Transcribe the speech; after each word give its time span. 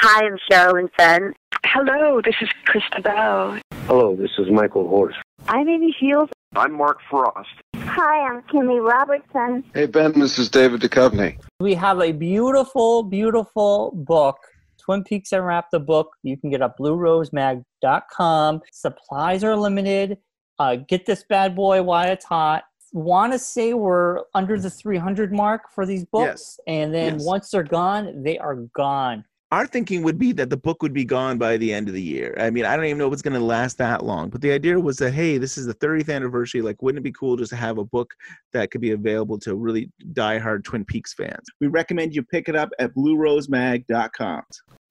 Hi, 0.00 0.24
I'm 0.26 0.36
Sherilyn 0.50 0.88
Fenn. 0.96 1.32
Hello, 1.64 2.20
this 2.22 2.34
is 2.40 2.48
Chrysta 2.68 3.02
Bell. 3.02 3.58
Hello, 3.86 4.14
this 4.14 4.30
is 4.38 4.50
Michael 4.50 4.86
Horse. 4.88 5.14
I'm 5.48 5.68
Amy 5.68 5.94
Shiels. 5.98 6.28
I'm 6.54 6.72
Mark 6.74 6.98
Frost. 7.10 7.48
Hi, 7.76 8.28
I'm 8.28 8.42
Kimmy 8.42 8.78
Robertson. 8.86 9.64
Hey, 9.74 9.86
Ben, 9.86 10.12
this 10.18 10.38
is 10.38 10.48
David 10.50 10.80
Duchovny. 10.82 11.38
We 11.60 11.74
have 11.74 12.00
a 12.00 12.12
beautiful, 12.12 13.02
beautiful 13.04 13.92
book. 13.94 14.36
Twin 14.78 15.02
Peaks 15.02 15.32
Unwrapped 15.32 15.70
the 15.72 15.80
book. 15.80 16.10
You 16.22 16.36
can 16.36 16.50
get 16.50 16.60
at 16.62 16.78
bluerosemag.com. 16.78 18.62
Supplies 18.72 19.42
are 19.44 19.56
limited. 19.56 20.18
Uh, 20.58 20.76
get 20.76 21.06
this 21.06 21.24
bad 21.28 21.56
boy 21.56 21.82
while 21.82 22.08
it's 22.10 22.24
hot. 22.24 22.64
Want 22.92 23.32
to 23.32 23.38
say 23.38 23.74
we're 23.74 24.20
under 24.34 24.58
the 24.58 24.70
300 24.70 25.32
mark 25.32 25.62
for 25.74 25.84
these 25.84 26.04
books. 26.04 26.58
Yes. 26.58 26.60
And 26.66 26.94
then 26.94 27.14
Yes. 27.14 27.24
once 27.24 27.50
they're 27.50 27.62
gone, 27.64 28.22
they 28.22 28.38
are 28.38 28.54
gone. 28.54 29.24
Our 29.52 29.64
thinking 29.64 30.02
would 30.02 30.18
be 30.18 30.32
that 30.32 30.50
the 30.50 30.56
book 30.56 30.82
would 30.82 30.92
be 30.92 31.04
gone 31.04 31.38
by 31.38 31.56
the 31.56 31.72
end 31.72 31.86
of 31.86 31.94
the 31.94 32.02
year. 32.02 32.34
I 32.36 32.50
mean, 32.50 32.64
I 32.64 32.74
don't 32.74 32.84
even 32.86 32.98
know 32.98 33.06
if 33.06 33.12
it's 33.12 33.22
going 33.22 33.38
to 33.38 33.44
last 33.44 33.78
that 33.78 34.04
long. 34.04 34.28
But 34.28 34.40
the 34.40 34.50
idea 34.50 34.78
was 34.80 34.96
that, 34.96 35.12
hey, 35.12 35.38
this 35.38 35.56
is 35.56 35.66
the 35.66 35.74
30th 35.74 36.12
anniversary. 36.12 36.62
Like, 36.62 36.82
wouldn't 36.82 36.98
it 36.98 37.04
be 37.04 37.12
cool 37.12 37.36
just 37.36 37.50
to 37.50 37.56
have 37.56 37.78
a 37.78 37.84
book 37.84 38.12
that 38.52 38.72
could 38.72 38.80
be 38.80 38.90
available 38.90 39.38
to 39.40 39.54
really 39.54 39.88
diehard 40.14 40.64
Twin 40.64 40.84
Peaks 40.84 41.14
fans? 41.14 41.46
We 41.60 41.68
recommend 41.68 42.12
you 42.12 42.24
pick 42.24 42.48
it 42.48 42.56
up 42.56 42.70
at 42.80 42.92
bluerosemag.com. 42.96 44.42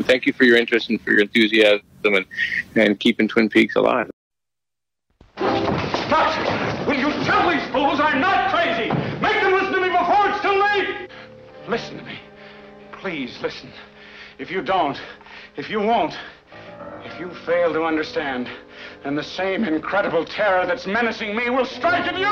Thank 0.04 0.26
you 0.26 0.32
for 0.32 0.46
your 0.46 0.56
interest 0.56 0.90
and 0.90 1.02
for 1.02 1.12
your 1.12 1.22
enthusiasm 1.22 1.82
and, 2.06 2.26
and 2.76 2.98
keeping 2.98 3.28
Twin 3.28 3.50
Peaks 3.50 3.76
alive. 3.76 4.10
Stop! 5.36 6.88
Will 6.88 6.96
you 6.96 7.12
tell 7.26 7.50
these 7.50 7.68
fools 7.74 8.00
I'm 8.00 8.22
not 8.22 8.54
crazy? 8.54 8.90
Make 9.20 9.42
them 9.42 9.52
listen 9.52 9.74
to 9.74 9.82
me 9.82 9.90
before 9.90 10.30
it's 10.30 10.42
too 10.42 10.58
late! 10.58 11.10
Listen 11.68 11.98
to 11.98 12.04
me. 12.04 12.20
Please 12.94 13.38
listen. 13.42 13.70
If 14.38 14.52
you 14.52 14.62
don't, 14.62 15.00
if 15.56 15.70
you 15.70 15.80
won't, 15.80 16.14
if 17.06 17.18
you 17.18 17.30
fail 17.46 17.72
to 17.72 17.84
understand, 17.84 18.50
then 19.04 19.16
the 19.16 19.24
same 19.24 19.64
incredible 19.64 20.26
terror 20.26 20.66
that's 20.66 20.86
menacing 20.86 21.38
me 21.38 21.50
will 21.50 21.64
strike 21.64 22.06
at 22.06 22.18
you! 22.20 22.26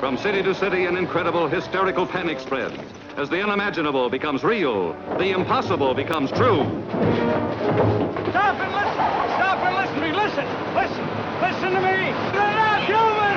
From 0.00 0.16
city 0.16 0.42
to 0.42 0.54
city, 0.54 0.86
an 0.86 0.96
incredible 0.96 1.46
hysterical 1.46 2.06
panic 2.06 2.40
spreads. 2.40 2.74
As 3.18 3.28
the 3.28 3.42
unimaginable 3.42 4.08
becomes 4.08 4.42
real, 4.42 4.94
the 5.18 5.32
impossible 5.32 5.92
becomes 5.92 6.30
true. 6.30 6.64
Stop 8.30 8.56
and 8.60 8.72
listen! 8.72 9.04
Stop 9.36 9.58
and 9.58 9.76
listen 9.76 9.94
to 9.96 10.00
me! 10.00 10.12
Listen! 10.12 10.46
Listen! 10.74 11.04
Listen 11.42 11.72
to 11.74 11.80
me! 11.82 12.12
They're 12.32 12.54
not 12.56 12.82
human! 12.86 13.30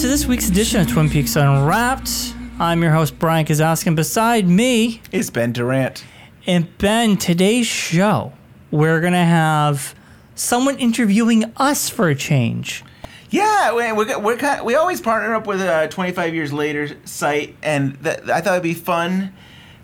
To 0.00 0.08
this 0.08 0.24
week's 0.24 0.48
edition 0.48 0.80
of 0.80 0.88
Twin 0.88 1.10
Peaks 1.10 1.36
Unwrapped. 1.36 2.34
I'm 2.58 2.82
your 2.82 2.90
host, 2.90 3.18
Brian 3.18 3.44
Kazowski. 3.44 3.94
Beside 3.94 4.48
me 4.48 5.02
is 5.12 5.28
Ben 5.28 5.52
Durant. 5.52 6.04
And 6.46 6.78
Ben, 6.78 7.18
today's 7.18 7.66
show, 7.66 8.32
we're 8.70 9.02
going 9.02 9.12
to 9.12 9.18
have 9.18 9.94
someone 10.34 10.78
interviewing 10.78 11.52
us 11.58 11.90
for 11.90 12.08
a 12.08 12.14
change. 12.14 12.82
Yeah, 13.28 13.74
we 13.74 13.92
we're, 13.92 14.18
we're 14.18 14.36
kind 14.38 14.64
we 14.64 14.74
always 14.74 15.02
partner 15.02 15.34
up 15.34 15.46
with 15.46 15.60
a 15.60 15.88
25 15.88 16.34
years 16.34 16.50
later 16.50 16.96
site, 17.04 17.54
and 17.62 17.96
that, 17.96 18.30
I 18.30 18.40
thought 18.40 18.52
it'd 18.52 18.62
be 18.62 18.72
fun 18.72 19.34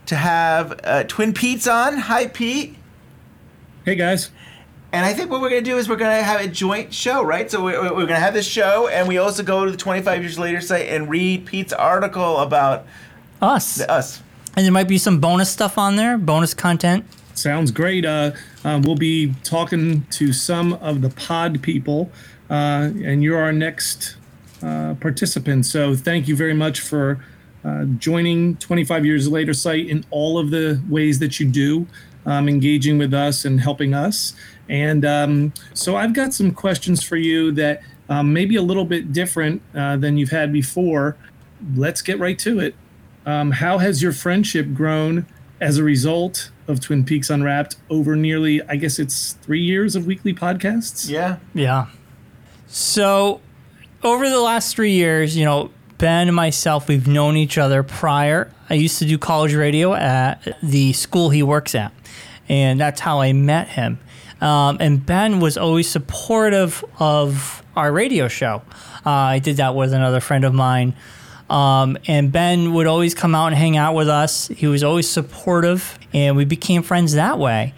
to 0.07 0.17
have 0.17 0.81
uh, 0.83 1.05
Twin 1.05 1.35
Pete's 1.35 1.69
on. 1.69 1.99
Hi, 1.99 2.27
Pete. 2.27 2.75
Hey, 3.85 3.97
guys. 3.97 4.31
And 4.97 5.05
I 5.05 5.13
think 5.13 5.31
what 5.31 5.43
we're 5.43 5.51
going 5.51 5.63
to 5.63 5.71
do 5.71 5.77
is 5.77 5.91
we're 5.91 5.97
going 5.97 6.17
to 6.17 6.23
have 6.23 6.41
a 6.41 6.49
joint 6.49 6.95
show, 6.95 7.23
right? 7.23 7.51
So 7.51 7.63
we're, 7.63 7.83
we're 7.83 8.07
going 8.07 8.09
to 8.09 8.15
have 8.15 8.33
this 8.33 8.47
show, 8.47 8.89
and 8.89 9.07
we 9.07 9.19
also 9.19 9.43
go 9.43 9.67
to 9.67 9.71
the 9.71 9.77
25 9.77 10.23
years 10.23 10.39
later 10.39 10.59
site 10.63 10.89
and 10.89 11.11
read 11.11 11.45
Pete's 11.45 11.75
article 11.75 12.39
about 12.39 12.87
us. 13.43 13.75
The, 13.75 13.93
us. 13.93 14.23
And 14.57 14.65
there 14.65 14.73
might 14.73 14.89
be 14.89 14.97
some 14.97 15.21
bonus 15.21 15.51
stuff 15.51 15.77
on 15.77 15.97
there, 15.97 16.17
bonus 16.17 16.55
content. 16.55 17.05
Sounds 17.35 17.71
great. 17.73 18.07
Uh, 18.07 18.31
uh, 18.65 18.81
we'll 18.83 18.97
be 18.97 19.35
talking 19.45 20.07
to 20.13 20.33
some 20.33 20.73
of 20.73 21.03
the 21.03 21.11
pod 21.11 21.61
people, 21.61 22.11
uh, 22.49 22.89
and 23.05 23.23
you're 23.23 23.39
our 23.39 23.53
next 23.53 24.17
uh, 24.63 24.95
participant. 24.95 25.67
So 25.67 25.95
thank 25.95 26.27
you 26.27 26.35
very 26.35 26.55
much 26.55 26.81
for 26.81 27.23
uh, 27.67 27.85
joining 27.99 28.57
25 28.57 29.05
Years 29.05 29.29
Later 29.29 29.53
site 29.53 29.89
in 29.91 30.07
all 30.11 30.39
of 30.39 30.51
the 30.51 30.83
ways 30.89 31.19
that 31.19 31.39
you 31.39 31.47
do, 31.47 31.87
um, 32.27 32.49
engaging 32.49 32.99
with 32.99 33.15
us 33.15 33.45
and 33.45 33.61
helping 33.61 33.95
us. 33.95 34.35
And 34.69 35.05
um, 35.05 35.55
so 35.73 35.97
I've 35.97 36.13
got 36.13 36.35
some 36.35 36.51
questions 36.51 37.03
for 37.03 37.17
you 37.17 37.53
that 37.53 37.83
um, 38.09 38.33
may 38.33 38.45
be 38.45 38.57
a 38.57 38.63
little 38.63 38.85
bit 38.85 39.13
different 39.13 39.63
uh, 39.75 39.97
than 39.97 40.17
you've 40.17 40.31
had 40.31 40.53
before. 40.53 41.17
Let's 41.75 42.03
get 42.03 42.19
right 42.19 42.39
to 42.41 42.61
it. 42.61 42.75
Um, 43.25 43.53
how 43.53 43.79
has 43.79 44.03
your 44.03 44.13
friendship 44.13 44.75
grown 44.75 45.27
as 45.61 45.79
a 45.79 45.85
result 45.85 46.51
of 46.69 46.81
Twin 46.81 47.05
Peaks 47.05 47.31
Unwrapped 47.31 47.77
over 47.89 48.15
nearly, 48.15 48.63
I 48.63 48.77
guess 48.77 48.99
it's 48.99 49.33
three 49.35 49.63
years 49.63 49.97
of 49.97 50.07
weekly 50.07 50.35
podcasts? 50.35 51.09
Yeah. 51.09 51.39
Yeah. 51.55 51.87
So, 52.67 53.41
over 54.03 54.29
the 54.29 54.41
last 54.41 54.75
three 54.75 54.93
years, 54.93 55.37
you 55.37 55.45
know, 55.45 55.71
Ben 55.99 56.29
and 56.29 56.37
myself, 56.37 56.89
we've 56.89 57.09
known 57.09 57.37
each 57.37 57.59
other 57.59 57.83
prior. 57.83 58.51
I 58.69 58.75
used 58.75 58.99
to 58.99 59.05
do 59.05 59.19
college 59.19 59.55
radio 59.55 59.95
at 59.95 60.57
the 60.63 60.93
school 60.93 61.31
he 61.31 61.43
works 61.43 61.75
at, 61.75 61.93
and 62.49 62.79
that's 62.79 63.01
how 63.01 63.21
I 63.21 63.33
met 63.33 63.69
him. 63.69 63.99
Um, 64.41 64.77
and 64.81 65.05
Ben 65.05 65.41
was 65.41 65.57
always 65.57 65.89
supportive 65.89 66.85
of 66.99 67.63
our 67.75 67.93
radio 67.93 68.29
show. 68.29 68.63
Uh, 69.07 69.11
I 69.11 69.39
did 69.39 69.57
that 69.57 69.75
with 69.75 69.93
another 69.93 70.21
friend 70.21 70.45
of 70.45 70.53
mine. 70.53 70.95
Um, 71.49 71.97
and 72.07 72.33
Ben 72.33 72.75
would 72.75 72.87
always 72.87 73.15
come 73.15 73.35
out 73.35 73.47
and 73.47 73.57
hang 73.57 73.77
out 73.77 73.95
with 73.95 74.09
us. 74.09 74.49
He 74.49 74.67
was 74.67 74.83
always 74.83 75.09
supportive, 75.09 75.99
and 76.13 76.37
we 76.37 76.45
became 76.45 76.83
friends 76.83 77.15
that 77.15 77.39
way. 77.39 77.73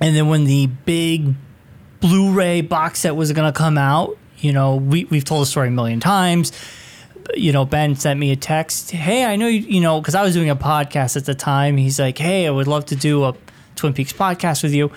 And 0.00 0.14
then 0.14 0.28
when 0.28 0.44
the 0.44 0.66
big 0.66 1.34
Blu-ray 2.00 2.60
box 2.60 3.00
set 3.00 3.16
was 3.16 3.32
going 3.32 3.50
to 3.50 3.56
come 3.56 3.78
out, 3.78 4.18
you 4.38 4.52
know, 4.52 4.76
we 4.76 5.04
we've 5.04 5.24
told 5.24 5.42
the 5.42 5.46
story 5.46 5.68
a 5.68 5.70
million 5.70 6.00
times. 6.00 6.52
You 7.34 7.52
know, 7.52 7.64
Ben 7.64 7.96
sent 7.96 8.18
me 8.20 8.30
a 8.32 8.36
text. 8.36 8.90
Hey, 8.90 9.24
I 9.24 9.36
know 9.36 9.46
you. 9.48 9.60
You 9.60 9.80
know, 9.80 10.00
because 10.00 10.14
I 10.14 10.22
was 10.22 10.34
doing 10.34 10.50
a 10.50 10.56
podcast 10.56 11.16
at 11.16 11.24
the 11.24 11.34
time. 11.34 11.76
He's 11.76 11.98
like, 11.98 12.18
Hey, 12.18 12.46
I 12.46 12.50
would 12.50 12.66
love 12.66 12.86
to 12.86 12.96
do 12.96 13.24
a 13.24 13.34
Twin 13.74 13.92
Peaks 13.94 14.12
podcast 14.12 14.62
with 14.62 14.72
you. 14.74 14.90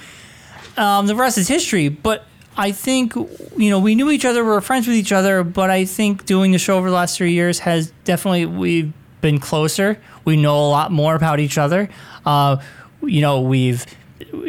Um, 0.78 1.08
the 1.08 1.16
rest 1.16 1.38
is 1.38 1.48
history. 1.48 1.90
But 1.90 2.26
I 2.58 2.72
think 2.72 3.16
you 3.16 3.70
know 3.70 3.80
we 3.80 3.96
knew 3.96 4.12
each 4.12 4.26
other, 4.26 4.44
we 4.44 4.50
were 4.50 4.62
friends 4.62 4.88
with 4.88 4.96
each 4.96 5.12
other. 5.12 5.44
But 5.44 5.70
I 5.70 5.86
think 5.86 6.26
doing 6.26 6.52
the 6.52 6.60
show 6.60 6.78
over 6.78 6.90
the 6.90 6.96
last 6.96 7.18
three 7.18 7.34
years 7.34 7.60
has 7.60 7.92
definitely 8.04 8.46
we've 8.46 8.94
been 9.22 9.40
closer. 9.40 10.00
We 10.26 10.38
know 10.38 10.58
a 10.58 10.70
lot 10.70 10.92
more 10.92 11.16
about 11.16 11.40
each 11.40 11.58
other. 11.58 11.90
Uh, 12.26 12.58
you 13.02 13.22
know, 13.22 13.42
we've 13.42 13.86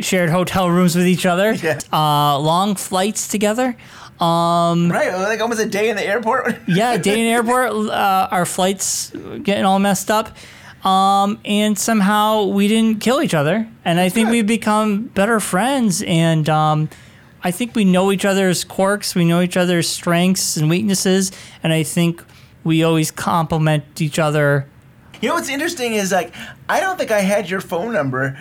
shared 0.00 0.28
hotel 0.30 0.68
rooms 0.68 0.94
with 0.96 1.06
each 1.06 1.24
other, 1.24 1.52
Yeah. 1.62 1.78
uh, 1.92 2.38
long 2.38 2.74
flights 2.74 3.28
together. 3.28 3.76
Um, 4.20 4.90
Right, 4.90 5.12
like 5.12 5.40
almost 5.40 5.60
a 5.60 5.66
day 5.66 5.88
in 5.88 5.96
the 5.96 6.04
airport. 6.04 6.54
yeah, 6.68 6.96
day 6.96 7.12
in 7.20 7.26
the 7.26 7.32
airport, 7.32 7.90
uh, 7.90 8.28
our 8.30 8.44
flights 8.44 9.10
getting 9.42 9.64
all 9.64 9.78
messed 9.78 10.10
up. 10.10 10.36
Um, 10.84 11.38
and 11.44 11.78
somehow 11.78 12.44
we 12.44 12.68
didn't 12.68 13.00
kill 13.00 13.22
each 13.22 13.34
other. 13.34 13.68
And 13.84 14.00
I 14.00 14.08
think 14.08 14.30
we've 14.30 14.46
become 14.46 15.04
better 15.04 15.38
friends. 15.40 16.02
And 16.02 16.48
um, 16.48 16.88
I 17.42 17.50
think 17.50 17.74
we 17.74 17.84
know 17.84 18.12
each 18.12 18.24
other's 18.24 18.64
quirks, 18.64 19.14
we 19.14 19.24
know 19.24 19.40
each 19.40 19.56
other's 19.56 19.88
strengths 19.88 20.56
and 20.56 20.70
weaknesses. 20.70 21.32
And 21.62 21.72
I 21.72 21.82
think 21.82 22.22
we 22.64 22.82
always 22.82 23.10
complement 23.10 24.00
each 24.00 24.18
other. 24.18 24.66
You 25.20 25.28
know 25.28 25.34
what's 25.34 25.50
interesting 25.50 25.94
is 25.94 26.12
like 26.12 26.34
I 26.68 26.80
don't 26.80 26.98
think 26.98 27.10
I 27.10 27.20
had 27.20 27.50
your 27.50 27.60
phone 27.60 27.92
number 27.92 28.38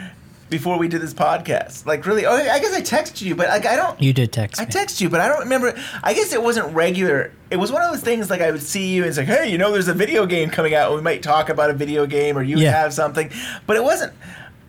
before 0.49 0.77
we 0.77 0.87
did 0.87 1.01
this 1.01 1.13
podcast. 1.13 1.85
Like 1.85 2.05
really, 2.05 2.25
oh, 2.25 2.33
I 2.33 2.59
guess 2.59 2.73
I 2.73 2.81
texted 2.81 3.21
you, 3.21 3.35
but 3.35 3.49
like 3.49 3.65
I 3.65 3.75
don't. 3.75 4.01
You 4.01 4.13
did 4.13 4.31
text 4.31 4.59
I 4.61 4.65
me. 4.65 4.71
text 4.71 4.99
you, 5.01 5.09
but 5.09 5.19
I 5.21 5.27
don't 5.27 5.39
remember. 5.39 5.79
I 6.03 6.13
guess 6.13 6.33
it 6.33 6.41
wasn't 6.41 6.73
regular. 6.73 7.31
It 7.51 7.57
was 7.57 7.71
one 7.71 7.81
of 7.81 7.91
those 7.91 8.01
things 8.01 8.29
like 8.29 8.41
I 8.41 8.51
would 8.51 8.61
see 8.63 8.93
you 8.93 9.01
and 9.03 9.09
it's 9.09 9.17
like, 9.17 9.27
hey, 9.27 9.51
you 9.51 9.57
know, 9.57 9.71
there's 9.71 9.87
a 9.87 9.93
video 9.93 10.25
game 10.25 10.49
coming 10.49 10.73
out. 10.75 10.87
And 10.87 10.95
we 10.95 11.01
might 11.01 11.21
talk 11.23 11.49
about 11.49 11.69
a 11.69 11.73
video 11.73 12.05
game, 12.05 12.37
or 12.37 12.43
you 12.43 12.57
Yeah. 12.57 12.71
have 12.71 12.93
something, 12.93 13.31
but 13.67 13.75
it 13.75 13.83
wasn't. 13.83 14.13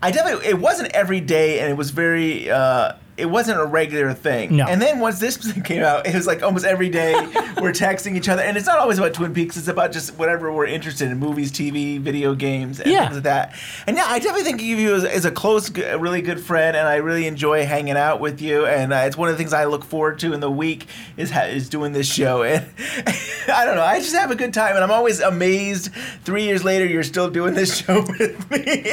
I 0.02 0.10
definitely 0.10 0.46
it 0.46 0.58
wasn't 0.58 0.92
every 0.92 1.20
day, 1.20 1.60
and 1.60 1.70
it 1.70 1.76
was 1.76 1.90
very. 1.90 2.50
Uh, 2.50 2.92
it 3.16 3.26
wasn't 3.26 3.60
a 3.60 3.64
regular 3.64 4.14
thing. 4.14 4.56
No. 4.56 4.66
And 4.66 4.80
then 4.80 4.98
once 5.00 5.18
this 5.18 5.36
came 5.64 5.82
out, 5.82 6.06
it 6.06 6.14
was 6.14 6.26
like 6.26 6.42
almost 6.42 6.64
every 6.64 6.88
day 6.88 7.12
we're 7.60 7.72
texting 7.72 8.16
each 8.16 8.28
other, 8.28 8.42
and 8.42 8.56
it's 8.56 8.66
not 8.66 8.78
always 8.78 8.98
about 8.98 9.12
Twin 9.14 9.34
Peaks. 9.34 9.56
It's 9.56 9.68
about 9.68 9.92
just 9.92 10.16
whatever 10.18 10.52
we're 10.52 10.66
interested 10.66 11.10
in: 11.10 11.18
movies, 11.18 11.52
TV, 11.52 12.00
video 12.00 12.34
games, 12.34 12.80
and 12.80 12.90
Yeah. 12.90 13.02
things 13.04 13.14
like 13.16 13.24
that. 13.24 13.54
And 13.86 13.96
yeah, 13.96 14.04
I 14.06 14.18
definitely 14.18 14.44
think 14.44 14.60
of 14.60 14.66
you 14.66 14.94
as, 14.94 15.04
as 15.04 15.24
a 15.24 15.30
close, 15.30 15.70
a 15.78 15.98
really 15.98 16.22
good 16.22 16.40
friend, 16.40 16.76
and 16.76 16.88
I 16.88 16.96
really 16.96 17.26
enjoy 17.26 17.66
hanging 17.66 17.96
out 17.96 18.20
with 18.20 18.40
you. 18.40 18.64
And 18.66 18.92
uh, 18.92 18.96
it's 19.06 19.16
one 19.16 19.28
of 19.28 19.34
the 19.34 19.38
things 19.38 19.52
I 19.52 19.64
look 19.66 19.84
forward 19.84 20.18
to 20.20 20.32
in 20.32 20.40
the 20.40 20.50
week 20.50 20.86
is 21.16 21.30
ha- 21.30 21.42
is 21.44 21.68
doing 21.68 21.92
this 21.92 22.06
show. 22.10 22.42
And 22.50 23.56
I 23.56 23.64
don't 23.64 23.74
know, 23.76 23.82
I 23.82 23.98
just 23.98 24.14
have 24.14 24.30
a 24.30 24.36
good 24.36 24.52
time, 24.54 24.74
and 24.76 24.84
I'm 24.84 24.90
always 24.90 25.20
amazed. 25.20 25.92
Three 26.24 26.44
years 26.44 26.62
later, 26.62 26.84
you're 26.86 27.02
still 27.02 27.28
doing 27.30 27.54
this 27.54 27.78
show 27.78 28.02
with 28.02 28.50
me. 28.50 28.92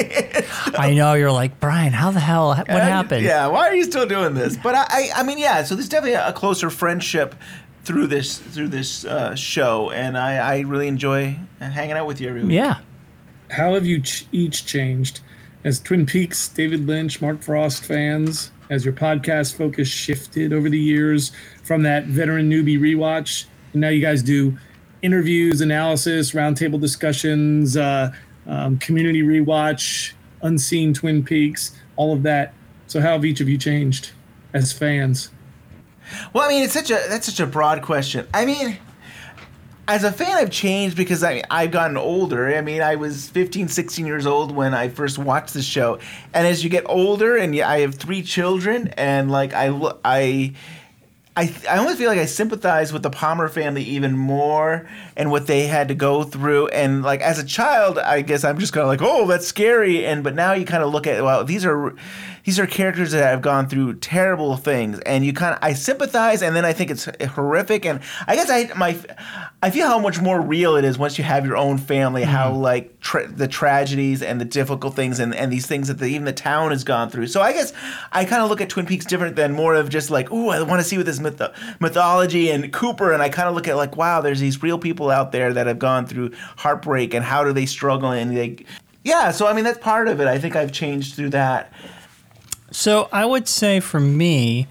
I 0.78 0.94
know 0.96 1.14
you're 1.14 1.31
like 1.31 1.60
Brian. 1.60 1.94
How 1.94 2.12
the 2.12 2.19
hell? 2.19 2.50
What 2.56 2.68
happened? 2.68 3.24
Yeah, 3.25 3.48
why 3.48 3.68
are 3.68 3.75
you 3.75 3.84
still 3.84 4.06
doing 4.06 4.17
this? 4.34 4.58
But 4.58 4.75
I, 4.75 4.86
I, 4.90 5.10
I 5.18 5.24
mean, 5.24 5.38
yeah. 5.38 5.64
So 5.64 5.75
there's 5.75 5.90
definitely 5.90 6.16
a 6.16 6.34
closer 6.34 6.69
friendship 6.69 7.36
through 7.84 8.08
this 8.08 8.38
through 8.38 8.68
this 8.68 9.06
uh, 9.06 9.34
show, 9.36 9.92
and 9.92 10.18
I, 10.18 10.38
I 10.38 10.60
really 10.62 10.88
enjoy 10.88 11.40
hanging 11.60 11.94
out 11.94 12.06
with 12.08 12.19
you 12.19 12.30
every 12.30 12.44
week. 12.44 12.52
Yeah. 12.52 12.80
How 13.50 13.74
have 13.75 13.86
you 13.86 14.02
ch- 14.02 14.28
each 14.31 14.66
changed 14.66 15.22
as 15.64 15.80
Twin 15.80 16.06
Peaks, 16.06 16.50
David 16.50 16.86
Lynch, 16.86 17.22
Mark 17.22 17.42
Frost 17.42 17.86
fans? 17.86 18.52
As 18.69 18.84
your 18.84 18.94
podcast 18.94 19.56
focus 19.56 19.88
shifted 19.88 20.52
over 20.52 20.69
the 20.69 20.78
years 20.78 21.31
from 21.64 21.84
that 21.84 22.06
veteran 22.06 22.52
newbie 22.52 22.78
rewatch, 22.78 23.46
and 23.72 23.80
now 23.80 23.88
you 23.88 24.02
guys 24.02 24.22
do 24.22 24.58
interviews, 25.02 25.62
analysis, 25.62 26.31
roundtable 26.31 26.80
discussions, 26.81 27.78
uh, 27.78 28.12
um, 28.46 28.78
community 28.80 29.22
rewatch, 29.22 30.12
unseen 30.42 30.94
Twin 30.94 31.24
Peaks, 31.24 31.80
all 31.96 32.14
of 32.14 32.24
that. 32.24 32.54
So 32.88 33.01
how 33.01 33.12
have 33.12 33.25
each 33.25 33.42
of 33.42 33.50
you 33.50 33.57
changed 33.57 34.12
as 34.54 34.72
fans? 34.74 35.30
Well, 36.34 36.45
I 36.45 36.50
mean, 36.50 36.63
it's 36.63 36.74
such 36.74 36.89
a 36.89 37.00
that's 37.10 37.25
such 37.25 37.42
a 37.42 37.45
broad 37.45 37.81
question. 37.81 38.28
I 38.34 38.45
mean, 38.45 38.78
as 39.88 40.04
a 40.04 40.12
fan, 40.12 40.38
I've 40.38 40.51
changed 40.51 40.95
because 40.95 41.24
I 41.24 41.44
I've 41.51 41.72
gotten 41.72 41.98
older. 41.98 42.48
I 42.56 42.62
mean, 42.62 42.81
I 42.81 42.95
was 42.95 43.30
15, 43.30 43.68
16 43.68 44.06
years 44.06 44.25
old 44.25 44.56
when 44.56 44.74
I 44.74 44.88
first 44.88 45.18
watched 45.18 45.54
the 45.54 45.62
show, 45.62 46.00
and 46.34 46.48
as 46.48 46.63
you 46.63 46.69
get 46.69 46.84
older, 46.88 47.36
and 47.36 47.60
I 47.60 47.81
have 47.81 47.95
three 47.95 48.24
children, 48.24 48.90
and 48.98 49.30
like 49.31 49.54
I 49.54 49.68
I. 50.04 50.54
I, 51.38 51.54
I 51.69 51.78
almost 51.78 52.00
feel 52.00 52.10
like 52.10 52.18
I 52.18 52.25
sympathize 52.25 52.92
with 52.92 53.04
the 53.04 53.12
Palmer 53.12 53.48
family 53.48 53.84
even 53.84 54.18
more 54.18 54.89
and 55.16 55.30
what 55.30 55.45
they 55.45 55.68
had 55.68 55.88
to 55.89 55.94
go 55.94 56.24
through. 56.24 56.69
And 56.69 57.04
like 57.04 57.22
as 57.22 57.38
a 57.38 57.45
child, 57.45 58.00
I 58.00 58.22
guess 58.22 58.44
I'm 58.44 58.57
just 58.57 58.74
kind 58.74 58.81
of 58.81 58.88
like, 58.88 59.04
oh, 59.04 59.28
that's 59.28 59.45
scary. 59.45 60.04
And 60.04 60.24
but 60.24 60.34
now 60.34 60.54
you 60.54 60.66
kind 60.66 60.81
of 60.81 60.92
look 60.92 61.06
at 61.06 61.24
well, 61.24 61.44
these 61.44 61.63
are 61.63 61.94
these 62.44 62.60
are 62.60 62.66
characters 62.66 63.12
that 63.12 63.22
have 63.22 63.44
gone 63.44 63.69
through 63.69 63.95
terrible 63.95 64.57
things, 64.57 65.00
and 65.01 65.24
you 65.24 65.31
kind 65.31 65.54
of 65.54 65.60
I 65.62 65.74
sympathize, 65.74 66.42
and 66.42 66.56
then 66.56 66.66
I 66.66 66.74
think 66.74 66.89
it's 66.89 67.06
horrific. 67.06 67.86
And 67.86 68.00
I 68.25 68.36
guess 68.36 68.50
I 68.50 68.74
my 68.75 68.98
I 69.63 69.71
feel 69.71 69.88
how 69.88 69.98
much 69.98 70.21
more 70.21 70.39
real 70.39 70.75
it 70.75 70.86
is 70.86 71.00
once 71.00 71.18
you 71.18 71.24
have 71.24 71.44
your 71.44 71.57
own 71.57 71.80
family. 71.80 72.24
How 72.24 72.54
like 72.54 73.00
tra- 73.00 73.27
the 73.27 73.48
tragedies 73.48 74.21
and 74.21 74.39
the 74.39 74.45
difficult 74.45 74.95
things 74.95 75.19
and, 75.19 75.33
and 75.33 75.51
these 75.51 75.65
things 75.65 75.88
that 75.88 75.98
the, 75.98 76.06
even 76.06 76.25
the 76.25 76.33
town 76.33 76.69
has 76.69 76.83
gone 76.83 77.09
through. 77.09 77.25
So 77.25 77.42
I 77.42 77.54
guess 77.54 77.74
I 78.12 78.24
kind 78.25 78.44
of 78.44 78.50
look 78.50 78.62
at 78.62 78.69
Twin 78.69 78.86
Peaks 78.86 79.04
different 79.04 79.36
than 79.36 79.54
more 79.54 79.74
of 79.74 79.89
just 79.89 80.12
like, 80.12 80.31
ooh, 80.31 80.50
I 80.50 80.62
want 80.62 80.80
to 80.80 80.88
see 80.88 80.95
what 80.95 81.07
this 81.07 81.19
myth- 81.19 81.42
mythology 81.80 82.51
and 82.51 82.71
Cooper, 82.71 83.12
and 83.12 83.24
I 83.24 83.30
kind 83.30 83.50
of 83.50 83.56
look 83.56 83.68
at 83.68 83.77
like, 83.77 83.98
wow, 83.98 84.21
there's 84.21 84.39
these 84.39 84.62
real 84.62 84.77
people 84.77 85.09
out 85.09 85.31
there 85.31 85.51
that 85.51 85.65
have 85.65 85.80
gone 85.80 86.06
through 86.06 86.33
heartbreak 86.57 87.15
and 87.15 87.25
how 87.25 87.44
do 87.44 87.51
they 87.51 87.65
struggle 87.65 88.12
and 88.12 88.38
they, 88.38 88.63
yeah. 89.04 89.31
So 89.31 89.48
I 89.48 89.54
mean 89.54 89.63
that's 89.63 89.80
part 89.80 90.07
of 90.07 90.21
it. 90.21 90.27
I 90.27 90.38
think 90.38 90.56
I've 90.56 90.71
changed 90.71 91.15
through 91.15 91.31
that. 91.31 91.74
So 92.69 93.09
I 93.12 93.25
would 93.25 93.48
say 93.48 93.80
for 93.80 94.00
me, 94.00 94.68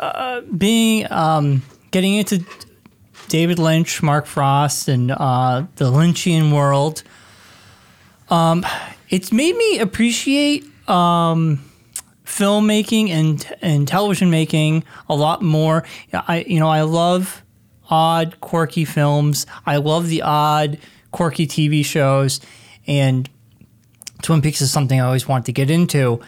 uh, 0.00 0.40
being 0.40 1.06
um, 1.12 1.62
getting 1.92 2.14
into 2.14 2.44
David 3.32 3.58
Lynch, 3.58 4.02
Mark 4.02 4.26
Frost, 4.26 4.88
and 4.88 5.10
uh, 5.10 5.64
the 5.76 5.86
Lynchian 5.86 6.52
world, 6.52 7.02
um, 8.28 8.62
it's 9.08 9.32
made 9.32 9.56
me 9.56 9.78
appreciate 9.78 10.66
um, 10.86 11.64
filmmaking 12.26 13.08
and 13.08 13.56
and 13.62 13.88
television 13.88 14.28
making 14.28 14.84
a 15.08 15.14
lot 15.14 15.40
more. 15.40 15.82
I 16.12 16.44
you 16.46 16.60
know 16.60 16.68
I 16.68 16.82
love 16.82 17.42
odd, 17.88 18.38
quirky 18.42 18.84
films. 18.84 19.46
I 19.64 19.76
love 19.78 20.08
the 20.08 20.20
odd, 20.20 20.76
quirky 21.10 21.46
TV 21.46 21.82
shows, 21.82 22.38
and 22.86 23.30
Twin 24.20 24.42
Peaks 24.42 24.60
is 24.60 24.70
something 24.70 25.00
I 25.00 25.06
always 25.06 25.26
wanted 25.26 25.46
to 25.46 25.52
get 25.52 25.70
into. 25.70 26.20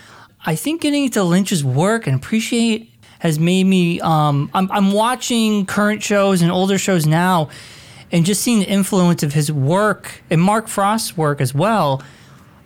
I 0.46 0.56
think 0.56 0.80
getting 0.80 1.04
into 1.04 1.22
Lynch's 1.22 1.62
work 1.62 2.06
and 2.06 2.16
appreciate 2.16 2.93
has 3.24 3.38
made 3.38 3.64
me. 3.64 4.00
Um, 4.02 4.50
I'm, 4.52 4.70
I'm 4.70 4.92
watching 4.92 5.64
current 5.64 6.02
shows 6.02 6.42
and 6.42 6.52
older 6.52 6.76
shows 6.76 7.06
now, 7.06 7.48
and 8.12 8.24
just 8.24 8.42
seeing 8.42 8.60
the 8.60 8.66
influence 8.66 9.22
of 9.22 9.32
his 9.32 9.50
work 9.50 10.22
and 10.30 10.40
Mark 10.40 10.68
Frost's 10.68 11.16
work 11.16 11.40
as 11.40 11.54
well 11.54 12.02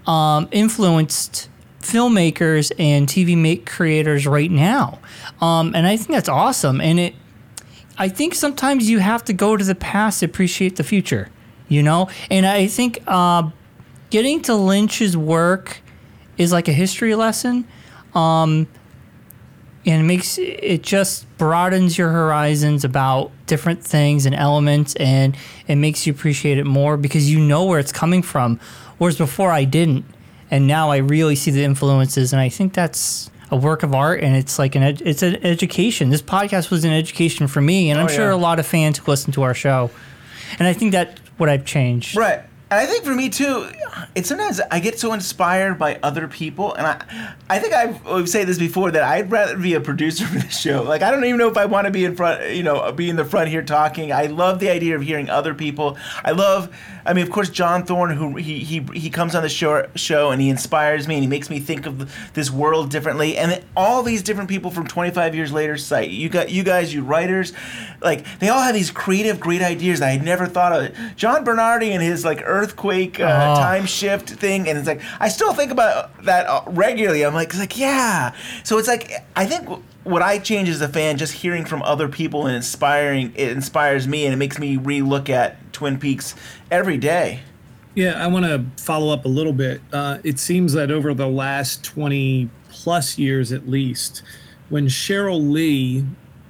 um, 0.06 0.48
influenced 0.50 1.48
filmmakers 1.80 2.72
and 2.76 3.06
TV 3.06 3.38
make 3.38 3.66
creators 3.66 4.26
right 4.26 4.50
now, 4.50 4.98
um, 5.40 5.74
and 5.76 5.86
I 5.86 5.96
think 5.96 6.10
that's 6.10 6.28
awesome. 6.28 6.80
And 6.80 6.98
it, 6.98 7.14
I 7.96 8.08
think 8.08 8.34
sometimes 8.34 8.90
you 8.90 8.98
have 8.98 9.24
to 9.26 9.32
go 9.32 9.56
to 9.56 9.64
the 9.64 9.76
past 9.76 10.20
to 10.20 10.26
appreciate 10.26 10.74
the 10.74 10.84
future, 10.84 11.30
you 11.68 11.84
know. 11.84 12.10
And 12.32 12.44
I 12.44 12.66
think 12.66 12.98
uh, 13.06 13.50
getting 14.10 14.42
to 14.42 14.56
Lynch's 14.56 15.16
work 15.16 15.82
is 16.36 16.50
like 16.52 16.66
a 16.66 16.72
history 16.72 17.14
lesson. 17.14 17.66
Um, 18.12 18.66
and 19.88 20.00
it 20.02 20.04
makes 20.04 20.38
it 20.38 20.82
just 20.82 21.26
broadens 21.38 21.96
your 21.98 22.10
horizons 22.10 22.84
about 22.84 23.30
different 23.46 23.82
things 23.82 24.26
and 24.26 24.34
elements 24.34 24.94
and 24.96 25.36
it 25.66 25.76
makes 25.76 26.06
you 26.06 26.12
appreciate 26.12 26.58
it 26.58 26.64
more 26.64 26.96
because 26.96 27.30
you 27.30 27.38
know 27.40 27.64
where 27.64 27.78
it's 27.78 27.92
coming 27.92 28.22
from. 28.22 28.60
Whereas 28.98 29.16
before 29.16 29.50
I 29.50 29.64
didn't. 29.64 30.04
And 30.50 30.66
now 30.66 30.90
I 30.90 30.96
really 30.98 31.36
see 31.36 31.50
the 31.50 31.62
influences 31.64 32.32
and 32.32 32.40
I 32.40 32.48
think 32.48 32.72
that's 32.72 33.30
a 33.50 33.56
work 33.56 33.82
of 33.82 33.94
art 33.94 34.22
and 34.22 34.34
it's 34.36 34.58
like 34.58 34.74
an 34.74 34.82
ed- 34.82 35.02
it's 35.04 35.22
an 35.22 35.44
education. 35.44 36.10
This 36.10 36.22
podcast 36.22 36.70
was 36.70 36.84
an 36.84 36.92
education 36.92 37.46
for 37.48 37.60
me 37.60 37.90
and 37.90 37.98
I'm 38.00 38.06
Oh, 38.06 38.08
sure 38.08 38.28
yeah. 38.30 38.34
a 38.34 38.36
lot 38.36 38.58
of 38.58 38.66
fans 38.66 38.98
who 38.98 39.10
listen 39.10 39.32
to 39.34 39.42
our 39.42 39.54
show. 39.54 39.90
And 40.58 40.66
I 40.66 40.72
think 40.72 40.92
that's 40.92 41.20
what 41.38 41.48
I've 41.48 41.64
changed. 41.64 42.16
Right. 42.16 42.40
And 42.70 42.78
I 42.78 42.84
think 42.84 43.04
for 43.04 43.14
me 43.14 43.30
too, 43.30 43.66
it's 44.14 44.28
sometimes 44.28 44.60
I 44.70 44.78
get 44.80 44.98
so 44.98 45.14
inspired 45.14 45.78
by 45.78 45.98
other 46.02 46.28
people, 46.28 46.74
and 46.74 46.86
I, 46.86 47.34
I 47.48 47.58
think 47.58 47.72
I've, 47.72 48.28
said 48.28 48.46
this 48.46 48.58
before 48.58 48.90
that 48.90 49.02
I'd 49.02 49.30
rather 49.30 49.56
be 49.56 49.72
a 49.74 49.80
producer 49.80 50.26
for 50.26 50.38
the 50.38 50.50
show. 50.50 50.82
Like 50.82 51.00
I 51.00 51.10
don't 51.10 51.24
even 51.24 51.38
know 51.38 51.48
if 51.48 51.56
I 51.56 51.64
want 51.64 51.86
to 51.86 51.90
be 51.90 52.04
in 52.04 52.14
front, 52.14 52.54
you 52.54 52.62
know, 52.62 52.92
be 52.92 53.08
in 53.08 53.16
the 53.16 53.24
front 53.24 53.48
here 53.48 53.62
talking. 53.62 54.12
I 54.12 54.26
love 54.26 54.60
the 54.60 54.68
idea 54.68 54.96
of 54.96 55.02
hearing 55.02 55.30
other 55.30 55.54
people. 55.54 55.96
I 56.22 56.32
love, 56.32 56.76
I 57.06 57.14
mean, 57.14 57.24
of 57.24 57.30
course, 57.30 57.48
John 57.48 57.86
Thorne, 57.86 58.10
who 58.10 58.36
he 58.36 58.58
he 58.58 58.84
he 58.92 59.08
comes 59.08 59.34
on 59.34 59.42
the 59.42 59.48
show 59.48 59.88
show 59.94 60.30
and 60.30 60.42
he 60.42 60.50
inspires 60.50 61.08
me 61.08 61.14
and 61.14 61.22
he 61.22 61.28
makes 61.28 61.48
me 61.48 61.58
think 61.58 61.86
of 61.86 62.12
this 62.34 62.50
world 62.50 62.90
differently. 62.90 63.38
And 63.38 63.64
all 63.76 64.02
these 64.02 64.22
different 64.22 64.50
people 64.50 64.70
from 64.70 64.86
25 64.86 65.34
years 65.34 65.52
later 65.52 65.78
site 65.78 66.10
you 66.10 66.28
got 66.28 66.50
you 66.50 66.64
guys, 66.64 66.92
you 66.92 67.02
writers, 67.02 67.52
like 68.02 68.26
they 68.40 68.48
all 68.50 68.60
have 68.60 68.74
these 68.74 68.90
creative, 68.90 69.40
great 69.40 69.62
ideas 69.62 70.00
that 70.00 70.08
I 70.08 70.22
never 70.22 70.46
thought 70.46 70.72
of. 70.72 71.16
John 71.16 71.44
Bernardi 71.44 71.92
and 71.92 72.02
his 72.02 72.24
like 72.24 72.42
earthquake 72.58 73.20
uh, 73.20 73.24
Oh. 73.56 73.60
time 73.60 73.86
shift 73.86 74.28
thing, 74.30 74.68
and 74.68 74.78
it's 74.78 74.86
like 74.86 75.00
I 75.20 75.28
still 75.28 75.52
think 75.54 75.70
about 75.72 76.24
that 76.24 76.46
uh, 76.46 76.62
regularly. 76.66 77.24
I'm 77.24 77.34
like, 77.34 77.48
it's 77.50 77.58
like 77.58 77.78
yeah. 77.78 78.32
So 78.64 78.78
it's 78.78 78.88
like 78.88 79.12
I 79.36 79.46
think 79.46 79.68
what 80.04 80.22
I 80.22 80.38
change 80.38 80.68
as 80.68 80.80
a 80.80 80.88
fan, 80.88 81.16
just 81.18 81.32
hearing 81.34 81.64
from 81.64 81.82
other 81.82 82.08
people 82.08 82.46
and 82.46 82.56
inspiring, 82.56 83.32
it 83.36 83.50
inspires 83.50 84.08
me, 84.08 84.24
and 84.24 84.32
it 84.32 84.36
makes 84.38 84.58
me 84.58 84.76
relook 84.78 85.28
at 85.28 85.72
Twin 85.72 85.98
Peaks 85.98 86.34
every 86.70 86.96
day. 86.98 87.40
Yeah, 87.94 88.22
I 88.22 88.28
want 88.28 88.44
to 88.46 88.64
follow 88.82 89.12
up 89.12 89.24
a 89.24 89.28
little 89.28 89.52
bit. 89.52 89.80
Uh, 89.92 90.18
it 90.22 90.38
seems 90.38 90.72
that 90.74 90.90
over 90.90 91.14
the 91.14 91.26
last 91.26 91.82
20 91.84 92.48
plus 92.70 93.18
years 93.18 93.50
at 93.52 93.68
least, 93.68 94.22
when 94.68 94.86
Cheryl 94.86 95.50
Lee, 95.50 96.04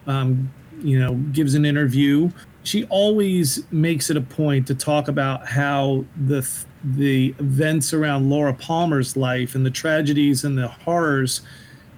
um, 0.06 0.52
you 0.82 0.98
know, 0.98 1.14
gives 1.14 1.54
an 1.54 1.64
interview, 1.64 2.30
she 2.68 2.84
always 2.90 3.64
makes 3.70 4.10
it 4.10 4.16
a 4.18 4.20
point 4.20 4.66
to 4.66 4.74
talk 4.74 5.08
about 5.08 5.46
how 5.46 6.04
the 6.26 6.46
the 6.84 7.34
events 7.38 7.94
around 7.94 8.28
Laura 8.28 8.52
Palmer's 8.52 9.16
life 9.16 9.54
and 9.54 9.64
the 9.64 9.70
tragedies 9.70 10.44
and 10.44 10.56
the 10.56 10.68
horrors, 10.68 11.40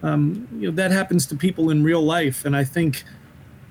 um, 0.02 0.48
you 0.52 0.68
know, 0.68 0.74
that 0.76 0.92
happens 0.92 1.26
to 1.26 1.34
people 1.34 1.70
in 1.70 1.82
real 1.82 2.00
life, 2.00 2.44
and 2.44 2.56
I 2.56 2.62
think 2.62 3.02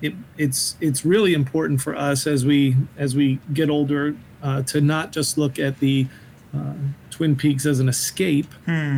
it, 0.02 0.12
it's 0.36 0.76
it's 0.80 1.04
really 1.06 1.32
important 1.32 1.80
for 1.80 1.96
us 1.96 2.26
as 2.26 2.44
we 2.44 2.76
as 2.98 3.16
we 3.16 3.38
get 3.54 3.70
older 3.70 4.14
uh, 4.42 4.62
to 4.64 4.82
not 4.82 5.10
just 5.10 5.38
look 5.38 5.58
at 5.58 5.80
the 5.80 6.06
uh, 6.54 6.74
Twin 7.10 7.34
Peaks 7.34 7.64
as 7.64 7.80
an 7.80 7.88
escape 7.88 8.48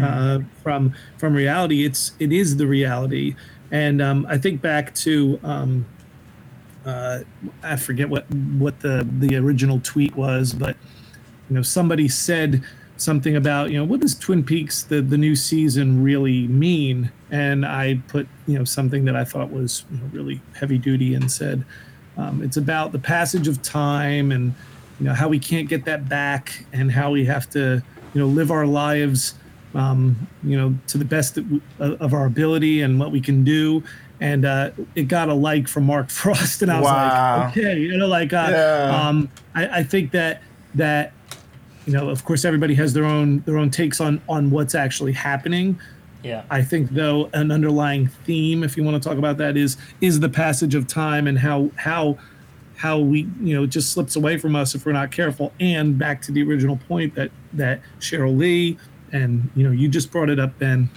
uh, 0.04 0.40
from 0.64 0.92
from 1.18 1.34
reality. 1.34 1.84
It's 1.84 2.12
it 2.18 2.32
is 2.32 2.56
the 2.56 2.66
reality, 2.66 3.36
and 3.70 4.02
um, 4.02 4.26
I 4.28 4.38
think 4.38 4.60
back 4.60 4.92
to 4.96 5.38
um, 5.44 5.86
uh, 6.84 7.20
I 7.62 7.76
forget 7.76 8.08
what 8.08 8.28
what 8.30 8.80
the 8.80 9.06
the 9.18 9.36
original 9.36 9.80
tweet 9.80 10.16
was, 10.16 10.52
but 10.52 10.76
you 11.48 11.56
know 11.56 11.62
somebody 11.62 12.08
said 12.08 12.62
something 12.96 13.36
about 13.36 13.70
you 13.70 13.78
know 13.78 13.84
what 13.84 14.00
does 14.00 14.18
Twin 14.18 14.44
Peaks 14.44 14.82
the 14.82 15.00
the 15.00 15.18
new 15.18 15.36
season 15.36 16.02
really 16.02 16.46
mean, 16.48 17.10
and 17.30 17.64
I 17.64 18.00
put 18.08 18.26
you 18.46 18.58
know 18.58 18.64
something 18.64 19.04
that 19.04 19.16
I 19.16 19.24
thought 19.24 19.50
was 19.50 19.84
you 19.90 19.98
know, 19.98 20.04
really 20.12 20.40
heavy 20.54 20.78
duty 20.78 21.14
and 21.14 21.30
said 21.30 21.64
um, 22.16 22.42
it's 22.42 22.56
about 22.56 22.92
the 22.92 22.98
passage 22.98 23.48
of 23.48 23.62
time 23.62 24.32
and 24.32 24.54
you 25.00 25.06
know 25.06 25.14
how 25.14 25.28
we 25.28 25.38
can't 25.38 25.68
get 25.68 25.84
that 25.84 26.08
back 26.08 26.64
and 26.72 26.90
how 26.90 27.10
we 27.10 27.24
have 27.24 27.48
to 27.50 27.82
you 28.14 28.20
know 28.20 28.26
live 28.26 28.50
our 28.50 28.66
lives 28.66 29.34
um, 29.74 30.28
you 30.42 30.56
know 30.56 30.74
to 30.86 30.98
the 30.98 31.04
best 31.04 31.38
of 31.78 32.14
our 32.14 32.26
ability 32.26 32.82
and 32.82 32.98
what 32.98 33.10
we 33.10 33.20
can 33.20 33.44
do 33.44 33.82
and 34.22 34.44
uh, 34.44 34.70
it 34.94 35.08
got 35.08 35.28
a 35.28 35.34
like 35.34 35.66
from 35.66 35.84
Mark 35.84 36.08
Frost 36.18 36.62
and 36.62 36.70
I 36.70 36.78
was 36.80 36.86
Wow. 36.86 37.40
like 37.44 37.56
okay 37.58 37.78
you 37.80 37.96
know 37.98 38.06
like 38.06 38.32
uh, 38.32 38.48
Yeah. 38.50 39.08
um, 39.08 39.28
I, 39.54 39.80
I 39.80 39.82
think 39.82 40.12
that 40.12 40.42
that 40.76 41.12
you 41.86 41.92
know 41.92 42.08
of 42.08 42.24
course 42.24 42.44
everybody 42.44 42.74
has 42.76 42.92
their 42.92 43.04
own 43.04 43.40
their 43.40 43.58
own 43.58 43.70
takes 43.70 44.00
on 44.00 44.20
on 44.28 44.50
what's 44.50 44.74
actually 44.74 45.12
happening 45.12 45.78
Yeah. 46.22 46.44
I 46.50 46.62
think 46.62 46.90
though 46.90 47.28
an 47.34 47.50
underlying 47.50 48.06
theme, 48.24 48.62
if 48.62 48.76
you 48.76 48.84
want 48.84 49.02
to 49.02 49.08
talk 49.08 49.18
about 49.18 49.36
that, 49.38 49.56
is 49.56 49.76
is 50.00 50.20
the 50.20 50.28
passage 50.28 50.74
of 50.76 50.86
time 50.86 51.26
and 51.26 51.36
how 51.38 51.70
how 51.76 52.16
how 52.76 52.98
we 52.98 53.28
you 53.40 53.54
know 53.56 53.64
it 53.64 53.70
just 53.70 53.90
slips 53.92 54.14
away 54.16 54.38
from 54.38 54.54
us 54.54 54.74
if 54.76 54.86
we're 54.86 54.92
not 55.02 55.10
careful. 55.10 55.52
And 55.58 55.98
back 55.98 56.22
to 56.22 56.32
the 56.32 56.42
original 56.44 56.76
point 56.88 57.14
that 57.16 57.30
that 57.54 57.80
Cheryl 57.98 58.36
Lee 58.36 58.78
and 59.12 59.50
you 59.56 59.64
know 59.64 59.72
you 59.72 59.88
just 59.88 60.10
brought 60.12 60.30
it 60.30 60.38
up, 60.38 60.56
Ben, 60.60 60.88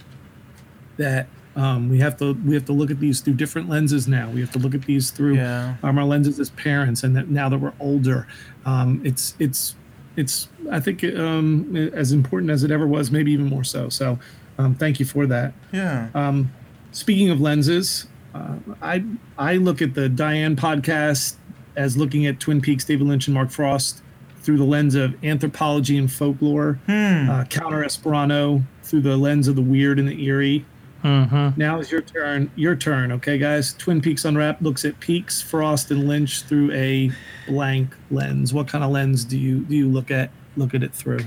that 0.96 1.26
um, 1.56 1.88
we 1.88 1.98
have 1.98 2.16
to 2.18 2.34
we 2.46 2.54
have 2.54 2.64
to 2.66 2.72
look 2.72 2.90
at 2.90 3.00
these 3.00 3.20
through 3.20 3.34
different 3.34 3.68
lenses 3.68 4.06
now. 4.06 4.30
We 4.30 4.40
have 4.40 4.52
to 4.52 4.58
look 4.58 4.74
at 4.74 4.82
these 4.82 5.10
through 5.10 5.36
Yeah. 5.36 5.74
um, 5.82 5.98
our 5.98 6.04
lenses 6.04 6.38
as 6.38 6.50
parents, 6.50 7.02
and 7.02 7.16
that 7.16 7.28
now 7.28 7.48
that 7.48 7.58
we're 7.58 7.72
older, 7.80 8.26
um, 8.66 9.00
it's 9.04 9.34
it's 9.38 9.74
it's 10.16 10.48
I 10.70 10.80
think 10.80 11.02
um, 11.04 11.74
as 11.94 12.12
important 12.12 12.50
as 12.50 12.62
it 12.62 12.70
ever 12.70 12.86
was, 12.86 13.10
maybe 13.10 13.32
even 13.32 13.46
more 13.46 13.64
so. 13.64 13.88
So, 13.88 14.18
um, 14.58 14.74
thank 14.74 15.00
you 15.00 15.06
for 15.06 15.26
that. 15.26 15.52
Yeah. 15.72 16.08
Um, 16.14 16.52
speaking 16.92 17.30
of 17.30 17.40
lenses, 17.40 18.06
uh, 18.34 18.54
I 18.82 19.04
I 19.38 19.56
look 19.56 19.80
at 19.82 19.94
the 19.94 20.08
Diane 20.08 20.56
podcast 20.56 21.36
as 21.76 21.96
looking 21.96 22.26
at 22.26 22.40
Twin 22.40 22.60
Peaks, 22.62 22.84
David 22.84 23.06
Lynch, 23.06 23.26
and 23.28 23.34
Mark 23.34 23.50
Frost 23.50 24.02
through 24.42 24.56
the 24.58 24.64
lens 24.64 24.94
of 24.94 25.12
anthropology 25.24 25.98
and 25.98 26.10
folklore, 26.12 26.78
uh, 26.88 27.44
counter 27.50 27.82
Esperanto 27.84 28.62
through 28.84 29.00
the 29.00 29.16
lens 29.16 29.48
of 29.48 29.56
the 29.56 29.62
weird 29.62 29.98
and 29.98 30.06
the 30.08 30.22
eerie. 30.24 30.64
Mm-hmm. 31.04 31.58
Now 31.58 31.78
is 31.78 31.90
your 31.90 32.00
turn. 32.00 32.50
Your 32.56 32.74
turn, 32.74 33.12
okay, 33.12 33.38
guys. 33.38 33.74
Twin 33.74 34.00
Peaks 34.00 34.24
Unwrapped 34.24 34.62
looks 34.62 34.84
at 34.84 34.98
Peaks, 35.00 35.40
Frost, 35.40 35.90
and 35.90 36.08
Lynch 36.08 36.42
through 36.42 36.72
a 36.72 37.10
blank 37.46 37.94
lens. 38.10 38.52
What 38.52 38.68
kind 38.68 38.82
of 38.82 38.90
lens 38.90 39.24
do 39.24 39.38
you 39.38 39.60
do 39.60 39.76
you 39.76 39.88
look 39.88 40.10
at 40.10 40.30
look 40.56 40.74
at 40.74 40.82
it 40.82 40.92
through? 40.94 41.20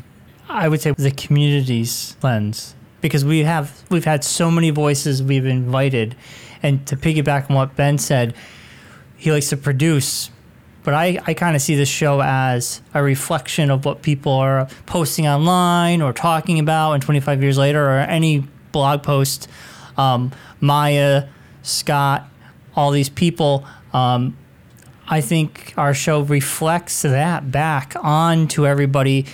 I 0.49 0.67
would 0.67 0.81
say 0.81 0.91
the 0.91 1.11
community's 1.11 2.17
lens 2.23 2.75
because 3.01 3.23
we 3.23 3.39
have 3.39 3.83
we've 3.89 4.05
had 4.05 4.23
so 4.23 4.51
many 4.51 4.69
voices 4.69 5.21
we've 5.23 5.45
invited, 5.45 6.15
and 6.61 6.85
to 6.87 6.95
piggyback 6.95 7.49
on 7.49 7.55
what 7.55 7.75
Ben 7.75 7.97
said, 7.97 8.33
he 9.15 9.31
likes 9.31 9.49
to 9.49 9.57
produce, 9.57 10.29
but 10.83 10.93
I, 10.93 11.19
I 11.25 11.33
kind 11.33 11.55
of 11.55 11.61
see 11.61 11.75
this 11.75 11.89
show 11.89 12.21
as 12.21 12.81
a 12.93 13.03
reflection 13.03 13.69
of 13.69 13.85
what 13.85 14.01
people 14.01 14.33
are 14.33 14.67
posting 14.85 15.27
online 15.27 16.01
or 16.01 16.13
talking 16.13 16.59
about, 16.59 16.93
and 16.93 17.03
25 17.03 17.41
years 17.41 17.57
later, 17.57 17.85
or 17.85 17.99
any 17.99 18.45
blog 18.71 19.03
post, 19.03 19.47
um, 19.97 20.31
Maya, 20.59 21.27
Scott, 21.63 22.27
all 22.75 22.91
these 22.91 23.09
people. 23.09 23.65
Um, 23.93 24.37
I 25.07 25.21
think 25.21 25.73
our 25.77 25.93
show 25.93 26.21
reflects 26.21 27.01
that 27.01 27.51
back 27.51 27.95
onto 27.99 28.67
everybody, 28.67 29.25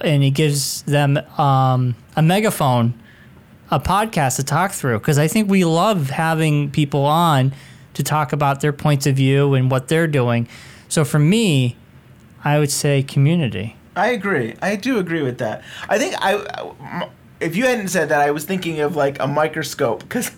and 0.00 0.24
it 0.24 0.30
gives 0.30 0.82
them 0.82 1.18
um, 1.38 1.94
a 2.16 2.22
megaphone, 2.22 2.94
a 3.70 3.78
podcast 3.78 4.36
to 4.36 4.44
talk 4.44 4.72
through. 4.72 4.98
Because 4.98 5.18
I 5.18 5.28
think 5.28 5.48
we 5.48 5.64
love 5.64 6.10
having 6.10 6.70
people 6.70 7.04
on 7.04 7.52
to 7.94 8.02
talk 8.02 8.32
about 8.32 8.60
their 8.60 8.72
points 8.72 9.06
of 9.06 9.16
view 9.16 9.54
and 9.54 9.70
what 9.70 9.88
they're 9.88 10.06
doing. 10.08 10.48
So 10.88 11.04
for 11.04 11.18
me, 11.18 11.76
I 12.42 12.58
would 12.58 12.70
say 12.70 13.02
community. 13.02 13.76
I 13.94 14.08
agree. 14.08 14.56
I 14.62 14.76
do 14.76 14.98
agree 14.98 15.22
with 15.22 15.38
that. 15.38 15.62
I 15.88 15.98
think 15.98 16.14
I- 16.18 17.08
if 17.42 17.56
you 17.56 17.64
hadn't 17.66 17.88
said 17.88 18.08
that, 18.10 18.20
I 18.20 18.30
was 18.30 18.44
thinking 18.44 18.80
of 18.80 18.96
like 18.96 19.20
a 19.20 19.26
microscope 19.26 20.00
because, 20.00 20.30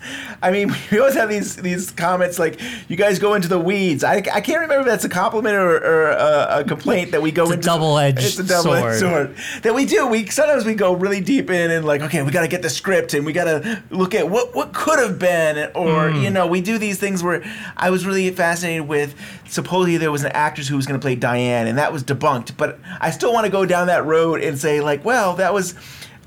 I 0.42 0.50
mean, 0.50 0.72
we 0.90 0.98
always 0.98 1.14
have 1.14 1.28
these 1.28 1.56
these 1.56 1.90
comments 1.90 2.38
like 2.38 2.60
you 2.88 2.96
guys 2.96 3.18
go 3.18 3.34
into 3.34 3.48
the 3.48 3.58
weeds. 3.58 4.02
I, 4.04 4.16
I 4.16 4.40
can't 4.40 4.60
remember 4.60 4.80
if 4.80 4.86
that's 4.86 5.04
a 5.04 5.08
compliment 5.08 5.54
or, 5.56 5.76
or 5.76 6.10
a, 6.10 6.46
a 6.60 6.64
complaint 6.64 7.12
that 7.12 7.22
we 7.22 7.30
go 7.30 7.42
It's 7.44 7.50
a 7.50 7.54
into. 7.54 7.66
double-edged 7.66 8.18
It's 8.18 8.38
a 8.38 8.44
double-edged 8.44 8.98
sword. 9.00 9.36
sword 9.36 9.62
that 9.62 9.74
we 9.74 9.84
do. 9.84 10.06
We 10.06 10.26
sometimes 10.26 10.64
we 10.64 10.74
go 10.74 10.94
really 10.94 11.20
deep 11.20 11.50
in 11.50 11.70
and 11.70 11.84
like 11.84 12.00
okay, 12.02 12.22
we 12.22 12.30
got 12.30 12.42
to 12.42 12.48
get 12.48 12.62
the 12.62 12.70
script 12.70 13.14
and 13.14 13.24
we 13.26 13.32
got 13.32 13.44
to 13.44 13.82
look 13.90 14.14
at 14.14 14.28
what 14.28 14.54
what 14.54 14.72
could 14.72 14.98
have 14.98 15.18
been 15.18 15.70
or 15.74 15.94
Mm. 16.04 16.22
you 16.22 16.30
know 16.30 16.46
we 16.46 16.60
do 16.60 16.76
these 16.78 16.98
things 16.98 17.22
where 17.22 17.42
I 17.76 17.90
was 17.90 18.04
really 18.06 18.28
fascinated 18.30 18.88
with 18.88 19.14
supposedly 19.48 19.96
there 19.96 20.10
was 20.12 20.24
an 20.24 20.32
actress 20.32 20.66
who 20.68 20.76
was 20.76 20.86
going 20.86 20.98
to 20.98 21.04
play 21.04 21.14
Diane 21.14 21.66
and 21.66 21.78
that 21.78 21.92
was 21.92 22.02
debunked, 22.02 22.56
but 22.56 22.78
I 23.00 23.10
still 23.10 23.32
want 23.32 23.44
to 23.46 23.52
go 23.52 23.64
down 23.66 23.86
that 23.86 24.04
road 24.04 24.40
and 24.42 24.58
say 24.58 24.80
like, 24.80 25.04
well, 25.04 25.34
that 25.36 25.52
was 25.54 25.74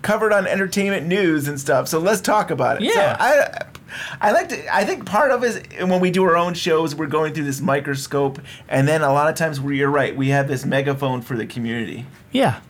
covered 0.07 0.31
on 0.31 0.47
entertainment 0.47 1.05
news 1.05 1.49
and 1.49 1.59
stuff. 1.59 1.89
So 1.89 1.99
let's 1.99 2.21
talk 2.21 2.49
about 2.49 2.81
it. 2.81 2.93
So 2.93 2.97
Yeah. 2.97 3.17
I 3.19 4.27
I 4.29 4.31
like 4.31 4.47
to 4.49 4.73
I 4.73 4.85
think 4.85 5.05
part 5.05 5.31
of 5.31 5.43
it 5.43 5.73
is 5.73 5.85
when 5.85 5.99
we 5.99 6.11
do 6.11 6.23
our 6.23 6.37
own 6.37 6.53
shows, 6.53 6.95
we're 6.95 7.07
going 7.07 7.33
through 7.33 7.43
this 7.43 7.59
microscope 7.59 8.39
and 8.69 8.87
then 8.87 9.01
a 9.01 9.11
lot 9.11 9.29
of 9.29 9.35
times 9.35 9.59
where 9.59 9.73
you're 9.73 9.89
right, 9.89 10.15
we 10.15 10.29
have 10.29 10.47
this 10.47 10.63
megaphone 10.65 11.21
for 11.21 11.35
the 11.35 11.45
community. 11.45 12.05
Yeah. 12.31 12.61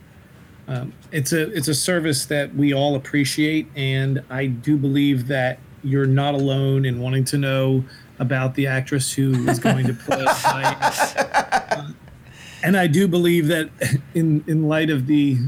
Um, 0.66 0.92
it's 1.12 1.32
a 1.32 1.42
it's 1.56 1.68
a 1.68 1.74
service 1.74 2.26
that 2.26 2.56
we 2.56 2.74
all 2.74 2.96
appreciate, 2.96 3.68
and 3.76 4.22
I 4.28 4.46
do 4.46 4.76
believe 4.76 5.28
that 5.28 5.60
you're 5.84 6.06
not 6.06 6.34
alone 6.34 6.84
in 6.84 7.00
wanting 7.00 7.24
to 7.26 7.38
know 7.38 7.84
about 8.18 8.56
the 8.56 8.66
actress 8.66 9.12
who 9.12 9.48
is 9.48 9.60
going 9.60 9.86
to 9.86 9.94
play. 9.94 10.24
Diane. 10.42 10.74
Uh, 10.74 11.92
and 12.62 12.76
I 12.76 12.86
do 12.88 13.06
believe 13.08 13.46
that 13.46 13.70
in 14.14 14.44
in 14.46 14.68
light 14.68 14.90
of 14.90 15.06
the, 15.06 15.38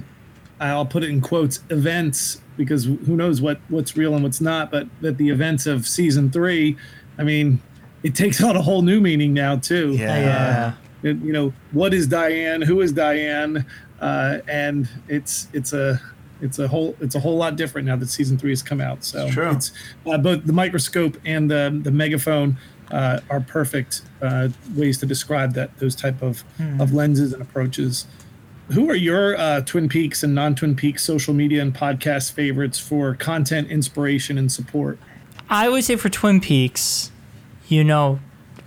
I'll 0.61 0.87
put 0.87 1.03
it 1.03 1.11
in 1.11 1.21
quotes, 1.21 1.61
events 1.71 2.41
because 2.57 2.85
who 2.85 3.17
knows 3.17 3.41
what 3.41 3.59
what's 3.69 3.97
real 3.97 4.15
and 4.15 4.23
what's 4.23 4.41
not, 4.41 4.71
but 4.71 4.87
that 5.01 5.17
the 5.17 5.31
events 5.31 5.67
of 5.67 5.87
season 5.89 6.31
three, 6.31 6.77
I 7.19 7.25
mean, 7.25 7.61
it 8.03 8.15
takes 8.15 8.43
on 8.49 8.57
a 8.57 8.63
whole 8.63 8.83
new 8.83 9.01
meaning 9.01 9.33
now 9.33 9.57
too. 9.57 9.93
Yeah. 9.93 10.75
It- 11.03 11.17
you 11.23 11.33
know 11.33 11.53
what 11.73 11.95
is 11.95 12.07
Diane? 12.07 12.61
Who 12.61 12.83
is 12.83 12.93
Diane? 12.93 13.65
Uh, 14.01 14.39
and 14.49 14.87
it's 15.09 15.49
it's 15.55 15.73
a 15.73 15.99
it's 16.43 16.59
a 16.59 16.69
whole 16.69 16.95
it's 17.01 17.15
a 17.15 17.21
whole 17.21 17.37
lot 17.39 17.57
different 17.57 17.87
now 17.89 17.97
that 17.97 18.09
season 18.11 18.37
three 18.37 18.51
has 18.51 18.63
come 18.63 18.81
out. 18.83 19.03
So 19.05 19.25
It's 19.27 19.35
true. 19.35 19.51
it's 19.51 19.73
uh, 20.07 20.19
both 20.19 20.45
the 20.45 20.53
microscope 20.53 21.17
and 21.25 21.51
the 21.51 21.81
the 21.83 21.91
megaphone 21.91 22.59
uh, 22.91 23.21
are 23.31 23.41
perfect 23.41 24.03
uh, 24.21 24.49
ways 24.75 24.99
to 24.99 25.07
describe 25.07 25.55
that 25.55 25.75
those 25.79 25.95
type 25.95 26.21
of 26.23 26.43
Hmm. 26.59 26.81
of 26.83 26.93
lenses 26.93 27.33
and 27.33 27.41
approaches. 27.41 28.07
Who 28.73 28.89
are 28.89 28.95
your 28.95 29.37
uh, 29.37 29.63
Twin 29.63 29.89
Peaks 29.89 30.23
and 30.23 30.33
non 30.33 30.55
Twin 30.55 30.77
Peaks 30.77 31.03
social 31.03 31.35
media 31.35 31.61
and 31.61 31.75
podcast 31.75 32.33
favorites 32.33 32.79
for 32.79 33.15
content 33.15 33.69
inspiration 33.69 34.39
and 34.39 34.51
support? 34.51 34.99
I 35.49 35.69
would 35.69 35.83
say 35.83 35.97
for 35.97 36.09
Twin 36.09 36.41
Peaks, 36.41 37.11
you 37.67 37.83
know, 37.83 38.21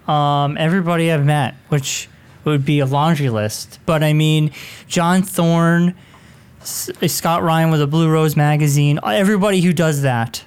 um, 0.05 0.57
everybody 0.57 1.10
I've 1.10 1.25
met, 1.25 1.55
which 1.69 2.10
would 2.43 2.65
be 2.65 2.79
a 2.79 2.86
laundry 2.86 3.29
list. 3.29 3.79
But 3.86 4.03
I 4.03 4.12
mean, 4.12 4.51
John 4.88 5.24
Thorne, 5.24 5.95
S- 6.62 6.89
Scott 7.07 7.41
Ryan 7.41 7.72
with 7.72 7.81
a 7.81 7.88
Blue 7.88 8.10
Rose 8.10 8.36
magazine, 8.36 9.00
everybody 9.05 9.62
who 9.62 9.72
does 9.72 10.01
that. 10.01 10.43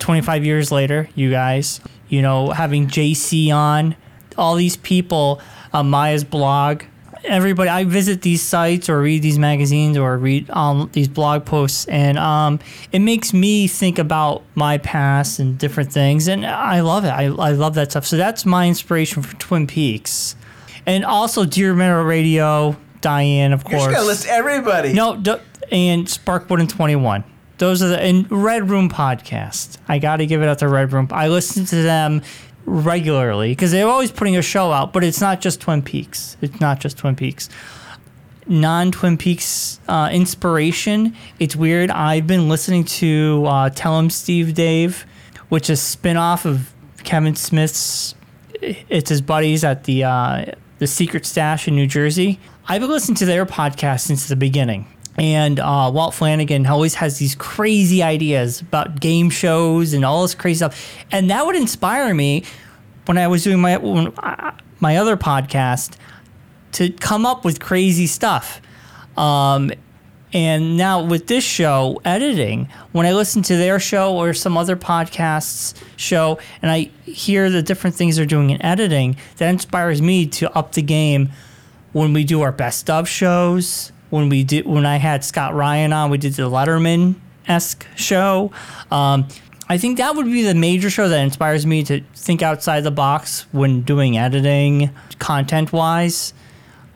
25 0.00 0.44
years 0.44 0.72
later, 0.72 1.08
you 1.14 1.30
guys, 1.30 1.80
you 2.08 2.20
know, 2.20 2.50
having 2.50 2.88
JC 2.88 3.54
on, 3.54 3.94
all 4.36 4.56
these 4.56 4.76
people, 4.76 5.40
uh, 5.72 5.84
Maya's 5.84 6.24
blog, 6.24 6.82
everybody. 7.24 7.68
I 7.70 7.84
visit 7.84 8.22
these 8.22 8.42
sites 8.42 8.88
or 8.88 9.00
read 9.00 9.22
these 9.22 9.38
magazines 9.38 9.96
or 9.96 10.16
read 10.18 10.48
um, 10.50 10.88
these 10.92 11.08
blog 11.08 11.44
posts, 11.44 11.86
and 11.86 12.18
um, 12.18 12.60
it 12.92 13.00
makes 13.00 13.32
me 13.32 13.66
think 13.68 13.98
about 13.98 14.42
my 14.54 14.78
past 14.78 15.38
and 15.38 15.58
different 15.58 15.92
things, 15.92 16.28
and 16.28 16.44
I 16.46 16.80
love 16.80 17.04
it. 17.04 17.08
I, 17.10 17.24
I 17.24 17.52
love 17.52 17.74
that 17.74 17.90
stuff. 17.90 18.06
So 18.06 18.16
that's 18.16 18.44
my 18.46 18.66
inspiration 18.68 19.22
for 19.22 19.36
Twin 19.36 19.66
Peaks, 19.66 20.36
and 20.86 21.04
also 21.04 21.44
Deer 21.44 21.74
Meadow 21.74 22.02
Radio, 22.02 22.76
Diane, 23.00 23.52
of 23.52 23.64
course 23.64 23.82
You're 23.82 23.92
gonna 23.92 24.06
list 24.06 24.26
everybody. 24.26 24.92
No, 24.92 25.16
d- 25.16 25.36
and 25.70 26.06
Sparkwood 26.06 26.60
and 26.60 26.70
21. 26.70 27.24
Those 27.58 27.82
are 27.82 27.88
the 27.88 28.00
and 28.00 28.30
Red 28.30 28.70
Room 28.70 28.88
podcast. 28.88 29.78
I 29.88 29.98
got 29.98 30.16
to 30.16 30.26
give 30.26 30.42
it 30.42 30.48
up 30.48 30.58
to 30.58 30.68
Red 30.68 30.92
Room. 30.92 31.08
I 31.10 31.26
listen 31.26 31.64
to 31.66 31.82
them 31.82 32.22
regularly 32.68 33.50
because 33.52 33.72
they're 33.72 33.88
always 33.88 34.10
putting 34.12 34.36
a 34.36 34.42
show 34.42 34.70
out, 34.72 34.92
but 34.92 35.02
it's 35.02 35.20
not 35.20 35.40
just 35.40 35.60
Twin 35.60 35.82
Peaks. 35.82 36.36
It's 36.40 36.60
not 36.60 36.80
just 36.80 36.98
Twin 36.98 37.16
Peaks. 37.16 37.48
Non 38.46 38.90
Twin 38.92 39.16
Peaks 39.16 39.80
uh, 39.88 40.08
inspiration. 40.12 41.14
It's 41.38 41.56
weird. 41.56 41.90
I've 41.90 42.26
been 42.26 42.48
listening 42.48 42.84
to 42.84 43.44
uh, 43.46 43.70
Tell 43.70 43.98
'em 43.98 44.10
Steve 44.10 44.54
Dave, 44.54 45.04
which 45.48 45.68
is 45.68 45.82
spin 45.82 46.16
off 46.16 46.44
of 46.44 46.72
Kevin 47.04 47.34
Smith's. 47.34 48.14
It's 48.60 49.10
his 49.10 49.20
buddies 49.20 49.64
at 49.64 49.84
the 49.84 50.04
uh, 50.04 50.44
the 50.78 50.86
Secret 50.86 51.26
Stash 51.26 51.68
in 51.68 51.74
New 51.74 51.86
Jersey. 51.86 52.38
I've 52.66 52.80
been 52.80 52.90
listening 52.90 53.16
to 53.16 53.26
their 53.26 53.46
podcast 53.46 54.00
since 54.00 54.28
the 54.28 54.36
beginning 54.36 54.86
And 55.18 55.58
uh, 55.58 55.90
Walt 55.92 56.14
Flanagan 56.14 56.64
always 56.66 56.94
has 56.94 57.18
these 57.18 57.34
crazy 57.34 58.02
ideas 58.02 58.60
about 58.60 59.00
game 59.00 59.30
shows 59.30 59.92
and 59.92 60.04
all 60.04 60.22
this 60.22 60.34
crazy 60.34 60.58
stuff, 60.58 60.96
and 61.10 61.28
that 61.30 61.44
would 61.44 61.56
inspire 61.56 62.14
me 62.14 62.44
when 63.06 63.18
I 63.18 63.26
was 63.26 63.42
doing 63.42 63.60
my 63.60 63.76
uh, 63.76 64.52
my 64.78 64.96
other 64.96 65.16
podcast 65.16 65.96
to 66.72 66.90
come 66.90 67.26
up 67.26 67.44
with 67.44 67.58
crazy 67.58 68.06
stuff. 68.06 68.60
Um, 69.16 69.72
and 70.32 70.76
now 70.76 71.02
with 71.02 71.26
this 71.26 71.42
show, 71.42 72.00
editing, 72.04 72.68
when 72.92 73.06
I 73.06 73.14
listen 73.14 73.42
to 73.42 73.56
their 73.56 73.80
show 73.80 74.14
or 74.14 74.34
some 74.34 74.58
other 74.58 74.76
podcasts 74.76 75.74
show 75.96 76.38
and 76.60 76.70
I 76.70 76.90
hear 77.04 77.48
the 77.48 77.62
different 77.62 77.96
things 77.96 78.16
they're 78.16 78.26
doing 78.26 78.50
in 78.50 78.62
editing, 78.62 79.16
that 79.38 79.48
inspires 79.48 80.02
me 80.02 80.26
to 80.26 80.54
up 80.56 80.72
the 80.72 80.82
game 80.82 81.30
when 81.92 82.12
we 82.12 82.24
do 82.24 82.42
our 82.42 82.52
best 82.52 82.90
of 82.90 83.08
shows. 83.08 83.90
When 84.10 84.28
we 84.28 84.44
did, 84.44 84.66
when 84.66 84.86
I 84.86 84.96
had 84.96 85.24
Scott 85.24 85.54
Ryan 85.54 85.92
on, 85.92 86.10
we 86.10 86.18
did 86.18 86.34
the 86.34 86.50
Letterman 86.50 87.16
esque 87.46 87.86
show. 87.96 88.50
Um, 88.90 89.28
I 89.68 89.76
think 89.76 89.98
that 89.98 90.14
would 90.16 90.26
be 90.26 90.42
the 90.42 90.54
major 90.54 90.88
show 90.88 91.08
that 91.08 91.20
inspires 91.20 91.66
me 91.66 91.82
to 91.84 92.00
think 92.14 92.42
outside 92.42 92.80
the 92.80 92.90
box 92.90 93.46
when 93.52 93.82
doing 93.82 94.16
editing, 94.16 94.90
content 95.18 95.72
wise. 95.72 96.32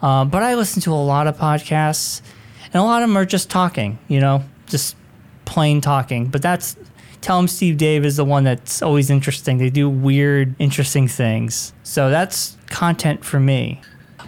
Uh, 0.01 0.25
but 0.25 0.43
I 0.43 0.55
listen 0.55 0.81
to 0.83 0.93
a 0.93 0.95
lot 0.95 1.27
of 1.27 1.37
podcasts, 1.37 2.23
and 2.67 2.77
a 2.77 2.83
lot 2.83 3.03
of 3.03 3.09
them 3.09 3.17
are 3.17 3.27
just 3.27 3.51
talking, 3.51 3.99
you 4.09 4.21
know, 4.21 4.45
just 4.67 4.97
plain 5.45 5.81
talking. 5.81 6.27
But 6.27 6.41
that's 6.43 6.77
Tell 7.23 7.39
'em 7.39 7.47
Steve 7.47 7.77
Dave 7.77 8.05
is 8.05 8.17
the 8.17 8.25
one 8.25 8.43
that's 8.43 8.83
always 8.83 9.09
interesting. 9.09 9.59
They 9.59 9.71
do 9.71 9.89
weird, 9.89 10.57
interesting 10.59 11.07
things. 11.07 11.73
So 11.85 12.11
that's 12.11 12.57
content 12.69 13.25
for 13.25 13.39
me. 13.39 13.81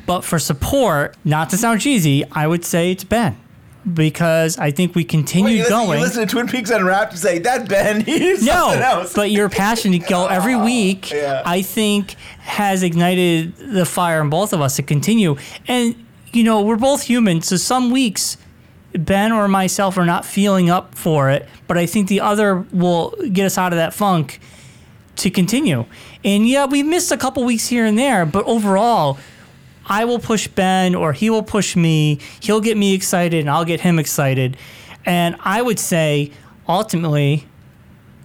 But 0.06 0.22
for 0.22 0.38
support, 0.38 1.16
not 1.24 1.50
to 1.50 1.56
sound 1.56 1.80
cheesy, 1.80 2.24
I 2.32 2.46
would 2.46 2.64
say 2.64 2.90
it's 2.90 3.04
Ben. 3.04 3.38
Because 3.92 4.56
I 4.58 4.70
think 4.70 4.94
we 4.94 5.04
continue 5.04 5.44
Wait, 5.46 5.52
you 5.56 5.58
listen, 5.64 5.76
going. 5.78 5.98
You 5.98 6.04
listen 6.04 6.26
to 6.26 6.30
Twin 6.32 6.48
Peaks 6.48 6.70
Unwrapped 6.70 7.12
and 7.12 7.20
say 7.20 7.38
that 7.40 7.68
Ben. 7.68 8.00
He's 8.04 8.46
something 8.46 8.80
No, 8.80 8.86
else. 8.86 9.12
but 9.16 9.30
your 9.30 9.50
passion 9.50 9.92
to 9.92 9.98
go 9.98 10.26
every 10.26 10.56
week, 10.64 11.10
yeah. 11.10 11.42
I 11.44 11.60
think, 11.60 12.14
has 12.38 12.82
ignited 12.82 13.54
the 13.56 13.84
fire 13.84 14.22
in 14.22 14.30
both 14.30 14.54
of 14.54 14.62
us 14.62 14.76
to 14.76 14.82
continue. 14.82 15.36
And, 15.68 15.94
you 16.32 16.44
know, 16.44 16.62
we're 16.62 16.76
both 16.76 17.02
human, 17.02 17.42
so 17.42 17.56
some 17.56 17.90
weeks, 17.90 18.38
Ben 18.94 19.32
or 19.32 19.48
myself 19.48 19.98
are 19.98 20.06
not 20.06 20.24
feeling 20.24 20.70
up 20.70 20.94
for 20.94 21.28
it, 21.28 21.46
but 21.66 21.76
I 21.76 21.84
think 21.84 22.08
the 22.08 22.20
other 22.20 22.64
will 22.72 23.14
get 23.32 23.44
us 23.44 23.58
out 23.58 23.72
of 23.74 23.76
that 23.76 23.92
funk 23.92 24.40
to 25.16 25.30
continue. 25.30 25.84
And 26.24 26.48
yeah, 26.48 26.64
we 26.64 26.82
missed 26.82 27.12
a 27.12 27.16
couple 27.18 27.44
weeks 27.44 27.68
here 27.68 27.84
and 27.84 27.98
there, 27.98 28.24
but 28.24 28.46
overall, 28.46 29.18
I 29.86 30.04
will 30.04 30.18
push 30.18 30.48
Ben 30.48 30.94
or 30.94 31.12
he 31.12 31.28
will 31.30 31.42
push 31.42 31.76
me. 31.76 32.18
He'll 32.40 32.60
get 32.60 32.76
me 32.76 32.94
excited 32.94 33.40
and 33.40 33.50
I'll 33.50 33.64
get 33.64 33.80
him 33.80 33.98
excited. 33.98 34.56
And 35.04 35.36
I 35.40 35.60
would 35.60 35.78
say, 35.78 36.30
ultimately, 36.68 37.46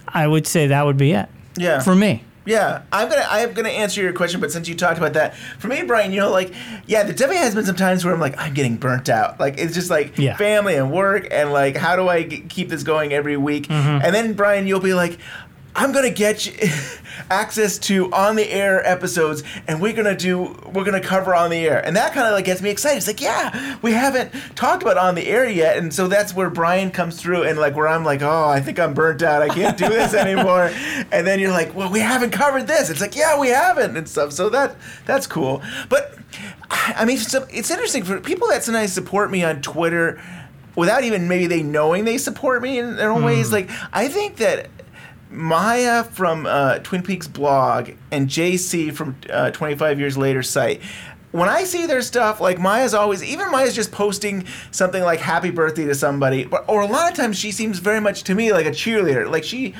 I 0.08 0.26
would 0.26 0.46
say 0.46 0.66
that 0.68 0.86
would 0.86 0.96
be 0.96 1.12
it. 1.12 1.28
Yeah. 1.56 1.80
For 1.80 1.94
me. 1.94 2.24
Yeah, 2.46 2.82
I'm 2.90 3.08
gonna 3.10 3.26
I'm 3.28 3.52
gonna 3.52 3.68
answer 3.68 4.00
your 4.00 4.14
question, 4.14 4.40
but 4.40 4.50
since 4.50 4.66
you 4.66 4.74
talked 4.74 4.96
about 4.96 5.12
that, 5.12 5.36
for 5.58 5.68
me, 5.68 5.82
Brian, 5.82 6.10
you 6.10 6.18
know, 6.20 6.30
like, 6.32 6.52
yeah, 6.86 7.02
there 7.02 7.12
definitely 7.12 7.36
has 7.36 7.54
been 7.54 7.66
some 7.66 7.76
times 7.76 8.02
where 8.04 8.14
I'm 8.14 8.18
like, 8.18 8.34
I'm 8.38 8.54
getting 8.54 8.76
burnt 8.76 9.10
out. 9.10 9.38
Like, 9.38 9.58
it's 9.58 9.74
just 9.74 9.90
like 9.90 10.16
Yeah. 10.16 10.36
family 10.36 10.74
and 10.74 10.90
work, 10.90 11.28
and 11.30 11.52
like, 11.52 11.76
how 11.76 11.96
do 11.96 12.08
I 12.08 12.22
g- 12.22 12.40
keep 12.48 12.70
this 12.70 12.82
going 12.82 13.12
every 13.12 13.36
week? 13.36 13.68
Mm-hmm. 13.68 14.04
And 14.04 14.14
then 14.14 14.32
Brian, 14.32 14.66
you'll 14.66 14.80
be 14.80 14.94
like. 14.94 15.18
I'm 15.74 15.92
gonna 15.92 16.10
get 16.10 16.46
you 16.46 16.52
access 17.30 17.78
to 17.78 18.12
on 18.12 18.36
the 18.36 18.50
air 18.50 18.86
episodes, 18.86 19.42
and 19.68 19.80
we're 19.80 19.92
gonna 19.92 20.16
do 20.16 20.56
we're 20.72 20.84
gonna 20.84 21.00
cover 21.00 21.34
on 21.34 21.50
the 21.50 21.58
air, 21.58 21.84
and 21.84 21.96
that 21.96 22.12
kind 22.12 22.26
of 22.26 22.32
like 22.32 22.44
gets 22.44 22.60
me 22.60 22.70
excited. 22.70 22.98
It's 22.98 23.06
like, 23.06 23.20
yeah, 23.20 23.78
we 23.82 23.92
haven't 23.92 24.32
talked 24.56 24.82
about 24.82 24.98
on 24.98 25.14
the 25.14 25.26
air 25.26 25.48
yet, 25.48 25.76
and 25.76 25.92
so 25.92 26.08
that's 26.08 26.34
where 26.34 26.50
Brian 26.50 26.90
comes 26.90 27.20
through, 27.20 27.44
and 27.44 27.58
like 27.58 27.76
where 27.76 27.88
I'm 27.88 28.04
like, 28.04 28.22
oh, 28.22 28.48
I 28.48 28.60
think 28.60 28.78
I'm 28.78 28.94
burnt 28.94 29.22
out, 29.22 29.42
I 29.42 29.48
can't 29.48 29.76
do 29.76 29.88
this 29.88 30.14
anymore, 30.14 30.70
and 31.12 31.26
then 31.26 31.38
you're 31.38 31.52
like, 31.52 31.74
well, 31.74 31.90
we 31.90 32.00
haven't 32.00 32.30
covered 32.30 32.66
this. 32.66 32.90
It's 32.90 33.00
like, 33.00 33.16
yeah, 33.16 33.38
we 33.38 33.48
haven't, 33.48 33.96
and 33.96 34.08
stuff. 34.08 34.32
So 34.32 34.48
that 34.50 34.76
that's 35.06 35.26
cool, 35.26 35.62
but 35.88 36.18
I 36.70 37.04
mean, 37.04 37.18
so 37.18 37.46
it's 37.50 37.70
interesting 37.70 38.04
for 38.04 38.20
people 38.20 38.48
that 38.48 38.64
sometimes 38.64 38.92
support 38.92 39.30
me 39.30 39.44
on 39.44 39.62
Twitter 39.62 40.20
without 40.76 41.04
even 41.04 41.28
maybe 41.28 41.46
they 41.46 41.62
knowing 41.62 42.04
they 42.04 42.18
support 42.18 42.62
me 42.62 42.78
in 42.78 42.96
their 42.96 43.10
own 43.10 43.24
ways. 43.24 43.48
Hmm. 43.48 43.54
Like, 43.54 43.70
I 43.92 44.08
think 44.08 44.36
that 44.36 44.68
Maya 45.30 46.02
from 46.04 46.44
uh, 46.46 46.78
Twin 46.80 47.02
Peaks 47.02 47.28
blog 47.28 47.90
and 48.10 48.28
JC 48.28 48.92
from 48.92 49.16
uh, 49.30 49.50
25 49.52 50.00
Years 50.00 50.18
Later 50.18 50.42
site. 50.42 50.80
When 51.32 51.48
I 51.48 51.62
see 51.64 51.86
their 51.86 52.02
stuff, 52.02 52.40
like 52.40 52.58
Maya's 52.58 52.92
always, 52.92 53.22
even 53.22 53.50
Maya's 53.52 53.74
just 53.74 53.92
posting 53.92 54.46
something 54.72 55.02
like 55.02 55.20
"Happy 55.20 55.50
Birthday" 55.50 55.84
to 55.84 55.94
somebody, 55.94 56.44
but, 56.44 56.64
or 56.68 56.80
a 56.82 56.86
lot 56.86 57.10
of 57.10 57.16
times 57.16 57.38
she 57.38 57.52
seems 57.52 57.78
very 57.78 58.00
much 58.00 58.24
to 58.24 58.34
me 58.34 58.52
like 58.52 58.66
a 58.66 58.70
cheerleader. 58.72 59.30
Like 59.30 59.44
she, 59.44 59.74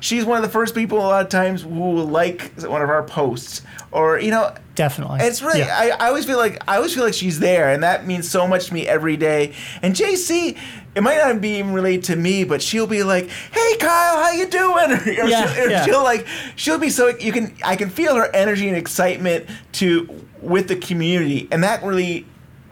she's 0.00 0.24
one 0.24 0.38
of 0.38 0.42
the 0.42 0.48
first 0.50 0.74
people 0.74 0.98
a 0.98 1.00
lot 1.00 1.22
of 1.22 1.28
times 1.28 1.62
who 1.62 1.68
will 1.68 2.06
like 2.06 2.52
one 2.62 2.80
of 2.80 2.88
our 2.88 3.02
posts, 3.02 3.60
or 3.92 4.18
you 4.18 4.30
know, 4.30 4.54
Definitely. 4.76 5.18
it's 5.20 5.42
really 5.42 5.58
Yeah. 5.60 5.76
I, 5.98 6.06
I 6.06 6.08
always 6.08 6.24
feel 6.24 6.38
like 6.38 6.62
I 6.66 6.76
always 6.76 6.94
feel 6.94 7.04
like 7.04 7.14
she's 7.14 7.38
there 7.38 7.70
and 7.70 7.82
that 7.82 8.06
means 8.06 8.28
so 8.30 8.46
much 8.46 8.66
to 8.68 8.74
me 8.74 8.88
every 8.88 9.16
day. 9.18 9.52
And 9.82 9.94
JC, 9.94 10.56
it 10.96 11.02
might 11.02 11.18
not 11.18 11.40
be 11.40 11.58
even 11.58 11.74
related 11.74 12.04
to 12.04 12.16
me, 12.16 12.44
but 12.44 12.62
she'll 12.62 12.86
be 12.86 13.02
like, 13.02 13.28
"Hey 13.28 13.76
Kyle, 13.76 14.22
how 14.24 14.30
you 14.30 14.48
doing?" 14.48 14.74
Or, 15.24 15.28
Yeah, 15.28 15.52
she'll, 15.52 15.64
or 15.64 15.70
yeah. 15.70 15.84
she'll 15.84 16.02
like 16.02 16.26
she'll 16.56 16.78
be 16.78 16.88
so 16.88 17.08
you 17.08 17.30
can 17.30 17.54
I 17.62 17.76
can 17.76 17.90
feel 17.90 18.14
her 18.16 18.34
energy 18.34 18.68
and 18.68 18.76
excitement 18.76 19.46
to 19.72 20.08
with 20.44 20.68
the 20.68 20.76
community, 20.76 21.48
and 21.50 21.64
that 21.64 21.82
really 21.82 22.26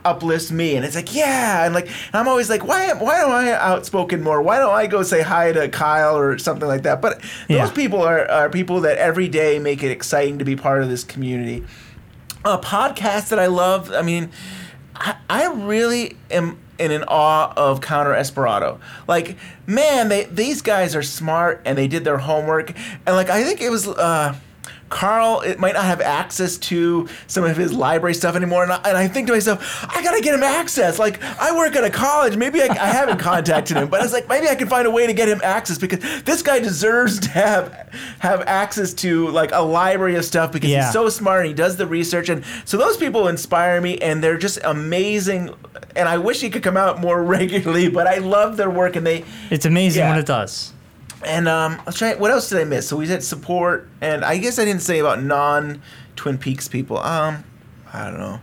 uplifts 0.05 0.51
me 0.51 0.75
and 0.75 0.83
it's 0.83 0.97
like 0.97 1.15
yeah 1.15 1.63
and 1.63 1.73
like 1.73 1.85
and 1.87 2.15
i'm 2.15 2.27
always 2.27 2.49
like 2.49 2.67
why 2.67 2.83
am 2.83 2.99
why 2.99 3.19
am 3.19 3.31
i 3.31 3.53
outspoken 3.53 4.21
more 4.21 4.41
why 4.41 4.59
don't 4.59 4.73
i 4.73 4.85
go 4.85 5.01
say 5.01 5.21
hi 5.21 5.53
to 5.53 5.69
kyle 5.69 6.17
or 6.17 6.37
something 6.37 6.67
like 6.67 6.83
that 6.83 7.01
but 7.01 7.21
Yeah. 7.47 7.63
those 7.65 7.73
people 7.73 8.01
are, 8.01 8.29
are 8.29 8.49
people 8.49 8.81
that 8.81 8.97
every 8.97 9.29
day 9.29 9.59
make 9.59 9.81
it 9.81 9.91
exciting 9.91 10.39
to 10.39 10.43
be 10.43 10.57
part 10.57 10.83
of 10.83 10.89
this 10.89 11.05
community 11.05 11.63
a 12.45 12.57
podcast 12.57 13.29
that 13.29 13.39
I 13.39 13.45
love. 13.47 13.93
I 13.93 14.01
mean, 14.01 14.29
I, 14.95 15.15
I 15.29 15.45
really 15.53 16.17
am 16.29 16.59
in 16.77 16.91
an 16.91 17.05
awe 17.07 17.53
of 17.55 17.79
Counter 17.79 18.11
Esperado. 18.11 18.79
Like, 19.07 19.37
man, 19.65 20.09
they 20.09 20.25
these 20.25 20.61
guys 20.61 20.93
are 20.95 21.03
smart 21.03 21.61
and 21.63 21.77
they 21.77 21.87
did 21.87 22.03
their 22.03 22.17
homework. 22.17 22.73
And 23.05 23.15
like, 23.15 23.29
I 23.29 23.43
think 23.45 23.61
it 23.61 23.69
was. 23.69 23.87
Uh, 23.87 24.35
Carl, 24.93 25.41
it 25.41 25.59
might 25.59 25.73
not 25.73 25.85
have 25.85 26.01
access 26.01 26.57
to 26.57 27.07
some 27.27 27.43
of 27.43 27.57
his 27.57 27.73
library 27.73 28.13
stuff 28.13 28.35
anymore, 28.35 28.63
and 28.63 28.71
I, 28.71 28.81
and 28.85 28.97
I 28.97 29.07
think 29.07 29.27
to 29.27 29.33
myself, 29.33 29.85
I 29.89 30.03
gotta 30.03 30.21
get 30.21 30.33
him 30.35 30.43
access. 30.43 30.99
Like, 30.99 31.21
I 31.23 31.55
work 31.55 31.75
at 31.75 31.83
a 31.83 31.89
college, 31.89 32.37
maybe 32.37 32.61
I, 32.61 32.65
I 32.67 32.87
haven't 32.87 33.17
contacted 33.17 33.77
him, 33.77 33.89
but 33.89 34.03
it's 34.03 34.13
like 34.13 34.27
maybe 34.29 34.47
I 34.47 34.55
can 34.55 34.67
find 34.67 34.85
a 34.87 34.91
way 34.91 35.07
to 35.07 35.13
get 35.13 35.27
him 35.27 35.41
access 35.43 35.77
because 35.77 35.99
this 36.23 36.41
guy 36.41 36.59
deserves 36.59 37.19
to 37.21 37.29
have 37.29 37.89
have 38.19 38.41
access 38.41 38.93
to 38.95 39.29
like 39.29 39.51
a 39.53 39.61
library 39.61 40.15
of 40.15 40.25
stuff 40.25 40.51
because 40.51 40.69
Yeah. 40.69 40.83
he's 40.85 40.93
so 40.93 41.09
smart 41.09 41.41
and 41.41 41.47
he 41.47 41.53
does 41.53 41.77
the 41.77 41.85
research 41.87 42.29
and 42.29 42.43
so 42.65 42.77
those 42.77 42.97
people 42.97 43.27
inspire 43.27 43.79
me 43.81 43.97
and 43.99 44.23
they're 44.23 44.37
just 44.37 44.59
amazing 44.63 45.53
and 45.95 46.09
I 46.09 46.17
wish 46.17 46.41
he 46.41 46.49
could 46.49 46.63
come 46.63 46.77
out 46.77 46.99
more 46.99 47.23
regularly 47.37 47.89
but 47.89 48.07
I 48.07 48.17
love 48.17 48.57
their 48.57 48.69
work 48.69 48.95
and 48.95 49.05
they 49.05 49.23
It's 49.51 49.65
amazing 49.65 50.01
Yeah. 50.01 50.09
when 50.11 50.19
it 50.19 50.25
does. 50.25 50.72
And 51.25 51.47
um 51.47 51.81
let's 51.85 51.97
try 51.97 52.15
what 52.15 52.31
else 52.31 52.49
did 52.49 52.59
I 52.59 52.63
miss 52.63 52.87
so 52.87 52.97
we 52.97 53.05
said 53.05 53.23
support 53.23 53.87
and 54.01 54.23
I 54.23 54.37
guess 54.37 54.59
I 54.59 54.65
didn't 54.65 54.81
say 54.81 54.99
about 54.99 55.21
non 55.21 55.81
Twin 56.15 56.37
Peaks 56.37 56.67
people 56.67 56.97
um 56.99 57.43
I 57.91 58.09
don't 58.09 58.19
know 58.19 58.39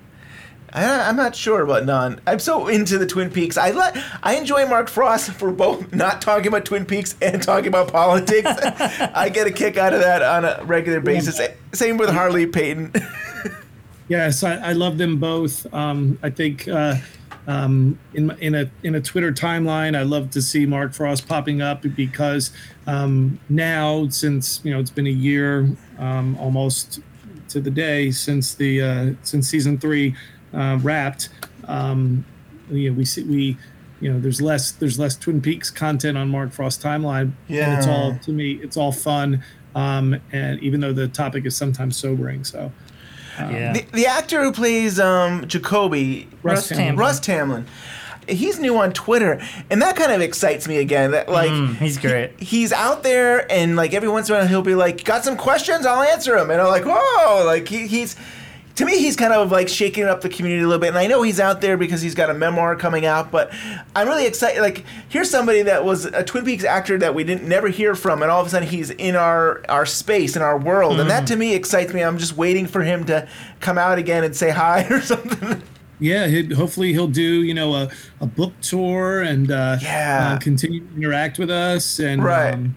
I, 0.73 1.09
I'm 1.09 1.17
not 1.17 1.35
sure 1.35 1.63
about 1.63 1.85
non. 1.85 2.21
I'm 2.27 2.39
so 2.39 2.69
into 2.69 2.99
the 2.99 3.07
Twin 3.07 3.31
Peaks. 3.31 3.57
I 3.57 3.71
let 3.73 3.97
I 4.23 4.37
enjoy 4.37 4.67
Mark 4.67 4.89
Frost 4.89 5.31
for 5.33 5.51
both 5.51 5.93
not 5.93 6.23
talking 6.23 6.47
about 6.47 6.65
Twin 6.65 6.87
Peaks 6.87 7.17
and 7.21 7.43
talking 7.43 7.69
about 7.69 7.89
politics. 7.89 8.49
I 9.15 9.29
get 9.29 9.47
a 9.47 9.51
kick 9.51 9.77
out 9.77 9.93
of 9.93 10.01
that 10.01 10.23
on 10.23 10.45
a 10.45 10.63
regular 10.65 11.01
basis. 11.01 11.41
Same 11.73 11.97
with 11.97 12.11
Harley 12.11 12.47
Peyton. 12.47 12.93
Yes, 14.11 14.43
I, 14.43 14.57
I 14.57 14.73
love 14.73 14.99
them 14.99 15.19
both. 15.19 15.73
Um, 15.73 16.19
I 16.21 16.31
think 16.31 16.67
uh, 16.67 16.97
um, 17.47 17.99
in 18.15 18.31
in 18.41 18.55
a 18.55 18.71
in 18.83 18.95
a 18.95 19.01
Twitter 19.01 19.33
timeline, 19.33 19.97
I 19.97 20.03
love 20.03 20.31
to 20.31 20.43
see 20.43 20.67
Mark 20.67 20.93
Frost 20.93 21.27
popping 21.27 21.63
up 21.63 21.83
because 21.97 22.53
um, 22.87 23.41
now, 23.49 24.09
since 24.09 24.61
you 24.65 24.73
know 24.73 24.81
it's 24.81 24.91
been 24.91 25.07
a 25.07 25.11
year 25.11 25.69
um, 25.99 26.37
almost 26.39 27.01
to 27.49 27.61
the 27.61 27.71
day 27.71 28.11
since 28.11 28.55
the 28.55 28.83
uh, 28.83 29.13
since 29.23 29.49
season 29.49 29.79
three 29.79 30.15
uh, 30.55 30.79
wrapped, 30.83 31.31
um, 31.67 32.25
you 32.71 32.91
know, 32.91 32.97
we 32.97 33.05
see 33.05 33.23
we. 33.23 33.57
You 34.03 34.11
know, 34.11 34.19
there's 34.19 34.41
less 34.41 34.73
there's 34.73 34.99
less 34.99 35.15
Twin 35.15 35.43
Peaks 35.43 35.69
content 35.69 36.17
on 36.17 36.31
Mark 36.31 36.53
Frost 36.53 36.81
timeline, 36.81 37.33
and 37.67 37.79
it's 37.79 37.87
all 37.87 38.19
to 38.23 38.33
me 38.33 38.53
it's 38.53 38.79
all 38.79 38.93
fun, 38.93 39.45
um, 39.75 40.19
and 40.33 40.59
even 40.61 40.81
though 40.81 40.95
the 40.95 41.07
topic 41.07 41.45
is 41.45 41.55
sometimes 41.55 41.99
sobering, 41.99 42.43
so 42.43 42.73
Yeah. 43.49 43.73
The, 43.73 43.85
the 43.93 44.07
actor 44.07 44.43
who 44.43 44.53
plays 44.53 44.99
um, 45.01 45.47
Jacoby, 45.47 46.29
Russ 46.43 46.69
Tamblyn. 46.69 46.97
Russ 46.97 47.21
Tamblyn, 47.21 47.67
he's 48.29 48.59
new 48.59 48.77
on 48.79 48.93
Twitter, 48.93 49.41
and 49.71 49.81
that 49.83 49.97
kind 49.97 50.13
of 50.13 50.21
excites 50.21 50.69
me 50.69 50.79
again. 50.79 51.13
That 51.13 51.29
like 51.29 51.51
Mm, 51.51 51.77
he's 51.77 51.99
great. 51.99 52.39
he's 52.41 52.73
out 52.73 53.03
there, 53.03 53.51
and 53.51 53.77
like 53.77 53.95
every 53.95 54.09
once 54.09 54.29
in 54.29 54.35
a 54.35 54.39
while 54.39 54.47
he'll 54.47 54.63
be 54.63 54.75
like, 54.75 55.05
"Got 55.05 55.25
some 55.25 55.37
questions? 55.37 55.87
I'll 55.87 56.03
answer 56.03 56.37
them." 56.37 56.51
And 56.51 56.61
I'm 56.61 56.69
like, 56.69 56.85
"Whoa!" 56.85 57.45
Like 57.45 57.67
he, 57.69 57.87
he's 57.87 58.17
to 58.77 58.85
me, 58.85 58.99
he's 58.99 59.17
kind 59.17 59.33
of 59.33 59.51
like 59.51 59.69
shaking 59.69 60.05
up 60.05 60.21
the 60.23 60.29
community 60.29 60.63
a 60.63 60.67
little 60.67 60.81
bit. 60.81 60.89
And 60.89 60.99
I 60.99 61.07
know 61.07 61.23
he's 61.23 61.41
out 61.41 61.61
there 61.61 61.77
because 61.77 62.01
he's 62.01 62.15
got 62.15 62.31
a 62.31 62.35
memoir 62.35 62.77
coming 62.77 63.05
out. 63.05 63.31
But 63.31 63.53
I'm 63.95 64.09
really 64.09 64.27
excited. 64.27 64.61
Like, 64.63 64.85
here's 65.09 65.29
somebody 65.31 65.63
that 65.63 65.85
was 65.85 66.07
a 66.07 66.23
Twin 66.25 66.45
Peaks 66.45 66.65
actor 66.65 66.97
that 66.99 67.15
we 67.15 67.25
didn't 67.25 67.47
never 67.49 67.69
hear 67.69 67.95
from, 67.95 68.23
and 68.23 68.31
all 68.31 68.41
of 68.41 68.47
a 68.47 68.51
sudden 68.51 68.69
he's 68.69 68.91
in 68.91 69.17
our 69.17 69.63
our 69.69 69.85
space, 69.87 70.37
in 70.37 70.43
our 70.43 70.57
world, 70.59 70.99
and 71.01 71.11
that 71.11 71.27
to 71.29 71.37
me 71.37 71.55
excites 71.55 71.93
me. 71.93 72.03
I'm 72.03 72.17
just 72.19 72.37
waiting 72.37 72.67
for 72.67 72.83
him 72.83 73.05
to 73.07 73.29
come 73.61 73.77
out 73.77 73.99
again 73.99 74.25
and 74.25 74.35
say 74.35 74.51
hi 74.51 74.85
or 74.91 75.01
something. 75.01 75.63
Yeah, 76.03 76.27
hopefully 76.55 76.93
he'll 76.95 77.09
do 77.09 77.43
you 77.43 77.53
know 77.53 77.75
a, 77.75 77.91
a 78.23 78.27
book 78.27 78.55
tour 78.63 79.21
and 79.21 79.51
uh, 79.51 79.77
Yeah. 79.83 80.33
uh, 80.35 80.39
continue 80.39 80.81
to 80.81 80.97
interact 80.97 81.39
with 81.39 81.51
us 81.51 81.99
and 81.99 82.25
Right. 82.25 82.55
um, 82.55 82.61
And 82.61 82.75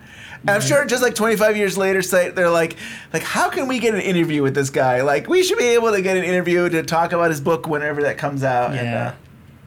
I'm 0.47 0.61
sure 0.61 0.85
just 0.85 1.01
like 1.01 1.15
25 1.15 1.55
years 1.57 1.77
later, 1.77 2.01
say 2.01 2.29
they're 2.29 2.49
like, 2.49 2.75
like 3.13 3.23
how 3.23 3.49
can 3.49 3.67
we 3.67 3.79
get 3.79 3.93
an 3.93 4.01
interview 4.01 4.41
with 4.43 4.55
this 4.55 4.69
guy? 4.69 5.01
Like 5.01 5.27
we 5.27 5.43
should 5.43 5.57
be 5.57 5.67
able 5.67 5.91
to 5.91 6.01
get 6.01 6.17
an 6.17 6.23
interview 6.23 6.67
to 6.69 6.83
talk 6.83 7.13
about 7.13 7.29
his 7.29 7.39
book 7.41 7.67
whenever 7.67 8.01
that 8.03 8.17
comes 8.17 8.43
out. 8.43 8.71
And, 8.71 8.87
Yeah. 8.87 9.07
uh, 9.07 9.13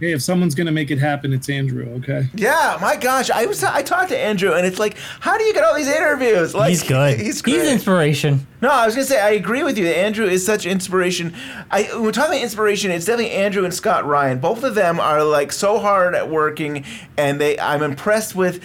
hey, 0.01 0.13
if 0.13 0.21
someone's 0.23 0.55
gonna 0.55 0.73
make 0.73 0.91
it 0.91 0.99
happen, 0.99 1.33
it's 1.33 1.49
Andrew. 1.49 1.87
Okay. 1.99 2.29
yeah, 2.35 2.77
my 2.83 2.97
gosh, 2.97 3.31
I 3.31 3.47
was 3.47 3.65
I 3.65 3.81
talked 3.83 4.11
to 4.11 4.19
Andrew, 4.19 4.53
and 4.53 4.67
it's 4.67 4.79
like, 4.79 4.97
how 5.21 5.39
do 5.39 5.45
you 5.45 5.55
get 5.55 5.65
all 5.65 5.75
these 5.75 5.89
interviews? 5.89 6.55
Like 6.55 6.69
he's 6.71 6.83
good. 6.83 7.19
He's 7.19 7.41
great. 7.41 7.61
He's 7.61 7.71
inspiration. 7.73 8.47
No, 8.61 8.69
I 8.71 8.85
was 8.85 8.95
gonna 8.95 9.07
say 9.07 9.21
I 9.21 9.31
agree 9.31 9.63
with 9.63 9.79
you. 9.79 9.87
Andrew 9.87 10.27
is 10.27 10.45
such 10.45 10.67
inspiration. 10.67 11.33
I 11.71 11.85
when 11.85 12.03
we're 12.03 12.13
talking 12.13 12.33
about 12.35 12.43
inspiration, 12.43 12.91
it's 12.91 13.07
definitely 13.07 13.33
Andrew 13.33 13.65
and 13.65 13.73
Scott 13.73 14.05
Ryan. 14.07 14.39
Both 14.41 14.63
of 14.65 14.75
them 14.75 15.01
are 15.01 15.25
like 15.25 15.53
so 15.53 15.79
hard 15.79 16.15
at 16.15 16.29
working, 16.29 16.85
and 17.17 17.41
they 17.41 17.59
I'm 17.59 17.83
impressed 17.83 18.35
with 18.35 18.63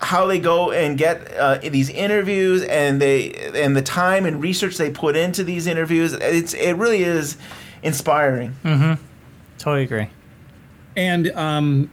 how 0.00 0.26
they 0.26 0.38
go 0.38 0.72
and 0.72 0.96
get 0.96 1.32
uh, 1.36 1.58
these 1.58 1.90
interviews 1.90 2.62
and 2.62 3.00
they 3.00 3.32
and 3.54 3.76
the 3.76 3.82
time 3.82 4.24
and 4.24 4.40
research 4.42 4.76
they 4.76 4.90
put 4.90 5.16
into 5.16 5.44
these 5.44 5.66
interviews. 5.66 6.12
It's 6.14 6.54
it 6.54 6.72
really 6.74 7.02
is 7.02 7.36
inspiring. 7.82 8.54
Totally 9.58 9.82
agree. 9.84 10.08
And 10.96 11.30
um, 11.32 11.90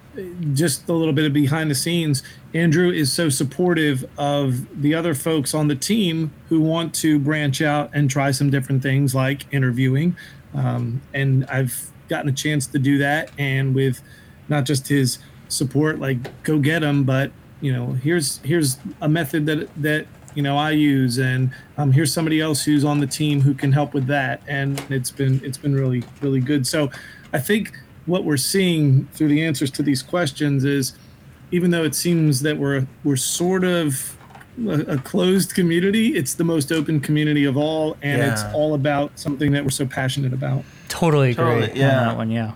just 0.54 0.90
a 0.90 0.94
little 0.94 1.14
bit 1.14 1.26
of 1.26 1.34
behind 1.34 1.70
the 1.70 1.76
scenes, 1.76 2.24
Andrew 2.54 2.90
is 2.90 3.12
so 3.12 3.30
supportive 3.30 4.04
of 4.18 4.82
the 4.82 4.96
other 4.96 5.14
folks 5.14 5.54
on 5.54 5.68
the 5.68 5.76
team 5.76 6.32
who 6.50 6.62
want 6.62 6.96
to 6.96 7.20
branch 7.20 7.62
out 7.62 7.92
and 7.94 8.10
try 8.10 8.32
some 8.32 8.50
different 8.50 8.82
things 8.82 9.14
like 9.14 9.46
interviewing. 9.54 10.18
Um, 10.54 11.02
and 11.14 11.46
I've 11.46 11.92
gotten 12.08 12.30
a 12.30 12.34
chance 12.34 12.66
to 12.68 12.80
do 12.80 12.98
that. 12.98 13.32
And 13.38 13.76
with 13.76 14.02
not 14.50 14.66
just 14.66 14.88
his 14.88 15.20
support, 15.48 16.00
like 16.00 16.44
go 16.44 16.58
get 16.58 16.82
him, 16.82 17.04
but 17.04 17.32
you 17.62 17.74
know, 17.74 17.94
here's 17.94 18.38
here's 18.40 18.78
a 19.02 19.10
method 19.10 19.46
that 19.48 19.70
that 19.82 20.08
you 20.36 20.44
know 20.44 20.58
I 20.58 20.72
use, 20.72 21.18
and 21.18 21.52
um, 21.78 21.92
here's 21.92 22.14
somebody 22.14 22.42
else 22.42 22.64
who's 22.64 22.86
on 22.86 23.00
the 23.00 23.08
team 23.08 23.42
who 23.42 23.54
can 23.54 23.72
help 23.72 23.94
with 23.94 24.08
that. 24.08 24.42
And 24.48 24.80
it's 24.90 25.12
been 25.12 25.42
it's 25.44 25.58
been 25.58 25.76
really 25.76 26.04
really 26.22 26.40
good. 26.40 26.68
So 26.68 26.92
I 27.34 27.40
think 27.40 27.78
what 28.06 28.24
we're 28.24 28.38
seeing 28.38 29.06
through 29.08 29.30
the 29.30 29.44
answers 29.44 29.72
to 29.72 29.84
these 29.84 30.02
questions 30.02 30.64
is 30.64 30.94
even 31.52 31.72
though 31.72 31.84
it 31.84 31.96
seems 31.96 32.42
that 32.42 32.58
we're 32.58 32.88
we're 33.04 33.16
sort 33.16 33.64
of 33.64 34.18
a, 34.66 34.94
a 34.94 34.98
closed 34.98 35.54
community 35.54 36.16
it's 36.16 36.34
the 36.34 36.44
most 36.44 36.72
open 36.72 37.00
community 37.00 37.44
of 37.44 37.58
all 37.58 37.96
and 38.02 38.22
it's 38.22 38.44
all 38.56 38.74
about 38.74 39.12
something 39.20 39.52
that 39.52 39.64
we're 39.64 39.70
so 39.70 39.86
passionate 39.86 40.34
about 40.34 40.64
Totally 40.88 41.32
agree 41.32 41.44
Totally, 41.44 41.72
on 41.72 41.76
yeah. 41.76 42.00
that 42.06 42.18
one. 42.18 42.32
Yeah. 42.32 42.54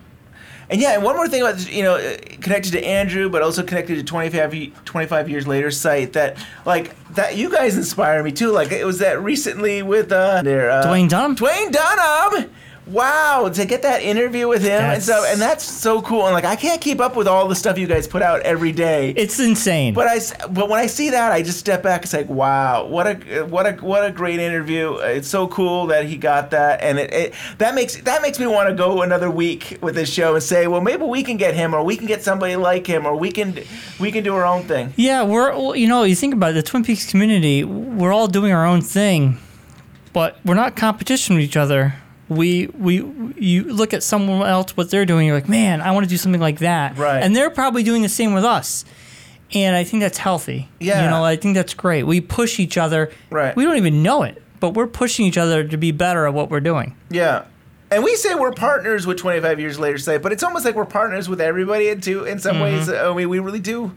And 0.71 0.79
yeah, 0.79 0.93
and 0.93 1.03
one 1.03 1.17
more 1.17 1.27
thing 1.27 1.41
about 1.41 1.69
you 1.69 1.83
know 1.83 1.97
connected 2.39 2.71
to 2.71 2.83
Andrew, 2.83 3.29
but 3.29 3.41
also 3.41 3.61
connected 3.61 3.95
to 3.95 4.03
25, 4.03 4.85
25 4.85 5.29
years 5.29 5.45
later 5.45 5.69
site 5.69 6.13
that 6.13 6.37
like 6.65 6.95
that 7.15 7.35
you 7.35 7.51
guys 7.51 7.75
inspire 7.75 8.23
me 8.23 8.31
too. 8.31 8.51
Like 8.51 8.71
it 8.71 8.85
was 8.85 8.99
that 8.99 9.21
recently 9.21 9.83
with 9.83 10.13
uh, 10.13 10.41
their 10.43 10.71
uh, 10.71 10.85
Duwayne 10.85 11.09
Dunham? 11.09 11.35
Duwayne 11.35 11.73
Dunham. 11.73 12.49
Wow, 12.87 13.49
to 13.53 13.65
get 13.65 13.83
that 13.83 14.01
interview 14.01 14.47
with 14.47 14.63
him 14.63 14.81
and 14.81 15.03
so 15.03 15.13
That's- 15.13 15.33
and 15.33 15.41
that's 15.41 15.63
so 15.63 16.01
cool. 16.01 16.25
And 16.25 16.33
like 16.33 16.45
I 16.45 16.55
can't 16.55 16.81
keep 16.81 16.99
up 16.99 17.15
with 17.15 17.27
all 17.27 17.47
the 17.47 17.55
stuff 17.55 17.77
you 17.77 17.87
guys 17.87 18.07
put 18.07 18.21
out 18.21 18.41
every 18.41 18.71
day. 18.71 19.13
It's 19.15 19.39
insane. 19.39 19.93
But 19.93 20.07
i 20.07 20.19
but 20.47 20.67
when 20.67 20.79
I 20.79 20.87
see 20.87 21.11
that, 21.11 21.31
I 21.31 21.43
just 21.43 21.59
step 21.59 21.83
back. 21.83 22.03
It's 22.03 22.13
like, 22.13 22.27
wow, 22.29 22.85
what 22.85 23.07
a, 23.07 23.45
what 23.45 23.67
a, 23.67 23.73
what 23.83 24.05
a 24.05 24.11
great 24.11 24.39
interview! 24.39 24.95
It's 24.95 25.27
so 25.27 25.47
cool 25.47 25.87
that 25.87 26.05
he 26.05 26.17
got 26.17 26.51
that, 26.51 26.81
and 26.81 26.99
it, 26.99 27.13
it 27.13 27.33
that 27.59 27.75
makes 27.75 27.97
that 28.01 28.21
makes 28.21 28.39
me 28.39 28.47
want 28.47 28.69
to 28.69 28.75
go 28.75 29.03
another 29.03 29.29
week 29.29 29.77
with 29.81 29.95
this 29.95 30.11
show 30.11 30.33
and 30.33 30.43
say, 30.43 30.67
well, 30.67 30.81
maybe 30.81 31.03
we 31.03 31.23
can 31.23 31.37
get 31.37 31.53
him, 31.53 31.73
or 31.73 31.83
we 31.83 31.95
can 31.95 32.07
get 32.07 32.23
somebody 32.23 32.55
like 32.55 32.87
him, 32.87 33.05
or 33.05 33.15
we 33.15 33.31
can, 33.31 33.59
we 33.99 34.11
can 34.11 34.23
do 34.23 34.35
our 34.35 34.45
own 34.45 34.63
thing. 34.63 34.93
Yeah, 34.97 35.23
we're 35.23 35.75
you 35.75 35.87
know 35.87 36.03
you 36.03 36.15
think 36.15 36.33
about 36.33 36.51
it, 36.51 36.53
the 36.53 36.63
Twin 36.63 36.83
Peaks 36.83 37.09
community. 37.09 37.63
We're 37.63 38.13
all 38.13 38.27
doing 38.27 38.51
our 38.51 38.65
own 38.65 38.81
thing, 38.81 39.37
but 40.13 40.37
we're 40.43 40.55
not 40.55 40.75
competition 40.75 41.35
with 41.35 41.45
each 41.45 41.57
other. 41.57 41.95
We 42.31 42.67
we 42.67 42.95
you 43.35 43.63
look 43.65 43.93
at 43.93 44.03
someone 44.03 44.47
else 44.47 44.77
what 44.77 44.89
they're 44.89 45.05
doing. 45.05 45.27
You're 45.27 45.35
like, 45.35 45.49
man, 45.49 45.81
I 45.81 45.91
want 45.91 46.05
to 46.05 46.09
do 46.09 46.15
something 46.15 46.39
like 46.39 46.59
that. 46.59 46.97
Right. 46.97 47.21
And 47.21 47.35
they're 47.35 47.49
probably 47.49 47.83
doing 47.83 48.03
the 48.03 48.09
same 48.09 48.33
with 48.33 48.45
us. 48.45 48.85
And 49.53 49.75
I 49.75 49.83
think 49.83 49.99
that's 49.99 50.17
healthy. 50.17 50.69
Yeah. 50.79 51.03
You 51.03 51.09
know, 51.09 51.25
I 51.25 51.35
think 51.35 51.55
that's 51.55 51.73
great. 51.73 52.03
We 52.03 52.21
push 52.21 52.57
each 52.57 52.77
other. 52.77 53.11
Right. 53.29 53.53
We 53.53 53.65
don't 53.65 53.75
even 53.75 54.01
know 54.01 54.23
it, 54.23 54.41
but 54.61 54.75
we're 54.75 54.87
pushing 54.87 55.25
each 55.25 55.37
other 55.37 55.65
to 55.65 55.75
be 55.75 55.91
better 55.91 56.25
at 56.25 56.33
what 56.33 56.49
we're 56.49 56.61
doing. 56.61 56.95
Yeah. 57.09 57.43
And 57.91 58.01
we 58.01 58.15
say 58.15 58.33
we're 58.33 58.53
partners 58.53 59.05
with 59.05 59.17
25 59.17 59.59
years 59.59 59.77
later 59.77 59.97
say, 59.97 60.17
but 60.17 60.31
it's 60.31 60.43
almost 60.43 60.63
like 60.63 60.75
we're 60.75 60.85
partners 60.85 61.27
with 61.27 61.41
everybody 61.41 61.89
in, 61.89 61.99
too, 61.99 62.23
in 62.23 62.39
some 62.39 62.61
ways. 62.61 62.87
Uh, 62.87 63.11
we, 63.13 63.25
we 63.25 63.39
really 63.39 63.59
do. 63.59 63.93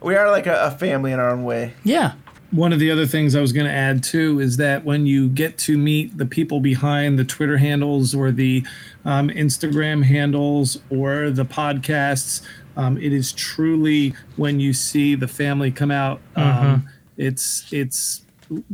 We 0.00 0.16
are 0.16 0.28
like 0.32 0.48
a, 0.48 0.64
a 0.64 0.70
family 0.72 1.12
in 1.12 1.20
our 1.20 1.30
own 1.30 1.44
way. 1.44 1.74
Yeah. 1.84 2.14
One 2.50 2.72
of 2.72 2.78
the 2.78 2.90
other 2.90 3.06
things 3.06 3.34
I 3.34 3.40
was 3.40 3.52
going 3.52 3.66
to 3.66 3.72
add 3.72 4.02
too 4.02 4.40
is 4.40 4.56
that 4.56 4.84
when 4.84 5.06
you 5.06 5.28
get 5.28 5.58
to 5.58 5.76
meet 5.76 6.16
the 6.16 6.24
people 6.24 6.60
behind 6.60 7.18
the 7.18 7.24
Twitter 7.24 7.58
handles 7.58 8.14
or 8.14 8.30
the 8.30 8.64
um, 9.04 9.28
Instagram 9.28 10.02
handles 10.02 10.78
or 10.90 11.30
the 11.30 11.44
podcasts, 11.44 12.42
um, 12.76 12.96
it 12.96 13.12
is 13.12 13.32
truly 13.32 14.14
when 14.36 14.60
you 14.60 14.72
see 14.72 15.14
the 15.14 15.28
family 15.28 15.70
come 15.70 15.90
out. 15.90 16.20
Um, 16.36 16.88
it's 17.16 17.70
it's 17.72 18.22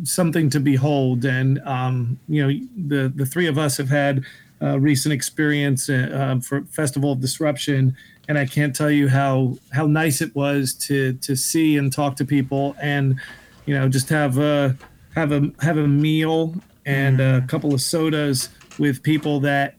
something 0.05 0.51
to 0.51 0.61
behold, 0.61 1.25
and 1.25 1.61
um, 1.65 2.19
you 2.29 2.47
know 2.47 2.67
the 2.77 3.13
the 3.15 3.27
three 3.27 3.47
of 3.47 3.59
us 3.59 3.79
have 3.79 3.89
had 3.89 4.25
uh, 4.63 4.79
recent 4.79 5.13
experience 5.13 5.89
uh, 5.89 6.39
for 6.43 6.63
Festival 6.65 7.13
of 7.13 7.21
Disruption, 7.21 7.97
and 8.29 8.39
I 8.39 8.47
can't 8.47 8.77
tell 8.77 8.91
you 8.91 9.09
how 9.09 9.57
how 9.73 9.87
nice 9.87 10.21
it 10.21 10.35
was 10.37 10.75
to 10.87 11.15
to 11.15 11.35
see 11.35 11.77
and 11.77 11.93
talk 11.93 12.17
to 12.17 12.25
people. 12.25 12.77
And 12.81 13.19
you 13.67 13.75
know 13.75 13.89
just 13.89 14.09
have 14.09 14.39
a 14.39 14.77
have 15.15 15.33
a 15.33 15.51
have 15.61 15.77
a 15.79 15.87
meal 15.89 16.55
and 16.87 17.21
a 17.21 17.43
couple 17.49 17.73
of 17.73 17.81
sodas 17.81 18.49
with 18.79 19.03
people 19.03 19.41
that 19.41 19.77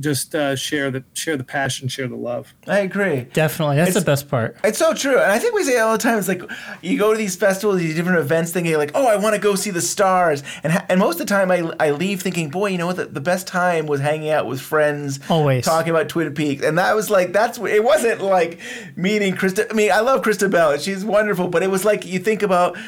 just 0.00 0.34
uh, 0.34 0.56
share 0.56 0.90
the 0.90 1.04
share 1.12 1.36
the 1.36 1.44
passion, 1.44 1.86
share 1.86 2.08
the 2.08 2.16
love. 2.16 2.54
I 2.66 2.78
agree. 2.78 3.26
Definitely. 3.34 3.76
That's 3.76 3.90
It's- 3.90 4.02
the 4.02 4.10
best 4.10 4.26
part. 4.26 4.56
It's 4.64 4.78
so 4.78 4.94
true, 4.94 5.18
and 5.20 5.30
I 5.30 5.38
think 5.38 5.54
we 5.54 5.62
say 5.64 5.76
it 5.76 5.80
all 5.80 5.92
the 5.92 5.98
time. 6.02 6.18
It's 6.18 6.28
like 6.28 6.42
you 6.80 6.98
go 6.98 7.12
to 7.12 7.18
these 7.18 7.36
festivals, 7.36 7.78
these 7.78 7.94
different 7.94 8.18
events, 8.18 8.52
thinking 8.52 8.74
like, 8.78 8.92
"Oh, 8.94 9.06
I 9.06 9.16
want 9.16 9.34
to 9.34 9.40
go 9.40 9.54
see 9.54 9.68
the 9.68 9.82
stars," 9.82 10.42
and 10.64 10.72
ha- 10.72 10.86
and 10.88 10.98
most 10.98 11.20
of 11.20 11.26
the 11.26 11.34
time, 11.34 11.50
I, 11.50 11.70
I 11.78 11.90
leave 11.90 12.22
thinking, 12.22 12.48
"Boy, 12.48 12.68
you 12.70 12.78
know 12.78 12.86
what? 12.86 12.96
The, 12.96 13.04
the 13.04 13.20
best 13.20 13.46
time 13.46 13.84
was 13.86 14.00
hanging 14.00 14.30
out 14.30 14.46
with 14.46 14.62
friends, 14.62 15.20
Always. 15.28 15.66
talking 15.66 15.90
about 15.90 16.08
Twin 16.08 16.32
Peaks," 16.32 16.64
and 16.64 16.78
that 16.78 16.96
was 16.96 17.10
like 17.10 17.34
that's 17.34 17.58
what- 17.58 17.70
it 17.70 17.84
wasn't 17.84 18.22
like 18.22 18.60
meeting 18.96 19.34
Chrysta. 19.34 19.70
I 19.70 19.74
mean, 19.74 19.92
I 19.92 20.00
love 20.00 20.22
Chrysta 20.22 20.50
Bell; 20.50 20.78
she's 20.78 21.04
wonderful, 21.04 21.48
but 21.48 21.62
it 21.62 21.70
was 21.70 21.84
like 21.84 22.06
you 22.06 22.18
think 22.18 22.42
about. 22.42 22.78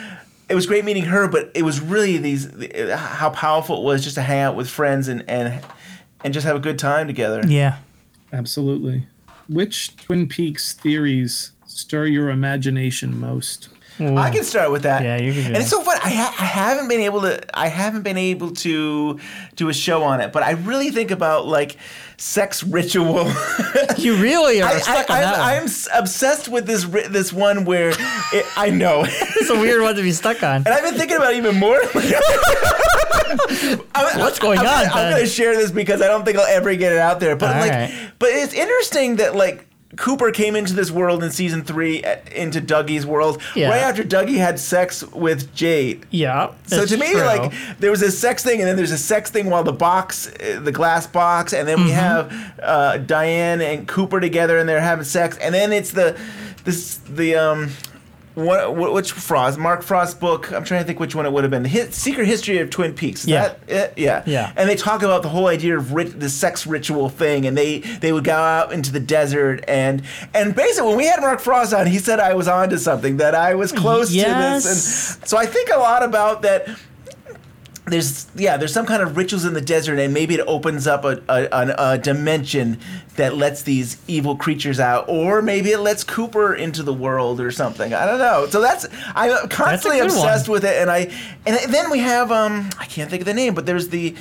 It 0.48 0.54
was 0.54 0.66
great 0.66 0.84
meeting 0.84 1.04
her, 1.04 1.26
but 1.28 1.50
it 1.54 1.62
was 1.62 1.80
really 1.80 2.18
these 2.18 2.48
how 2.94 3.30
powerful 3.30 3.78
it 3.78 3.84
was 3.84 4.02
just 4.04 4.16
to 4.16 4.22
hang 4.22 4.40
out 4.40 4.56
with 4.56 4.68
friends 4.68 5.08
and 5.08 5.24
and 5.28 5.64
and 6.22 6.34
just 6.34 6.46
have 6.46 6.56
a 6.56 6.60
good 6.60 6.78
time 6.78 7.06
together. 7.06 7.42
Yeah. 7.46 7.78
Absolutely. 8.32 9.06
Which 9.48 9.96
Twin 9.96 10.26
Peaks 10.28 10.72
theories 10.72 11.52
stir 11.66 12.06
your 12.06 12.30
imagination 12.30 13.18
most? 13.18 13.68
I 14.00 14.30
can 14.30 14.42
start 14.44 14.72
with 14.72 14.82
that. 14.82 15.02
Yeah, 15.02 15.16
you 15.18 15.32
can 15.32 15.42
do 15.42 15.46
And 15.48 15.56
it's 15.58 15.70
so 15.70 15.82
fun. 15.82 15.96
I, 16.02 16.10
ha- 16.10 16.34
I 16.38 16.44
haven't 16.44 16.88
been 16.88 17.00
able 17.00 17.20
to. 17.22 17.40
I 17.58 17.68
haven't 17.68 18.02
been 18.02 18.18
able 18.18 18.50
to 18.52 19.20
do 19.56 19.68
a 19.68 19.72
show 19.74 20.02
on 20.02 20.20
it, 20.20 20.32
but 20.32 20.42
I 20.42 20.52
really 20.52 20.90
think 20.90 21.10
about 21.12 21.46
like 21.46 21.76
sex 22.16 22.62
ritual. 22.64 23.30
You 23.98 24.16
really 24.16 24.60
are 24.60 24.68
I, 24.70 24.78
stuck 24.80 25.08
I, 25.10 25.14
on 25.14 25.20
that 25.20 25.34
I'm, 25.38 25.62
one. 25.62 25.72
I'm 25.92 26.02
obsessed 26.02 26.48
with 26.48 26.66
this 26.66 26.84
ri- 26.84 27.06
this 27.06 27.32
one 27.32 27.64
where 27.64 27.90
it, 27.90 28.44
I 28.56 28.70
know. 28.70 29.04
It's 29.08 29.50
a 29.50 29.58
weird 29.58 29.82
one 29.82 29.94
to 29.96 30.02
be 30.02 30.12
stuck 30.12 30.42
on. 30.42 30.56
And 30.56 30.68
I've 30.68 30.82
been 30.82 30.94
thinking 30.94 31.16
about 31.16 31.32
it 31.34 31.36
even 31.38 31.56
more. 31.56 31.80
I'm- 33.94 34.18
What's 34.18 34.38
going 34.38 34.58
I'm 34.58 34.66
on, 34.66 34.84
Gonna, 34.86 34.94
I'm 34.94 35.10
going 35.12 35.22
to 35.24 35.28
share 35.30 35.54
this 35.56 35.70
because 35.70 36.02
I 36.02 36.08
don't 36.08 36.24
think 36.24 36.38
I'll 36.38 36.46
ever 36.46 36.74
get 36.74 36.92
it 36.92 36.98
out 36.98 37.20
there. 37.20 37.36
But 37.36 37.54
All 37.54 37.60
like, 37.60 37.70
right. 37.70 38.10
but 38.18 38.30
it's 38.30 38.52
interesting 38.54 39.16
that 39.16 39.34
like 39.34 39.66
Cooper 39.96 40.30
came 40.30 40.56
into 40.56 40.72
this 40.74 40.90
world 40.90 41.22
in 41.22 41.30
season 41.30 41.62
three, 41.62 42.02
uh, 42.02 42.16
into 42.34 42.60
Dougie's 42.60 43.06
world, 43.06 43.40
Yeah. 43.54 43.68
right 43.70 43.82
after 43.82 44.02
Dougie 44.02 44.36
had 44.38 44.58
sex 44.58 45.02
with 45.12 45.54
Jade. 45.54 46.04
Yeah. 46.10 46.50
So 46.66 46.84
to 46.86 46.96
me, 46.96 47.12
true. 47.12 47.22
like 47.22 47.52
there 47.78 47.90
was 47.90 48.02
a 48.02 48.10
sex 48.10 48.42
thing, 48.42 48.60
and 48.60 48.68
then 48.68 48.76
there's 48.76 48.90
a 48.92 48.98
sex 48.98 49.30
thing 49.30 49.50
while 49.50 49.62
the 49.64 49.72
box, 49.72 50.28
uh, 50.28 50.60
the 50.62 50.72
glass 50.72 51.06
box, 51.06 51.52
and 51.52 51.68
then 51.68 51.78
we 51.84 51.90
Mm-hmm. 51.90 51.94
have 51.94 52.52
uh, 52.62 52.96
Diane 52.98 53.60
and 53.60 53.86
Cooper 53.86 54.20
together, 54.20 54.58
and 54.58 54.68
they're 54.68 54.80
having 54.80 55.04
sex, 55.04 55.36
and 55.38 55.54
then 55.54 55.72
it's 55.72 55.90
the 55.92 56.16
this 56.64 56.96
the 57.08 57.36
um 57.36 57.70
what, 58.34 58.92
which 58.92 59.12
Frost 59.12 59.58
Mark 59.58 59.82
Frost 59.82 60.18
book? 60.18 60.52
I'm 60.52 60.64
trying 60.64 60.80
to 60.80 60.86
think 60.86 60.98
which 60.98 61.14
one 61.14 61.24
it 61.24 61.32
would 61.32 61.44
have 61.44 61.50
been. 61.50 61.62
The 61.62 61.68
Hit, 61.68 61.94
Secret 61.94 62.26
History 62.26 62.58
of 62.58 62.70
Twin 62.70 62.94
Peaks. 62.94 63.26
Yeah. 63.26 63.54
that? 63.66 63.96
Yeah. 63.96 64.22
Yeah. 64.26 64.52
And 64.56 64.68
they 64.68 64.76
talk 64.76 65.02
about 65.02 65.22
the 65.22 65.28
whole 65.28 65.46
idea 65.46 65.76
of 65.76 65.92
rit- 65.92 66.18
the 66.18 66.28
sex 66.28 66.66
ritual 66.66 67.08
thing, 67.08 67.46
and 67.46 67.56
they 67.56 67.78
they 67.80 68.12
would 68.12 68.24
go 68.24 68.34
out 68.34 68.72
into 68.72 68.90
the 68.92 69.00
desert 69.00 69.64
and 69.68 70.02
and 70.34 70.54
basically 70.54 70.88
when 70.88 70.96
we 70.96 71.06
had 71.06 71.20
Mark 71.20 71.40
Frost 71.40 71.72
on, 71.72 71.86
he 71.86 71.98
said 71.98 72.18
I 72.20 72.34
was 72.34 72.48
onto 72.48 72.76
something 72.78 73.18
that 73.18 73.34
I 73.34 73.54
was 73.54 73.72
close 73.72 74.08
to 74.08 74.16
this, 74.16 74.66
and 75.20 75.28
so 75.28 75.36
I 75.36 75.46
think 75.46 75.70
a 75.70 75.78
lot 75.78 76.02
about 76.02 76.42
that 76.42 76.68
there's 77.86 78.26
yeah 78.34 78.56
there's 78.56 78.72
some 78.72 78.86
kind 78.86 79.02
of 79.02 79.16
rituals 79.16 79.44
in 79.44 79.52
the 79.52 79.60
desert 79.60 79.98
and 79.98 80.14
maybe 80.14 80.34
it 80.34 80.40
opens 80.46 80.86
up 80.86 81.04
a, 81.04 81.22
a, 81.28 81.48
a, 81.52 81.74
a 81.92 81.98
dimension 81.98 82.78
that 83.16 83.36
lets 83.36 83.62
these 83.62 83.98
evil 84.08 84.36
creatures 84.36 84.80
out 84.80 85.06
or 85.08 85.42
maybe 85.42 85.70
it 85.70 85.78
lets 85.78 86.02
cooper 86.02 86.54
into 86.54 86.82
the 86.82 86.94
world 86.94 87.40
or 87.40 87.50
something 87.50 87.92
i 87.92 88.06
don't 88.06 88.18
know 88.18 88.46
so 88.48 88.60
that's 88.60 88.86
i'm 89.14 89.48
constantly 89.48 90.00
one. 90.00 90.08
obsessed 90.08 90.48
with 90.48 90.64
it 90.64 90.80
and 90.80 90.90
i 90.90 91.00
and 91.46 91.72
then 91.72 91.90
we 91.90 91.98
have 91.98 92.32
um 92.32 92.68
i 92.78 92.86
can't 92.86 93.10
think 93.10 93.20
of 93.20 93.26
the 93.26 93.34
name 93.34 93.54
but 93.54 93.66
there's 93.66 93.88
the 93.90 94.14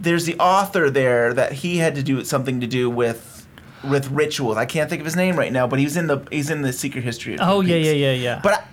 there's 0.00 0.24
the 0.24 0.38
author 0.38 0.88
there 0.88 1.34
that 1.34 1.52
he 1.52 1.78
had 1.78 1.96
to 1.96 2.02
do 2.04 2.24
something 2.24 2.60
to 2.60 2.68
do 2.68 2.88
with 2.88 3.46
with 3.82 4.08
rituals 4.12 4.56
i 4.56 4.64
can't 4.64 4.88
think 4.88 5.00
of 5.00 5.04
his 5.04 5.16
name 5.16 5.36
right 5.36 5.52
now 5.52 5.66
but 5.66 5.80
he 5.80 5.84
was 5.84 5.96
in 5.96 6.06
the 6.06 6.18
he's 6.30 6.50
in 6.50 6.62
the 6.62 6.72
secret 6.72 7.02
history 7.02 7.34
of 7.34 7.40
Oh 7.42 7.60
yeah, 7.62 7.76
yeah, 7.76 7.92
yeah, 7.92 8.12
yeah. 8.12 8.40
But 8.42 8.52
I, 8.54 8.64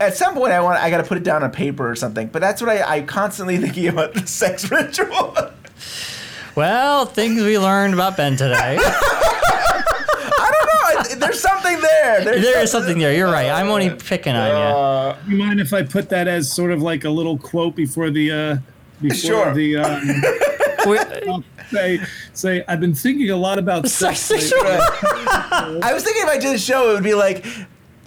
at 0.00 0.16
some 0.16 0.34
point, 0.34 0.52
I 0.52 0.60
want 0.60 0.78
I 0.80 0.90
got 0.90 0.98
to 0.98 1.04
put 1.04 1.16
it 1.18 1.24
down 1.24 1.42
on 1.42 1.50
paper 1.50 1.88
or 1.88 1.94
something. 1.96 2.28
But 2.28 2.40
that's 2.40 2.60
what 2.60 2.68
I 2.70 2.96
I 2.96 3.00
constantly 3.02 3.56
thinking 3.64 3.88
about 3.88 4.14
the 4.14 4.26
sex 4.26 4.70
ritual. 4.70 5.36
well, 6.56 7.06
things 7.06 7.42
we 7.42 7.58
learned 7.58 7.94
about 7.94 8.16
Ben 8.16 8.36
today. 8.36 8.78
I 10.36 10.50
don't 10.52 11.10
know. 11.20 11.26
There's 11.26 11.40
something 11.40 11.80
there. 11.80 12.24
There's 12.24 12.42
there 12.42 12.62
is 12.62 12.70
something 12.70 12.98
there. 12.98 13.14
You're 13.14 13.30
right. 13.30 13.50
I'm 13.50 13.68
only 13.68 13.90
picking 13.90 14.34
on 14.34 14.50
Uh, 14.50 15.16
You 15.28 15.36
mind 15.36 15.60
if 15.60 15.72
I 15.72 15.82
put 15.82 16.08
that 16.10 16.28
as 16.28 16.52
sort 16.52 16.70
of 16.72 16.82
like 16.82 17.04
a 17.04 17.10
little 17.10 17.38
quote 17.38 17.74
before 17.76 18.10
the 18.10 18.30
uh, 18.30 18.56
before 19.00 19.16
Sure. 19.16 19.54
the 19.54 19.76
um, 19.76 20.22
you. 20.86 21.44
Say 21.70 21.98
say 22.34 22.62
I've 22.68 22.80
been 22.80 22.94
thinking 22.94 23.30
a 23.30 23.36
lot 23.36 23.58
about 23.58 23.88
Sex 23.88 24.20
sex. 24.20 24.52
ritual. 24.52 24.68
I 24.70 25.90
was 25.94 26.04
thinking 26.04 26.22
if 26.24 26.28
I 26.28 26.36
did 26.38 26.54
a 26.54 26.58
show, 26.58 26.90
it 26.90 26.94
would 26.94 27.04
be 27.04 27.14
like. 27.14 27.44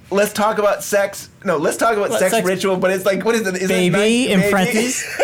Let's 0.09 0.31
talk 0.33 0.57
about 0.57 0.83
sex. 0.83 1.29
No, 1.43 1.57
let's 1.57 1.75
talk 1.77 1.97
about 1.97 2.09
What, 2.11 2.19
sex, 2.19 2.31
sex- 2.33 2.47
ritual. 2.47 2.77
But 2.77 2.91
it's 2.91 3.05
like, 3.05 3.25
what 3.25 3.35
is 3.35 3.45
it? 3.45 3.55
Is 3.55 3.63
it 3.63 3.67
baby 3.67 3.89
nice- 3.97 4.27
in 4.29 4.39
baby? 4.39 4.51
parentheses. 4.51 5.05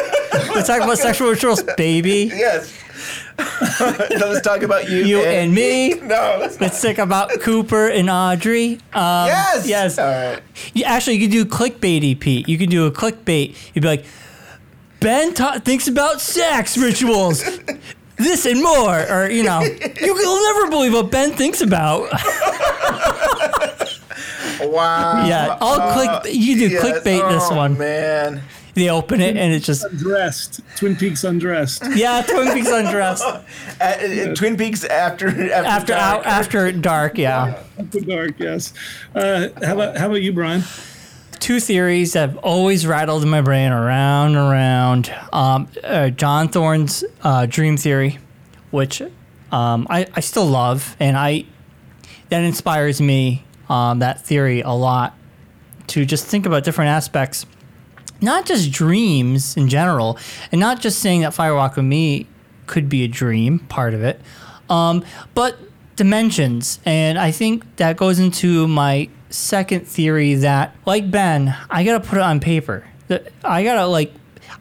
Let's 0.54 0.68
talk 0.68 0.82
about 0.82 0.98
sexual 0.98 1.30
rituals, 1.30 1.62
baby. 1.78 2.32
yes. 2.34 2.72
so 3.78 3.86
let's 4.10 4.42
talk 4.42 4.62
about 4.64 4.90
you. 4.90 4.98
You 5.00 5.20
and 5.22 5.54
me. 5.54 5.94
No. 6.02 6.38
let's- 6.40 6.60
Let's 6.60 6.82
talk 6.82 6.98
about 6.98 7.30
Cooper 7.42 7.88
and 7.88 8.10
Audrey. 8.10 8.74
Um, 8.94 9.28
Yes. 9.28 9.68
Yes. 9.68 10.00
All 10.00 10.06
right. 10.08 10.42
You, 10.74 10.84
actually, 10.86 11.16
you 11.18 11.28
could 11.28 11.32
do 11.32 11.46
clickbaity, 11.46 12.20
Pete. 12.20 12.48
You 12.50 12.58
could 12.58 12.70
do 12.72 12.86
a 12.88 12.92
clickbait. 12.92 13.56
You'd 13.76 13.82
be 13.84 13.88
like, 13.88 14.06
Ben 15.00 15.34
ta- 15.36 15.60
thinks 15.60 15.88
about 15.88 16.20
sex 16.20 16.78
rituals. 16.78 17.44
This 18.18 18.46
and 18.46 18.62
more, 18.62 19.06
or 19.12 19.30
you 19.30 19.44
know, 19.44 19.62
you'll 19.62 20.44
never 20.54 20.70
believe 20.70 20.94
what 20.94 21.10
Ben 21.12 21.32
thinks 21.34 21.62
about. 21.62 22.10
Wow. 24.62 25.26
Yeah, 25.28 25.58
I'll 25.62 25.94
click. 26.22 26.34
You 26.34 26.56
do 26.58 26.68
Yes. 26.70 26.84
clickbait 26.84 27.30
this 27.32 27.44
Oh, 27.50 27.56
one. 27.56 27.78
man. 27.78 28.42
They 28.76 28.90
open 28.90 29.22
it 29.22 29.38
and 29.38 29.54
it's 29.54 29.68
just 29.68 29.84
Undressed. 29.86 30.62
Twin 30.78 30.96
Peaks 30.96 31.24
undressed. 31.24 31.84
yeah, 31.96 32.24
Twin 32.24 32.54
Peaks 32.54 32.70
undressed 32.72 33.24
Uh, 33.82 33.84
uh, 33.84 34.34
Twin 34.34 34.58
Peaks 34.58 34.84
after 34.84 35.28
after 35.28 35.54
after 35.54 35.94
dark. 35.94 36.02
out 36.02 36.26
after 36.26 36.72
dark. 36.72 37.18
Yeah, 37.20 37.60
After 37.78 38.00
dark, 38.00 38.32
yes. 38.40 38.74
Uh, 39.14 39.50
how 39.64 39.74
about 39.76 39.98
how 39.98 40.08
about 40.08 40.22
you, 40.24 40.34
Brian? 40.34 40.64
two 41.40 41.60
theories 41.60 42.14
that 42.14 42.30
have 42.30 42.38
always 42.38 42.88
rattled 42.88 43.22
in 43.22 43.30
my 43.30 43.42
brain 43.42 43.72
around 43.74 44.28
and 44.30 44.38
around. 44.38 45.14
Um, 45.34 45.68
uh, 45.84 46.10
John 46.10 46.48
Thorne's 46.48 47.04
uh, 47.22 47.46
dream 47.46 47.76
theory, 47.76 48.18
which 48.72 49.02
um, 49.52 49.86
I, 49.90 50.08
I 50.16 50.22
still 50.22 50.46
love, 50.46 50.96
and 51.00 51.16
I 51.18 51.44
that 52.30 52.42
inspires 52.44 53.00
me. 53.02 53.44
Um, 53.74 54.00
that 54.00 54.22
theory 54.22 54.62
a 54.62 54.70
lot 54.70 55.18
to 55.88 56.06
just 56.06 56.28
think 56.28 56.46
about 56.46 56.64
different 56.64 56.90
aspects, 56.90 57.48
not 58.22 58.46
just 58.46 58.72
dreams 58.72 59.58
in 59.58 59.68
general, 59.68 60.20
and 60.52 60.62
not 60.62 60.80
just 60.80 61.00
saying 61.00 61.22
that 61.22 61.34
Fire 61.34 61.56
Walk 61.56 61.76
with 61.76 61.86
Me 61.86 62.28
could 62.68 62.88
be 62.88 63.04
a 63.04 63.08
dream, 63.08 63.58
part 63.60 63.96
of 63.96 64.04
it, 64.04 64.22
um, 64.70 65.04
but 65.34 65.58
dimensions. 65.96 66.80
And 66.86 67.18
I 67.18 67.32
think 67.32 67.76
that 67.78 67.98
goes 67.98 68.20
into 68.20 68.68
my 68.68 69.10
second 69.32 69.88
theory 69.88 70.36
that, 70.36 70.76
like 70.86 71.10
Ben, 71.10 71.56
I 71.72 71.84
gotta 71.84 72.00
put 72.00 72.18
it 72.20 72.22
on 72.22 72.40
paper. 72.40 72.86
I 73.44 73.64
gotta 73.64 73.88
like, 73.88 74.14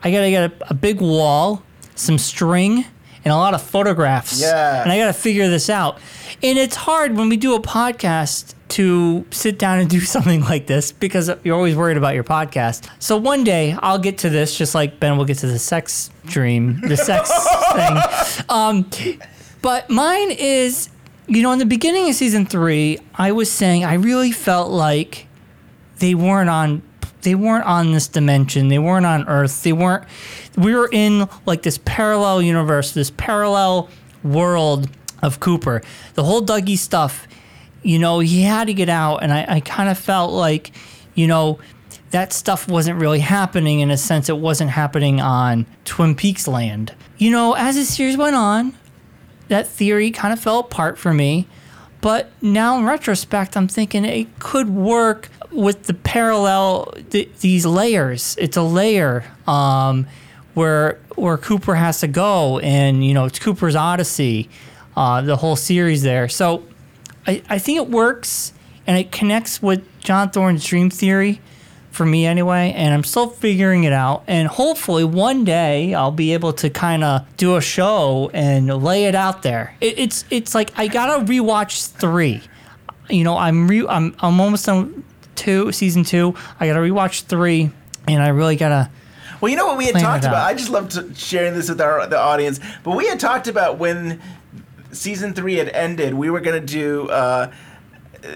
I 0.02 0.10
gotta 0.10 0.30
get 0.30 0.50
a, 0.50 0.70
a 0.70 0.74
big 0.74 1.02
wall, 1.02 1.62
some 1.94 2.16
string, 2.16 2.86
and 3.24 3.32
a 3.32 3.36
lot 3.36 3.52
of 3.52 3.60
photographs. 3.60 4.40
Yeah. 4.40 4.82
And 4.82 4.90
I 4.90 4.96
gotta 4.98 5.12
figure 5.12 5.48
this 5.50 5.68
out. 5.68 6.00
And 6.42 6.58
it's 6.58 6.76
hard 6.76 7.14
when 7.16 7.28
we 7.28 7.36
do 7.36 7.54
a 7.54 7.60
podcast 7.60 8.54
to 8.72 9.24
sit 9.30 9.58
down 9.58 9.78
and 9.78 9.88
do 9.88 10.00
something 10.14 10.42
like 10.42 10.66
this 10.66 10.92
because 10.92 11.30
you're 11.44 11.56
always 11.56 11.76
worried 11.76 11.96
about 11.96 12.14
your 12.14 12.24
podcast. 12.24 12.88
So 12.98 13.16
one 13.16 13.44
day 13.44 13.76
I'll 13.80 13.98
get 13.98 14.18
to 14.18 14.30
this, 14.30 14.56
just 14.56 14.74
like 14.74 15.00
Ben 15.00 15.16
will 15.16 15.24
get 15.24 15.38
to 15.38 15.46
the 15.46 15.58
sex 15.58 16.10
dream, 16.26 16.80
the 16.80 16.96
sex 16.96 17.30
thing. 17.72 18.44
Um, 18.48 18.88
but 19.62 19.88
mine 19.90 20.30
is, 20.30 20.88
you 21.26 21.42
know, 21.42 21.52
in 21.52 21.58
the 21.58 21.66
beginning 21.66 22.08
of 22.08 22.14
season 22.14 22.46
three, 22.46 22.98
I 23.14 23.32
was 23.32 23.50
saying 23.50 23.84
I 23.84 23.94
really 23.94 24.32
felt 24.32 24.70
like 24.70 25.26
they 25.98 26.14
weren't 26.14 26.50
on 26.50 26.82
they 27.22 27.36
weren't 27.36 27.64
on 27.66 27.92
this 27.92 28.08
dimension. 28.08 28.66
They 28.66 28.80
weren't 28.80 29.06
on 29.06 29.28
Earth. 29.28 29.62
They 29.62 29.72
weren't 29.72 30.04
we 30.56 30.74
were 30.74 30.88
in 30.90 31.28
like 31.46 31.62
this 31.62 31.78
parallel 31.84 32.42
universe, 32.42 32.92
this 32.92 33.10
parallel 33.10 33.88
world 34.24 34.88
of 35.22 35.40
Cooper. 35.40 35.82
The 36.14 36.24
whole 36.24 36.42
Dougie 36.42 36.76
stuff, 36.76 37.26
you 37.82 37.98
know, 37.98 38.20
he 38.20 38.42
had 38.42 38.66
to 38.66 38.74
get 38.74 38.88
out 38.88 39.18
and 39.18 39.32
I, 39.32 39.44
I 39.48 39.60
kind 39.60 39.88
of 39.88 39.98
felt 39.98 40.32
like, 40.32 40.72
you 41.14 41.26
know, 41.26 41.58
that 42.10 42.32
stuff 42.32 42.68
wasn't 42.68 43.00
really 43.00 43.20
happening 43.20 43.80
in 43.80 43.90
a 43.90 43.96
sense 43.96 44.28
it 44.28 44.36
wasn't 44.36 44.70
happening 44.70 45.20
on 45.20 45.66
Twin 45.84 46.14
Peaks 46.14 46.46
land. 46.46 46.94
You 47.16 47.30
know, 47.30 47.54
as 47.54 47.76
the 47.76 47.84
series 47.84 48.16
went 48.16 48.36
on, 48.36 48.76
that 49.48 49.66
theory 49.66 50.10
kind 50.10 50.32
of 50.32 50.40
fell 50.40 50.58
apart 50.58 50.98
for 50.98 51.12
me. 51.12 51.46
But 52.00 52.30
now 52.42 52.78
in 52.78 52.84
retrospect, 52.84 53.56
I'm 53.56 53.68
thinking 53.68 54.04
it 54.04 54.38
could 54.40 54.68
work 54.68 55.28
with 55.50 55.84
the 55.84 55.94
parallel 55.94 56.92
th- 57.10 57.30
these 57.40 57.64
layers. 57.64 58.36
It's 58.38 58.56
a 58.56 58.62
layer 58.62 59.24
um, 59.46 60.06
where 60.54 60.98
where 61.14 61.38
Cooper 61.38 61.76
has 61.76 62.00
to 62.00 62.08
go, 62.08 62.58
and 62.58 63.06
you 63.06 63.14
know 63.14 63.26
it's 63.26 63.38
Cooper's 63.38 63.76
Odyssey, 63.76 64.50
uh, 64.96 65.20
the 65.22 65.36
whole 65.36 65.54
series 65.54 66.02
there. 66.02 66.28
So 66.28 66.64
I, 67.26 67.42
I 67.48 67.58
think 67.58 67.78
it 67.78 67.88
works, 67.88 68.52
and 68.86 68.98
it 68.98 69.12
connects 69.12 69.62
with 69.62 69.86
John 70.00 70.30
Thorne's 70.30 70.64
dream 70.64 70.90
theory 70.90 71.40
for 71.92 72.06
me 72.06 72.26
anyway, 72.26 72.72
and 72.74 72.92
I'm 72.94 73.04
still 73.04 73.28
figuring 73.28 73.84
it 73.84 73.92
out. 73.92 74.24
And 74.26 74.48
hopefully 74.48 75.04
one 75.04 75.44
day 75.44 75.94
I'll 75.94 76.10
be 76.10 76.32
able 76.32 76.52
to 76.54 76.70
kind 76.70 77.04
of 77.04 77.24
do 77.36 77.56
a 77.56 77.60
show 77.60 78.30
and 78.32 78.82
lay 78.82 79.04
it 79.04 79.14
out 79.14 79.42
there. 79.42 79.76
It, 79.80 79.98
it's 79.98 80.24
it's 80.30 80.54
like 80.54 80.76
I 80.78 80.88
gotta 80.88 81.24
rewatch 81.24 81.88
three. 81.90 82.42
You 83.10 83.24
know, 83.24 83.36
I'm 83.36 83.68
re 83.68 83.86
I'm 83.86 84.14
I'm 84.20 84.40
almost 84.40 84.66
done 84.66 85.04
two 85.34 85.70
season 85.72 86.04
two. 86.04 86.34
I 86.58 86.66
gotta 86.66 86.80
rewatch 86.80 87.24
three, 87.24 87.70
and 88.08 88.22
I 88.22 88.28
really 88.28 88.56
gotta. 88.56 88.90
Well, 89.40 89.50
you 89.50 89.56
know 89.56 89.66
what 89.66 89.76
we 89.76 89.86
had 89.86 89.96
talked 89.96 90.24
about. 90.24 90.46
I 90.46 90.54
just 90.54 90.70
love 90.70 90.92
sharing 91.16 91.54
this 91.54 91.68
with 91.68 91.80
our 91.80 92.06
the 92.06 92.18
audience. 92.18 92.60
But 92.84 92.96
we 92.96 93.08
had 93.08 93.18
talked 93.18 93.48
about 93.48 93.76
when 93.76 94.20
season 94.92 95.34
three 95.34 95.56
had 95.56 95.68
ended, 95.70 96.14
we 96.14 96.30
were 96.30 96.40
gonna 96.40 96.60
do 96.60 97.08
uh, 97.08 97.52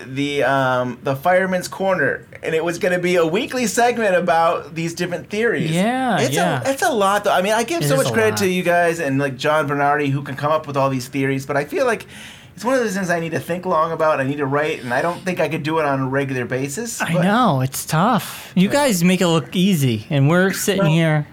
the 0.06 0.42
um, 0.42 0.98
the 1.02 1.14
fireman's 1.14 1.68
corner, 1.68 2.26
and 2.42 2.54
it 2.54 2.64
was 2.64 2.78
gonna 2.78 2.98
be 2.98 3.16
a 3.16 3.26
weekly 3.26 3.66
segment 3.66 4.16
about 4.16 4.74
these 4.74 4.94
different 4.94 5.30
theories. 5.30 5.70
Yeah, 5.70 6.18
it's 6.20 6.34
yeah. 6.34 6.62
a 6.64 6.70
it's 6.72 6.82
a 6.82 6.90
lot 6.90 7.24
though. 7.24 7.32
I 7.32 7.40
mean, 7.42 7.52
I 7.52 7.62
give 7.62 7.82
It 7.82 7.88
so 7.88 7.96
much 7.96 8.12
credit 8.12 8.30
lot. 8.30 8.38
to 8.38 8.48
you 8.48 8.62
guys 8.64 8.98
and 8.98 9.18
like 9.18 9.36
John 9.36 9.66
Bernardi 9.66 10.08
who 10.08 10.22
can 10.22 10.34
come 10.36 10.50
up 10.50 10.66
with 10.66 10.76
all 10.76 10.90
these 10.90 11.08
theories, 11.08 11.46
but 11.46 11.56
I 11.56 11.64
feel 11.64 11.86
like. 11.86 12.06
It's 12.54 12.64
one 12.64 12.72
of 12.72 12.80
those 12.80 12.94
things 12.94 13.10
I 13.10 13.20
need 13.20 13.32
to 13.32 13.38
think 13.38 13.66
long 13.66 13.92
about. 13.92 14.18
I 14.18 14.22
need 14.22 14.38
to 14.38 14.46
write, 14.46 14.82
and 14.82 14.94
I 14.94 15.02
don't 15.02 15.20
think 15.20 15.40
I 15.40 15.48
could 15.50 15.62
do 15.62 15.78
it 15.78 15.84
on 15.84 16.00
a 16.00 16.08
regular 16.08 16.46
basis. 16.46 17.02
I 17.02 17.12
know 17.12 17.60
it's 17.60 17.84
tough. 17.84 18.50
You 18.56 18.70
guys 18.70 19.04
make 19.04 19.20
it 19.20 19.26
look 19.28 19.54
easy, 19.54 20.06
and 20.08 20.26
we're 20.30 20.54
sitting 20.54 20.84
Well, 20.84 20.90
here. 20.90 21.26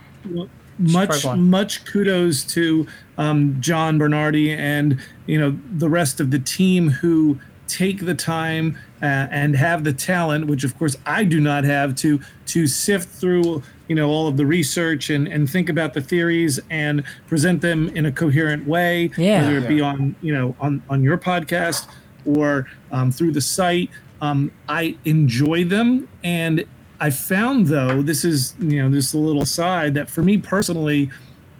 much 0.78 1.14
Sorry, 1.22 1.40
much 1.40 1.86
kudos 1.86 2.44
to 2.56 2.88
um, 3.18 3.56
John 3.62 3.98
Bernardi 3.98 4.52
and 4.52 5.00
you 5.26 5.40
know 5.40 5.58
the 5.78 5.90
rest 5.90 6.20
of 6.20 6.32
the 6.32 6.40
team 6.40 6.90
who 6.90 7.40
take 7.68 8.06
the 8.06 8.14
time 8.14 8.78
uh, 9.02 9.06
and 9.32 9.56
have 9.56 9.84
the 9.84 9.94
talent, 9.94 10.46
which 10.48 10.64
of 10.64 10.78
course 10.78 10.96
I 11.06 11.24
do 11.24 11.40
not 11.40 11.64
have, 11.64 11.96
to 11.96 12.20
to 12.48 12.68
sift 12.68 13.10
through 13.10 13.64
you 13.88 13.96
know 13.96 14.10
all 14.10 14.28
of 14.28 14.38
the 14.38 14.46
research 14.46 15.10
and 15.10 15.28
and 15.28 15.50
think 15.50 15.70
about 15.70 15.94
the 15.94 16.02
theories 16.02 16.60
and 16.70 17.04
present 17.28 17.62
them 17.62 17.90
in 17.90 18.06
a 18.06 18.12
coherent 18.12 18.68
way, 18.68 19.10
Yeah. 19.18 19.42
whether 19.44 19.58
it 19.60 19.68
be 19.68 19.82
on 19.82 20.16
you 20.22 20.34
know 20.34 20.56
on 20.60 20.82
on 20.90 21.04
your 21.04 21.18
podcast 21.18 21.88
or 22.26 22.68
um, 22.92 23.12
through 23.12 23.32
the 23.32 23.42
site. 23.42 23.90
Um, 24.22 24.52
I 24.70 24.96
enjoy 25.04 25.66
them 25.66 26.08
and 26.24 26.64
I 27.02 27.10
found 27.10 27.68
though, 27.68 28.02
this 28.02 28.24
is 28.24 28.56
you 28.60 28.82
know 28.82 28.90
just 28.90 29.14
a 29.14 29.18
little 29.18 29.46
side 29.46 29.94
that 29.96 30.10
for 30.10 30.22
me 30.22 30.38
personally, 30.38 31.10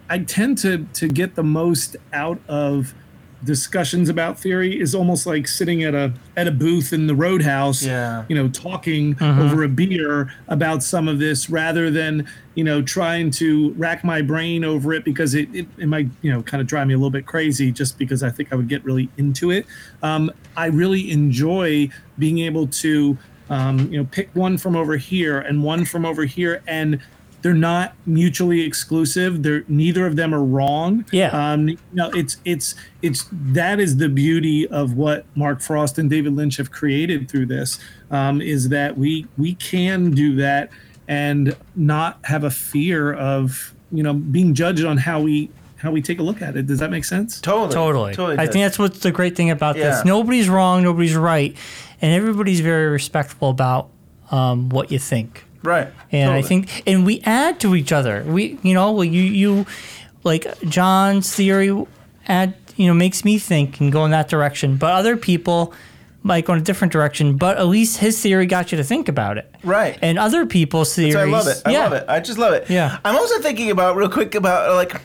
I 0.08 0.20
tend 0.20 0.56
to 0.58 0.86
to 0.94 1.08
get 1.08 1.34
the 1.34 1.42
most 1.42 1.96
out 2.12 2.40
of 2.48 2.94
discussions 3.44 4.08
about 4.08 4.38
theory 4.38 4.80
is 4.80 4.94
almost 4.94 5.26
like 5.26 5.46
sitting 5.46 5.82
at 5.84 5.94
a 5.94 6.12
at 6.36 6.46
a 6.48 6.50
booth 6.50 6.92
in 6.92 7.06
the 7.06 7.14
roadhouse 7.14 7.82
Yeah. 7.82 8.24
you 8.28 8.34
know 8.34 8.48
talking 8.48 9.14
Mhm. 9.16 9.38
over 9.38 9.62
a 9.62 9.68
beer 9.68 10.32
about 10.48 10.82
some 10.82 11.08
of 11.08 11.18
this 11.18 11.50
rather 11.50 11.90
than 11.90 12.26
you 12.54 12.64
know 12.64 12.80
trying 12.82 13.30
to 13.32 13.72
rack 13.74 14.02
my 14.04 14.22
brain 14.22 14.64
over 14.64 14.92
it 14.94 15.04
because 15.04 15.34
it, 15.34 15.48
it, 15.54 15.66
it 15.78 15.86
might 15.86 16.08
you 16.22 16.32
know 16.32 16.42
kind 16.42 16.60
of 16.60 16.66
drive 16.66 16.86
me 16.86 16.94
a 16.94 16.96
little 16.96 17.10
bit 17.10 17.26
crazy 17.26 17.70
just 17.70 17.98
because 17.98 18.22
i 18.22 18.30
think 18.30 18.52
i 18.52 18.56
would 18.56 18.68
get 18.68 18.84
really 18.84 19.08
into 19.18 19.50
it 19.50 19.66
um, 20.02 20.30
i 20.56 20.66
really 20.66 21.10
enjoy 21.10 21.88
being 22.18 22.38
able 22.38 22.66
to 22.68 23.16
um, 23.50 23.90
you 23.92 23.98
know 23.98 24.08
pick 24.10 24.30
one 24.34 24.56
from 24.56 24.74
over 24.74 24.96
here 24.96 25.38
and 25.40 25.62
one 25.62 25.84
from 25.84 26.06
over 26.06 26.24
here 26.24 26.62
and 26.66 26.98
they're 27.44 27.52
not 27.52 27.92
mutually 28.06 28.62
exclusive 28.62 29.42
they're 29.42 29.64
neither 29.68 30.06
of 30.06 30.16
them 30.16 30.34
are 30.34 30.42
wrong 30.42 31.04
Yeah. 31.12 31.28
um 31.28 31.76
no 31.92 32.08
it's 32.12 32.38
it's 32.46 32.74
it's 33.02 33.28
that 33.32 33.78
is 33.78 33.98
the 33.98 34.08
beauty 34.08 34.66
of 34.68 34.94
what 34.94 35.26
mark 35.36 35.60
frost 35.60 35.98
and 35.98 36.08
david 36.08 36.34
lynch 36.34 36.56
have 36.56 36.70
created 36.72 37.30
through 37.30 37.44
this 37.46 37.78
um, 38.10 38.40
is 38.40 38.70
that 38.70 38.96
we 38.96 39.26
we 39.36 39.54
can 39.56 40.10
do 40.12 40.34
that 40.36 40.70
and 41.06 41.54
not 41.76 42.18
have 42.24 42.44
a 42.44 42.50
fear 42.50 43.12
of 43.12 43.74
you 43.92 44.02
know 44.02 44.14
being 44.14 44.54
judged 44.54 44.84
on 44.86 44.96
how 44.96 45.20
we 45.20 45.50
how 45.76 45.90
we 45.90 46.00
take 46.00 46.18
a 46.18 46.22
look 46.22 46.40
at 46.40 46.56
it 46.56 46.66
does 46.66 46.78
that 46.78 46.90
make 46.90 47.04
sense 47.04 47.42
Totally. 47.42 47.74
Totally. 48.14 48.38
I 48.38 48.46
does. 48.46 48.52
think 48.54 48.64
that's 48.64 48.78
what's 48.78 49.00
the 49.00 49.12
great 49.12 49.36
thing 49.36 49.50
about 49.50 49.76
Yeah. 49.76 49.90
this. 49.90 50.04
Nobody's 50.06 50.48
wrong, 50.48 50.82
nobody's 50.82 51.14
right, 51.14 51.54
and 52.00 52.14
everybody's 52.14 52.60
very 52.60 52.86
respectful 52.86 53.50
about 53.50 53.90
um, 54.30 54.70
what 54.70 54.90
you 54.90 54.98
think. 54.98 55.44
Right. 55.64 55.88
And 56.12 56.30
I 56.30 56.42
think, 56.42 56.82
and 56.86 57.04
we 57.04 57.20
add 57.24 57.58
to 57.60 57.74
each 57.74 57.90
other. 57.90 58.22
We, 58.24 58.58
you 58.62 58.74
know, 58.74 59.00
you, 59.02 59.22
you, 59.22 59.66
like 60.22 60.46
John's 60.62 61.34
theory, 61.34 61.74
add, 62.28 62.54
you 62.76 62.86
know, 62.86 62.94
makes 62.94 63.24
me 63.24 63.38
think 63.38 63.80
and 63.80 63.90
go 63.90 64.04
in 64.04 64.10
that 64.10 64.28
direction. 64.28 64.76
But 64.76 64.92
other 64.92 65.16
people 65.16 65.72
might 66.22 66.44
go 66.44 66.52
in 66.54 66.58
a 66.58 66.62
different 66.62 66.92
direction. 66.92 67.36
But 67.36 67.56
at 67.58 67.66
least 67.66 67.98
his 67.98 68.20
theory 68.20 68.46
got 68.46 68.72
you 68.72 68.78
to 68.78 68.84
think 68.84 69.08
about 69.08 69.38
it. 69.38 69.52
Right. 69.62 69.98
And 70.02 70.18
other 70.18 70.46
people's 70.46 70.94
theories. 70.94 71.16
I 71.16 71.24
love 71.24 71.46
it. 71.46 71.62
I 71.64 71.70
yeah. 71.72 71.78
love 71.84 71.92
it. 71.94 72.04
I 72.08 72.20
just 72.20 72.38
love 72.38 72.54
it. 72.54 72.70
Yeah. 72.70 72.98
I'm 73.04 73.16
also 73.16 73.40
thinking 73.40 73.70
about 73.70 73.96
real 73.96 74.08
quick 74.08 74.34
about 74.34 74.74
like 74.74 75.00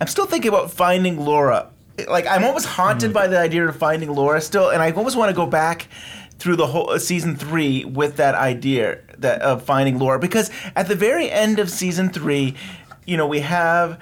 I'm 0.00 0.06
still 0.06 0.26
thinking 0.26 0.48
about 0.48 0.70
finding 0.70 1.18
Laura. 1.24 1.70
Like 2.08 2.26
I'm 2.26 2.42
almost 2.44 2.66
haunted 2.66 3.10
Mm. 3.10 3.14
by 3.14 3.26
the 3.28 3.38
idea 3.38 3.68
of 3.68 3.76
finding 3.76 4.10
Laura 4.12 4.40
still, 4.40 4.70
and 4.70 4.82
I 4.82 4.90
almost 4.90 5.16
want 5.16 5.30
to 5.30 5.34
go 5.36 5.46
back 5.46 5.86
through 6.38 6.56
the 6.56 6.66
whole 6.66 6.90
uh, 6.90 6.98
season 6.98 7.36
three 7.36 7.84
with 7.84 8.16
that 8.16 8.34
idea 8.34 8.98
that 9.18 9.40
of 9.42 9.62
finding 9.62 9.98
Laura 9.98 10.18
because 10.18 10.50
at 10.76 10.88
the 10.88 10.94
very 10.96 11.30
end 11.30 11.58
of 11.58 11.70
season 11.70 12.10
three, 12.10 12.54
you 13.06 13.16
know 13.16 13.26
we 13.26 13.40
have. 13.40 14.00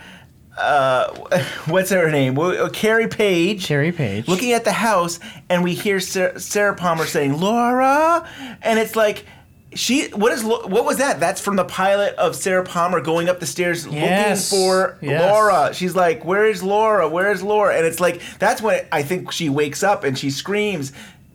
Uh, 0.59 1.09
what's 1.67 1.91
her 1.91 2.11
name? 2.11 2.39
Uh, 2.39 2.69
Carrie 2.71 3.09
Page. 3.09 3.65
Carrie 3.67 3.91
Page. 3.93 4.29
Looking 4.29 4.53
at 4.53 4.65
the 4.65 4.73
house, 4.73 5.19
and 5.49 5.65
we 5.65 5.73
hear 5.75 5.99
Sarah, 5.99 6.39
Sarah 6.39 6.75
Palmer 6.77 7.07
saying 7.07 7.41
"Laura," 7.41 8.29
and 8.61 8.79
it's 8.79 8.95
like 8.95 9.25
she. 9.75 10.09
What 10.11 10.31
is? 10.33 10.45
What 10.45 10.85
was 10.85 10.99
that? 10.99 11.21
That's 11.21 11.41
from 11.41 11.57
the 11.57 11.65
pilot 11.65 12.15
of 12.17 12.37
Sarah 12.37 12.65
Palmer 12.65 13.01
going 13.01 13.31
up 13.31 13.41
the 13.41 13.47
stairs 13.47 13.87
Yes. 13.87 14.53
looking 14.53 14.63
for 14.67 14.99
Yes. 15.01 15.23
Laura. 15.23 15.73
She's 15.73 15.97
like, 15.97 16.23
"Where 16.25 16.45
is 16.45 16.63
Laura? 16.63 17.09
Where 17.09 17.33
is 17.33 17.43
Laura?" 17.43 17.75
And 17.75 17.87
it's 17.87 17.99
like 18.01 18.21
that's 18.39 18.61
when 18.61 18.85
I 18.93 19.03
think 19.03 19.33
she 19.33 19.49
wakes 19.49 19.83
up 19.83 20.05
and 20.05 20.19
she 20.19 20.31
screams. 20.31 20.93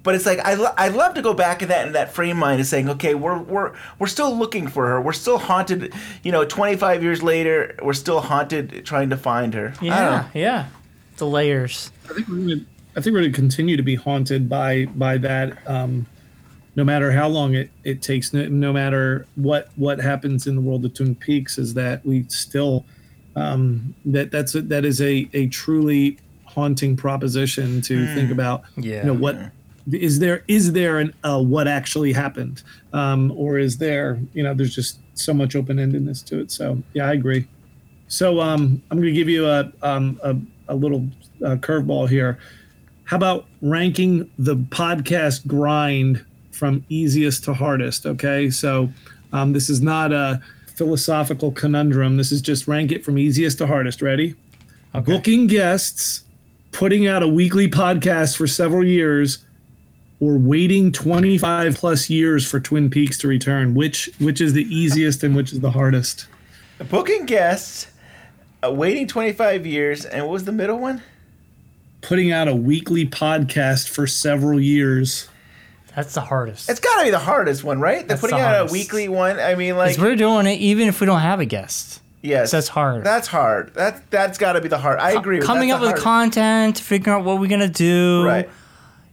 But 0.08 0.16
it's 0.16 0.26
like 0.26 0.40
I 0.40 0.54
lo- 0.54 0.72
I'd 0.78 0.94
love 0.94 1.16
to 1.16 1.22
go 1.22 1.34
back 1.34 1.62
in 1.62 1.68
that 1.68 1.86
in 1.86 1.92
that 1.92 2.14
frame 2.14 2.38
mind 2.38 2.62
of 2.62 2.66
saying, 2.66 2.88
okay, 2.92 3.14
we're 3.14 3.40
we're 3.40 3.74
we're 4.00 4.08
still 4.08 4.34
looking 4.34 4.70
for 4.70 4.88
her. 4.88 5.02
We're 5.02 5.12
still 5.12 5.38
haunted. 5.38 5.94
You 6.24 6.32
know, 6.32 6.46
25 6.46 7.04
years 7.04 7.22
later, 7.22 7.76
we're 7.84 7.92
still 7.92 8.22
haunted 8.22 8.86
trying 8.86 9.10
to 9.10 9.18
find 9.18 9.54
her. 9.54 9.74
I 9.82 9.86
don't 9.86 9.90
know. 9.90 9.92
Yeah. 9.92 10.30
Yeah. 10.34 10.66
The 11.18 11.28
layers. 11.28 11.92
I 12.10 12.14
think 12.14 12.30
we're 12.30 12.38
gonna, 12.38 12.62
I 12.96 13.02
think 13.02 13.16
we're 13.16 13.20
going 13.20 13.34
to 13.34 13.36
continue 13.38 13.76
to 13.76 13.84
be 13.84 13.96
haunted 13.96 14.48
by 14.48 14.86
by 14.86 15.18
that. 15.18 15.58
Um, 15.68 16.06
no 16.78 16.86
matter 16.86 17.12
how 17.12 17.28
long 17.28 17.56
it, 17.56 17.70
it 17.84 18.02
takes, 18.02 18.32
no, 18.32 18.48
no 18.48 18.72
matter 18.72 19.26
what 19.36 19.68
what 19.76 20.00
happens 20.00 20.48
in 20.48 20.56
the 20.56 20.62
world 20.62 20.86
of 20.86 20.94
Twin 20.94 21.16
Peaks, 21.16 21.58
is 21.58 21.74
that 21.74 22.06
we 22.06 22.24
still 22.30 22.86
um, 23.36 23.94
that 24.06 24.32
that's 24.32 24.56
a, 24.56 24.62
that 24.62 24.86
is 24.86 25.02
a 25.02 25.28
a 25.34 25.48
truly 25.48 26.18
haunting 26.46 26.96
proposition 26.96 27.82
to 27.82 28.08
Hmm. 28.08 28.16
think 28.16 28.32
about. 28.32 28.64
Yeah. 28.78 29.00
You 29.02 29.08
know 29.08 29.14
what 29.14 29.36
is 29.92 30.20
there 30.20 30.44
is 30.48 30.74
there 30.74 31.00
an 31.00 31.14
uh, 31.24 31.42
what 31.42 31.68
actually 31.68 32.14
happened, 32.14 32.64
um, 32.94 33.32
or 33.36 33.58
is 33.58 33.78
there 33.78 34.20
you 34.34 34.44
know 34.44 34.54
there's 34.54 34.76
just 34.76 35.00
so 35.14 35.34
much 35.34 35.56
open 35.56 35.78
endedness 35.78 36.24
to 36.26 36.40
it. 36.40 36.52
So 36.52 36.82
yeah, 36.94 37.08
I 37.08 37.14
agree. 37.14 37.48
So 38.08 38.40
um, 38.40 38.82
I'm 38.90 38.98
going 38.98 39.14
to 39.14 39.18
give 39.18 39.30
you 39.30 39.48
a 39.48 39.72
um, 39.82 40.20
a, 40.24 40.36
a 40.70 40.76
little 40.76 41.08
uh, 41.44 41.56
curveball 41.56 42.10
here. 42.10 42.38
How 43.06 43.18
about 43.18 43.46
ranking 43.62 44.30
the 44.38 44.56
podcast 44.56 45.48
grind 45.48 46.24
from 46.52 46.86
easiest 46.90 47.44
to 47.46 47.54
hardest? 47.54 48.06
Okay, 48.06 48.50
so 48.50 48.90
um, 49.34 49.54
this 49.54 49.70
is 49.70 49.82
not 49.82 50.12
a 50.12 50.42
philosophical 50.76 51.52
conundrum. 51.52 52.18
This 52.18 52.32
is 52.32 52.42
just 52.42 52.68
rank 52.68 52.92
it 52.92 53.04
from 53.04 53.18
easiest 53.18 53.58
to 53.60 53.68
hardest. 53.68 54.02
Ready? 54.02 54.36
Booking 54.94 55.46
guests, 55.46 56.24
putting 56.72 57.08
out 57.08 57.22
a 57.22 57.28
weekly 57.28 57.70
podcast 57.70 58.36
for 58.36 58.48
several 58.48 58.84
years, 58.84 59.46
or 60.20 60.38
waiting 60.38 60.92
25 60.92 61.76
plus 61.78 62.10
years 62.10 62.50
for 62.50 62.60
Twin 62.60 62.90
Peaks 62.90 63.18
to 63.20 63.28
return. 63.28 63.74
Which 63.76 64.10
which 64.20 64.42
is 64.42 64.54
the 64.54 64.64
easiest 64.64 65.24
and 65.24 65.36
which 65.36 65.52
is 65.54 65.60
the 65.60 65.72
hardest? 65.72 66.28
Booking 66.90 67.26
guests, 67.26 67.88
uh, 68.64 68.72
waiting 68.72 69.08
25 69.08 69.66
years, 69.66 70.06
and 70.06 70.24
what 70.26 70.32
was 70.34 70.46
the 70.46 70.52
middle 70.52 70.80
one? 70.80 71.02
Putting 72.02 72.32
out 72.32 72.48
a 72.48 72.56
weekly 72.56 73.08
podcast 73.08 73.90
for 73.90 74.06
several 74.08 74.60
years. 74.60 75.28
That's 75.96 76.14
the 76.14 76.22
hardest. 76.22 76.70
It's 76.70 76.80
got 76.80 77.00
to 77.00 77.06
be 77.06 77.10
the 77.10 77.18
hardest 77.18 77.64
one, 77.64 77.80
right? 77.80 78.02
The 78.02 78.10
That's 78.10 78.22
putting 78.22 78.38
the 78.38 78.44
out 78.44 78.70
a 78.70 78.72
weekly 78.72 79.10
one. 79.10 79.40
I 79.40 79.56
mean, 79.56 79.76
like, 79.78 79.98
we're 79.98 80.16
doing 80.16 80.46
it 80.46 80.60
even 80.60 80.88
if 80.88 81.00
we 81.02 81.08
don't 81.08 81.22
have 81.22 81.40
a 81.40 81.46
guest. 81.46 82.02
yes, 82.22 82.52
That's 82.52 82.68
hard. 82.68 83.04
That's 83.04 83.28
hard. 83.28 83.74
That 83.74 84.10
that's 84.12 84.38
got 84.38 84.54
to 84.54 84.62
be 84.62 84.68
the 84.68 84.78
hard. 84.78 85.00
I 85.00 85.12
agree. 85.14 85.40
Coming 85.40 85.70
that's 85.70 85.78
up 85.78 85.82
with 85.82 85.90
hard- 85.92 86.02
content, 86.02 86.78
figuring 86.78 87.18
out 87.20 87.26
what 87.26 87.40
we're 87.40 87.48
gonna 87.50 87.68
do. 87.68 88.24
Right. 88.26 88.48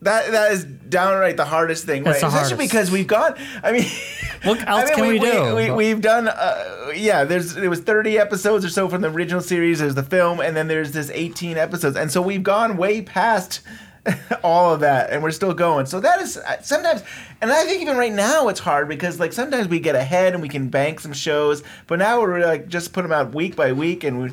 That 0.05 0.31
that 0.33 0.53
is 0.53 0.65
downright 0.65 1.37
the 1.37 1.45
hardest 1.45 1.85
thing, 1.85 2.05
That's 2.05 2.23
right? 2.23 2.29
Especially 2.29 2.57
hardest. 2.57 2.73
because 2.73 2.91
we've 2.91 3.07
gone. 3.07 3.35
I 3.63 3.73
mean, 3.73 3.85
What 4.45 4.69
else 4.69 4.83
I 4.83 4.85
mean, 4.85 4.95
can 4.95 5.09
we, 5.09 5.19
do? 5.19 5.55
We, 5.55 5.71
we, 5.71 5.89
have 5.89 6.03
done. 6.03 6.29
Uh, 6.29 6.93
yeah, 6.95 7.25
there's 7.25 7.57
it 7.57 7.69
was 7.69 7.81
30 7.81 8.19
episodes 8.19 8.65
or 8.65 8.69
so 8.69 8.89
from 8.89 9.01
the 9.01 9.11
original 9.11 9.41
series. 9.41 9.79
There's 9.79 9.95
the 9.95 10.03
film, 10.03 10.41
and 10.41 10.55
then 10.55 10.69
there's 10.69 10.93
this 10.93 11.11
18 11.11 11.57
episodes, 11.57 11.97
and 11.97 12.13
so 12.13 12.21
we've 12.21 12.43
gone 12.43 12.77
way 12.77 13.01
past 13.01 13.61
all 14.45 14.75
of 14.75 14.81
that, 14.81 15.11
and 15.11 15.23
we're 15.23 15.31
still 15.31 15.55
going. 15.55 15.87
So 15.87 15.99
that 16.01 16.21
is 16.21 16.37
uh, 16.37 16.61
sometimes, 16.61 17.03
and 17.41 17.51
I 17.51 17.65
think 17.65 17.81
even 17.81 17.97
right 17.97 18.13
now 18.13 18.49
it's 18.49 18.61
hard 18.61 18.87
because 18.87 19.19
like 19.19 19.33
sometimes 19.33 19.69
we 19.69 19.81
get 19.81 19.95
ahead 19.95 20.35
and 20.35 20.43
we 20.43 20.49
can 20.51 20.69
bank 20.69 21.01
some 21.01 21.15
shows, 21.15 21.63
but 21.87 21.99
now 21.99 22.21
we're 22.21 22.45
like 22.45 22.69
just 22.69 22.93
put 22.93 23.03
them 23.03 23.13
out 23.13 23.35
week 23.35 23.57
by 23.57 23.73
week, 23.73 24.05
and 24.05 24.21
we, 24.21 24.31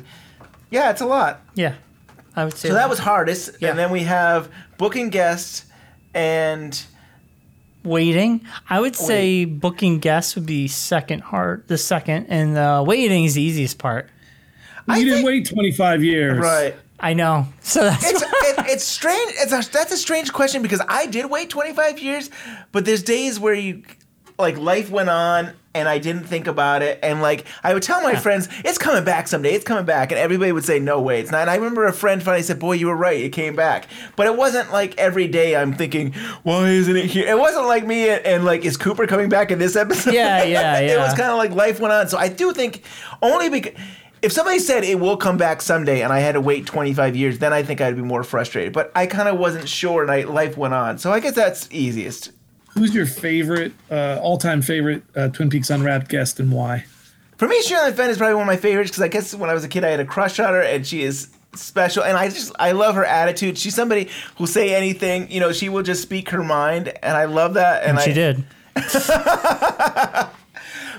yeah, 0.70 0.90
it's 0.90 1.00
a 1.00 1.06
lot. 1.06 1.40
yeah, 1.54 1.74
I 2.36 2.44
would 2.44 2.54
say. 2.54 2.68
So 2.68 2.74
that 2.74 2.88
was 2.88 2.98
hardest, 2.98 3.50
Yeah. 3.60 3.70
and 3.70 3.78
then 3.78 3.90
we 3.90 4.00
have 4.04 4.48
booking 4.78 5.10
guests 5.10 5.64
and 6.14 6.80
waiting. 7.84 8.46
I 8.70 8.80
would 8.80 8.96
say 8.96 9.44
booking 9.44 9.98
guests 9.98 10.34
would 10.34 10.46
be 10.46 10.68
second 10.68 11.20
hard, 11.22 11.66
the 11.68 11.78
second, 11.78 12.26
and 12.28 12.56
uh, 12.56 12.82
waiting 12.86 13.24
is 13.24 13.34
the 13.34 13.42
easiest 13.42 13.78
part. 13.78 14.08
You 14.88 15.04
didn't 15.04 15.24
wait 15.24 15.46
25 15.48 16.02
years. 16.04 16.38
right. 16.38 16.74
I 17.00 17.14
know. 17.14 17.46
So 17.62 17.82
that's 17.82 18.04
It's 18.04 18.22
it, 18.22 18.66
it's 18.68 18.84
strange. 18.84 19.32
It's 19.36 19.52
a, 19.52 19.70
that's 19.72 19.92
a 19.92 19.96
strange 19.96 20.32
question 20.32 20.62
because 20.62 20.80
I 20.88 21.06
did 21.06 21.26
wait 21.26 21.50
25 21.50 21.98
years, 22.00 22.30
but 22.70 22.84
there's 22.84 23.02
days 23.02 23.38
where 23.40 23.54
you 23.54 23.82
like 24.38 24.56
life 24.58 24.90
went 24.90 25.08
on 25.08 25.52
and 25.74 25.88
I 25.88 25.98
didn't 25.98 26.24
think 26.24 26.46
about 26.46 26.82
it 26.82 26.98
and 27.02 27.22
like 27.22 27.46
I 27.62 27.74
would 27.74 27.82
tell 27.82 28.02
my 28.02 28.14
friends 28.14 28.48
it's 28.64 28.78
coming 28.78 29.04
back 29.04 29.28
someday. 29.28 29.54
It's 29.54 29.64
coming 29.64 29.84
back 29.84 30.12
and 30.12 30.18
everybody 30.18 30.52
would 30.52 30.64
say 30.64 30.78
no 30.78 31.00
way 31.00 31.20
it's 31.20 31.30
not. 31.30 31.42
And 31.42 31.50
I 31.50 31.56
remember 31.56 31.86
a 31.86 31.92
friend 31.92 32.22
finally 32.22 32.42
said, 32.42 32.58
"Boy, 32.58 32.72
you 32.72 32.88
were 32.88 32.96
right. 32.96 33.20
It 33.20 33.30
came 33.30 33.56
back." 33.56 33.86
But 34.16 34.26
it 34.26 34.36
wasn't 34.36 34.72
like 34.72 34.96
every 34.98 35.28
day 35.28 35.56
I'm 35.56 35.72
thinking, 35.72 36.12
"Why 36.42 36.68
isn't 36.68 36.96
it 36.96 37.06
here?" 37.06 37.28
It 37.28 37.38
wasn't 37.38 37.66
like 37.66 37.86
me 37.86 38.08
and, 38.08 38.24
and 38.24 38.44
like 38.44 38.64
is 38.64 38.76
Cooper 38.76 39.06
coming 39.06 39.28
back 39.28 39.50
in 39.50 39.58
this 39.58 39.76
episode? 39.76 40.14
Yeah, 40.14 40.42
yeah, 40.44 40.80
yeah. 40.80 40.94
it 40.94 40.98
was 40.98 41.14
kind 41.14 41.30
of 41.30 41.38
like 41.38 41.52
life 41.52 41.80
went 41.80 41.92
on. 41.92 42.08
So 42.08 42.18
I 42.18 42.28
do 42.28 42.52
think 42.52 42.82
only 43.22 43.48
because 43.48 43.80
if 44.22 44.30
somebody 44.30 44.60
said 44.60 44.84
it 44.84 45.00
will 45.00 45.16
come 45.16 45.36
back 45.36 45.60
someday 45.60 46.02
and 46.02 46.12
I 46.12 46.20
had 46.20 46.32
to 46.32 46.40
wait 46.40 46.64
25 46.64 47.16
years, 47.16 47.38
then 47.40 47.52
I 47.52 47.64
think 47.64 47.80
I'd 47.80 47.96
be 47.96 48.02
more 48.02 48.22
frustrated. 48.22 48.72
But 48.72 48.92
I 48.94 49.06
kind 49.06 49.28
of 49.28 49.36
wasn't 49.38 49.68
sure 49.68 50.02
and 50.02 50.10
I, 50.10 50.22
life 50.22 50.56
went 50.56 50.74
on. 50.74 50.98
So 50.98 51.12
I 51.12 51.18
guess 51.18 51.34
that's 51.34 51.68
easiest. 51.72 52.30
Who's 52.74 52.94
your 52.94 53.06
favorite, 53.06 53.72
uh, 53.90 54.18
all-time 54.22 54.62
favorite 54.62 55.02
uh, 55.14 55.28
Twin 55.28 55.50
Peaks 55.50 55.70
Unwrapped 55.70 56.08
guest 56.08 56.40
and 56.40 56.50
why? 56.50 56.86
For 57.36 57.46
me, 57.48 57.62
Sherilyn 57.62 57.94
Fenn 57.94 58.10
is 58.10 58.18
probably 58.18 58.34
one 58.34 58.44
of 58.44 58.46
my 58.46 58.56
favorites 58.56 58.90
because 58.90 59.02
I 59.02 59.08
guess 59.08 59.34
when 59.34 59.50
I 59.50 59.54
was 59.54 59.64
a 59.64 59.68
kid, 59.68 59.84
I 59.84 59.88
had 59.88 60.00
a 60.00 60.04
crush 60.04 60.38
on 60.38 60.54
her 60.54 60.62
and 60.62 60.86
she 60.86 61.02
is 61.02 61.28
special. 61.54 62.04
And 62.04 62.16
I 62.16 62.28
just, 62.28 62.52
I 62.58 62.72
love 62.72 62.94
her 62.94 63.04
attitude. 63.04 63.58
She's 63.58 63.74
somebody 63.74 64.08
who'll 64.36 64.46
say 64.46 64.74
anything, 64.74 65.30
you 65.30 65.40
know, 65.40 65.52
she 65.52 65.68
will 65.68 65.82
just 65.82 66.02
speak 66.02 66.30
her 66.30 66.42
mind. 66.42 66.92
And 67.02 67.16
I 67.16 67.24
love 67.24 67.54
that. 67.54 67.82
And, 67.82 67.98
and 67.98 68.04
she 68.04 68.12
I, 68.12 68.14
did. 68.14 68.44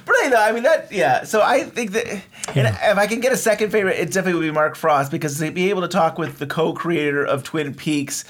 But 0.06 0.16
anyway, 0.24 0.40
I 0.40 0.52
mean 0.52 0.64
that. 0.64 0.92
Yeah. 0.92 1.24
So 1.24 1.42
I 1.42 1.64
think 1.64 1.92
that, 1.92 2.08
and 2.56 2.68
if 2.68 2.98
I 2.98 3.08
can 3.08 3.20
get 3.20 3.32
a 3.32 3.38
second 3.38 3.72
favorite, 3.72 3.98
it 3.98 4.08
definitely 4.08 4.34
would 4.34 4.42
be 4.42 4.52
Mark 4.52 4.76
Frost 4.76 5.12
because 5.12 5.38
to 5.40 5.52
be 5.52 5.70
able 5.70 5.82
to 5.82 5.88
talk 5.88 6.18
with 6.18 6.40
the 6.40 6.48
co-creator 6.48 7.26
of 7.26 7.44
Twin 7.44 7.74
Peaks, 7.74 8.26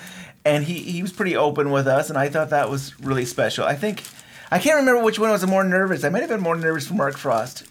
and 0.45 0.63
he 0.63 0.79
he 0.79 1.01
was 1.01 1.11
pretty 1.11 1.35
open 1.35 1.71
with 1.71 1.87
us, 1.87 2.09
and 2.09 2.17
I 2.17 2.29
thought 2.29 2.49
that 2.49 2.69
was 2.69 2.99
really 2.99 3.25
special. 3.25 3.65
I 3.65 3.75
think 3.75 4.03
I 4.51 4.59
can't 4.59 4.77
remember 4.77 5.03
which 5.03 5.19
one 5.19 5.31
was 5.31 5.45
more 5.47 5.63
nervous. 5.63 6.03
I 6.03 6.09
might 6.09 6.21
have 6.21 6.29
been 6.29 6.41
more 6.41 6.55
nervous 6.55 6.87
for 6.87 6.93
Mark 6.93 7.17
Frost. 7.17 7.63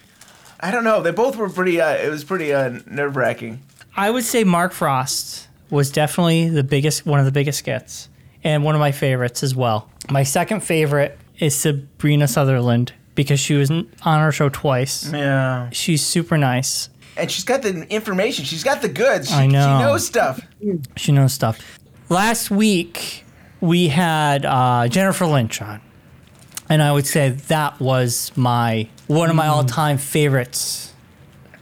I 0.60 0.70
don't 0.70 0.84
know. 0.84 1.02
They 1.02 1.10
both 1.10 1.36
were 1.36 1.48
pretty. 1.48 1.80
Uh, 1.80 1.94
it 1.94 2.08
was 2.08 2.24
pretty 2.24 2.52
uh, 2.52 2.80
nerve 2.86 3.16
wracking. 3.16 3.60
I 3.96 4.10
would 4.10 4.24
say 4.24 4.44
Mark 4.44 4.72
Frost 4.72 5.48
was 5.70 5.90
definitely 5.90 6.48
the 6.48 6.64
biggest, 6.64 7.04
one 7.06 7.18
of 7.18 7.26
the 7.26 7.32
biggest 7.32 7.58
skits, 7.58 8.08
and 8.44 8.62
one 8.64 8.74
of 8.74 8.80
my 8.80 8.92
favorites 8.92 9.42
as 9.42 9.54
well. 9.54 9.90
My 10.10 10.22
second 10.22 10.60
favorite 10.60 11.18
is 11.38 11.54
Sabrina 11.56 12.28
Sutherland 12.28 12.92
because 13.14 13.40
she 13.40 13.54
was 13.54 13.70
on 13.70 13.86
our 14.04 14.32
show 14.32 14.48
twice. 14.48 15.10
Yeah. 15.12 15.68
She's 15.70 16.04
super 16.04 16.38
nice. 16.38 16.88
And 17.16 17.30
she's 17.30 17.44
got 17.44 17.62
the 17.62 17.86
information. 17.92 18.44
She's 18.44 18.64
got 18.64 18.80
the 18.80 18.88
goods. 18.88 19.28
She, 19.28 19.34
I 19.34 19.46
know. 19.46 19.78
She 19.78 19.84
knows 19.84 20.06
stuff. 20.06 20.40
She 20.96 21.12
knows 21.12 21.32
stuff. 21.34 21.78
Last 22.12 22.50
week 22.50 23.24
we 23.62 23.88
had 23.88 24.44
uh, 24.44 24.86
Jennifer 24.88 25.24
Lynch 25.24 25.62
on, 25.62 25.80
and 26.68 26.82
I 26.82 26.92
would 26.92 27.06
say 27.06 27.30
that 27.30 27.80
was 27.80 28.30
my 28.36 28.90
one 29.06 29.30
of 29.30 29.36
my 29.36 29.46
all-time 29.46 29.96
favorites, 29.96 30.92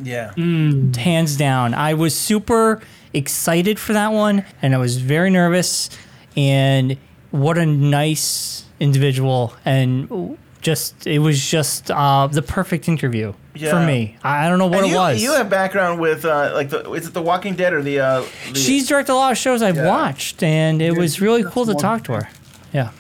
Yeah. 0.02 0.32
hands 0.34 1.36
down. 1.36 1.72
I 1.74 1.94
was 1.94 2.16
super 2.16 2.82
excited 3.14 3.78
for 3.78 3.92
that 3.92 4.08
one, 4.12 4.44
and 4.60 4.74
I 4.74 4.78
was 4.78 4.96
very 4.96 5.30
nervous. 5.30 5.88
And 6.36 6.96
what 7.30 7.56
a 7.56 7.64
nice 7.64 8.64
individual, 8.80 9.54
and 9.64 10.36
just 10.60 11.06
it 11.06 11.18
was 11.20 11.44
just 11.50 11.90
uh, 11.90 12.26
the 12.26 12.42
perfect 12.42 12.88
interview 12.88 13.32
for 13.70 13.80
me. 13.84 14.16
I 14.22 14.46
I 14.46 14.48
don't 14.48 14.58
know 14.58 14.66
what 14.66 14.78
And 14.78 14.86
it 14.86 14.90
you, 14.90 14.96
was. 14.96 15.22
You 15.22 15.32
have 15.32 15.48
background 15.50 16.00
with 16.00 16.24
uh, 16.24 16.52
like 16.54 16.70
the 16.70 16.90
is 16.92 17.06
it 17.08 17.14
The 17.14 17.22
Walking 17.22 17.54
Dead 17.56 17.72
or 17.72 17.82
the? 17.82 18.00
Uh, 18.00 18.24
the 18.52 18.58
She's 18.58 18.88
directed 18.88 19.12
a 19.12 19.14
lot 19.14 19.32
of 19.32 19.38
shows 19.38 19.62
I've 19.62 19.76
Yeah. 19.76 19.86
watched, 19.88 20.42
and 20.42 20.80
it 20.82 20.96
was 20.96 21.20
really 21.20 21.44
cool 21.44 21.66
to 21.66 21.74
talk 21.74 22.04
to 22.04 22.12
her. 22.12 22.28
Yeah. 22.72 22.90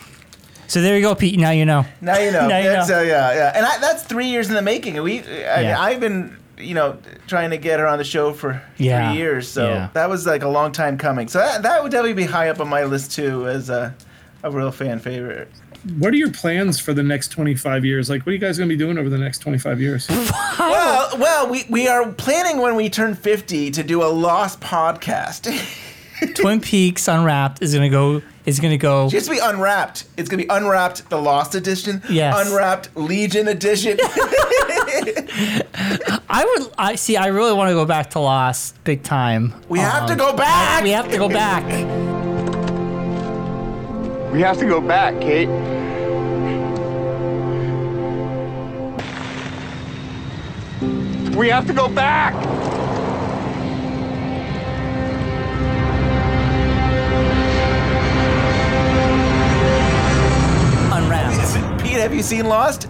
So 0.66 0.80
there 0.82 0.96
you 0.96 1.02
go, 1.02 1.14
Pete. 1.14 1.38
Now 1.38 1.50
you 1.50 1.64
know. 1.64 1.84
Now 2.00 2.18
you 2.18 2.30
know. 2.36 2.46
Now 2.46 2.58
you 2.58 2.64
know. 2.72 2.80
Uh, 2.82 3.02
yeah, 3.02 3.32
yeah. 3.34 3.52
And 3.54 3.66
I, 3.66 3.78
that's 3.78 4.04
three 4.04 4.26
years 4.26 4.48
in 4.48 4.54
the 4.54 4.62
making. 4.62 5.02
We, 5.02 5.20
I, 5.20 5.60
yeah. 5.62 5.80
I've 5.80 5.98
been, 5.98 6.36
you 6.58 6.74
know, 6.74 6.96
trying 7.26 7.50
to 7.50 7.56
get 7.58 7.80
her 7.80 7.86
on 7.88 7.98
the 7.98 8.04
show 8.04 8.32
for 8.32 8.62
Yeah. 8.78 9.08
three 9.10 9.18
years. 9.18 9.48
So 9.48 9.68
Yeah. 9.68 9.88
that 9.94 10.08
was 10.08 10.26
like 10.26 10.42
a 10.44 10.48
long 10.48 10.70
time 10.70 10.96
coming. 10.96 11.26
So 11.26 11.40
that, 11.40 11.62
that 11.64 11.82
would 11.82 11.90
definitely 11.90 12.14
be 12.14 12.24
high 12.24 12.50
up 12.50 12.60
on 12.60 12.68
my 12.68 12.84
list 12.84 13.10
too, 13.12 13.48
as 13.48 13.68
a, 13.68 13.94
a 14.44 14.50
real 14.52 14.70
fan 14.70 15.00
favorite. 15.00 15.50
What 15.98 16.12
are 16.12 16.16
your 16.16 16.30
plans 16.30 16.78
for 16.78 16.92
the 16.92 17.02
next 17.02 17.28
25 17.28 17.84
years? 17.84 18.10
Like, 18.10 18.20
what 18.26 18.28
are 18.30 18.32
you 18.32 18.38
guys 18.38 18.58
going 18.58 18.68
to 18.68 18.74
be 18.74 18.78
doing 18.78 18.98
over 18.98 19.08
the 19.08 19.16
next 19.18 19.38
25 19.38 19.80
years? 19.80 20.08
Well, 20.60 21.18
well, 21.18 21.48
we, 21.50 21.64
we 21.70 21.88
are 21.88 22.12
planning 22.12 22.58
when 22.60 22.74
we 22.76 22.90
turn 22.90 23.14
fifty 23.14 23.70
to 23.70 23.82
do 23.82 24.02
a 24.02 24.06
lost 24.06 24.60
podcast. 24.60 25.48
Twin 26.34 26.60
Peaks 26.60 27.08
Unwrapped 27.08 27.62
is 27.62 27.72
gonna 27.74 27.88
go. 27.88 28.20
Is 28.44 28.60
gonna 28.60 28.76
go. 28.76 29.08
Just 29.08 29.26
to 29.26 29.32
be 29.32 29.38
unwrapped. 29.42 30.04
It's 30.18 30.28
gonna 30.28 30.42
be 30.42 30.48
unwrapped, 30.50 31.08
the 31.08 31.16
Lost 31.20 31.54
edition. 31.54 32.02
Yes. 32.10 32.46
Unwrapped 32.46 32.94
Legion 32.96 33.48
edition. 33.48 33.98
I 36.28 36.44
would. 36.58 36.72
I 36.78 36.94
see. 36.96 37.16
I 37.16 37.28
really 37.28 37.54
want 37.54 37.68
to 37.70 37.74
go 37.74 37.86
back 37.86 38.10
to 38.10 38.20
Lost, 38.20 38.82
big 38.84 39.02
time. 39.02 39.54
We 39.68 39.78
have 39.78 40.06
to 40.06 40.12
Um, 40.12 40.18
go 40.18 40.32
back. 40.36 40.82
We 40.84 40.90
have 40.90 41.10
to 41.10 41.16
go 41.18 41.28
back. 41.28 41.64
We 44.32 44.40
have 44.42 44.58
to 44.58 44.66
go 44.66 44.80
back, 44.80 45.20
Kate. 45.20 45.48
We 51.36 51.48
have 51.48 51.66
to 51.66 51.72
go 51.72 51.88
back! 51.88 52.34
Unwrapped. 60.92 61.82
Pete, 61.82 61.92
have 61.92 62.14
you 62.14 62.22
seen 62.22 62.46
Lost? 62.46 62.88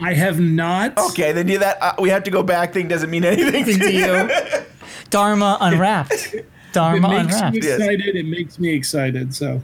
I 0.00 0.14
have 0.14 0.40
not. 0.40 0.96
Okay, 0.98 1.32
then 1.32 1.48
you 1.48 1.58
that 1.58 1.78
uh, 1.82 1.92
we 1.98 2.08
have 2.10 2.24
to 2.24 2.30
go 2.30 2.42
back 2.42 2.72
thing 2.72 2.88
doesn't 2.88 3.10
mean 3.10 3.24
anything 3.24 3.64
to, 3.64 3.78
to 3.78 3.92
you. 3.92 4.06
you. 4.06 4.64
Dharma 5.10 5.58
Unwrapped. 5.60 6.34
It 6.70 6.74
Dharma 6.74 7.08
makes 7.08 7.34
Unwrapped. 7.34 7.52
me 7.56 7.58
excited. 7.58 8.14
It 8.16 8.26
makes 8.26 8.58
me 8.60 8.72
excited. 8.72 9.34
So 9.34 9.60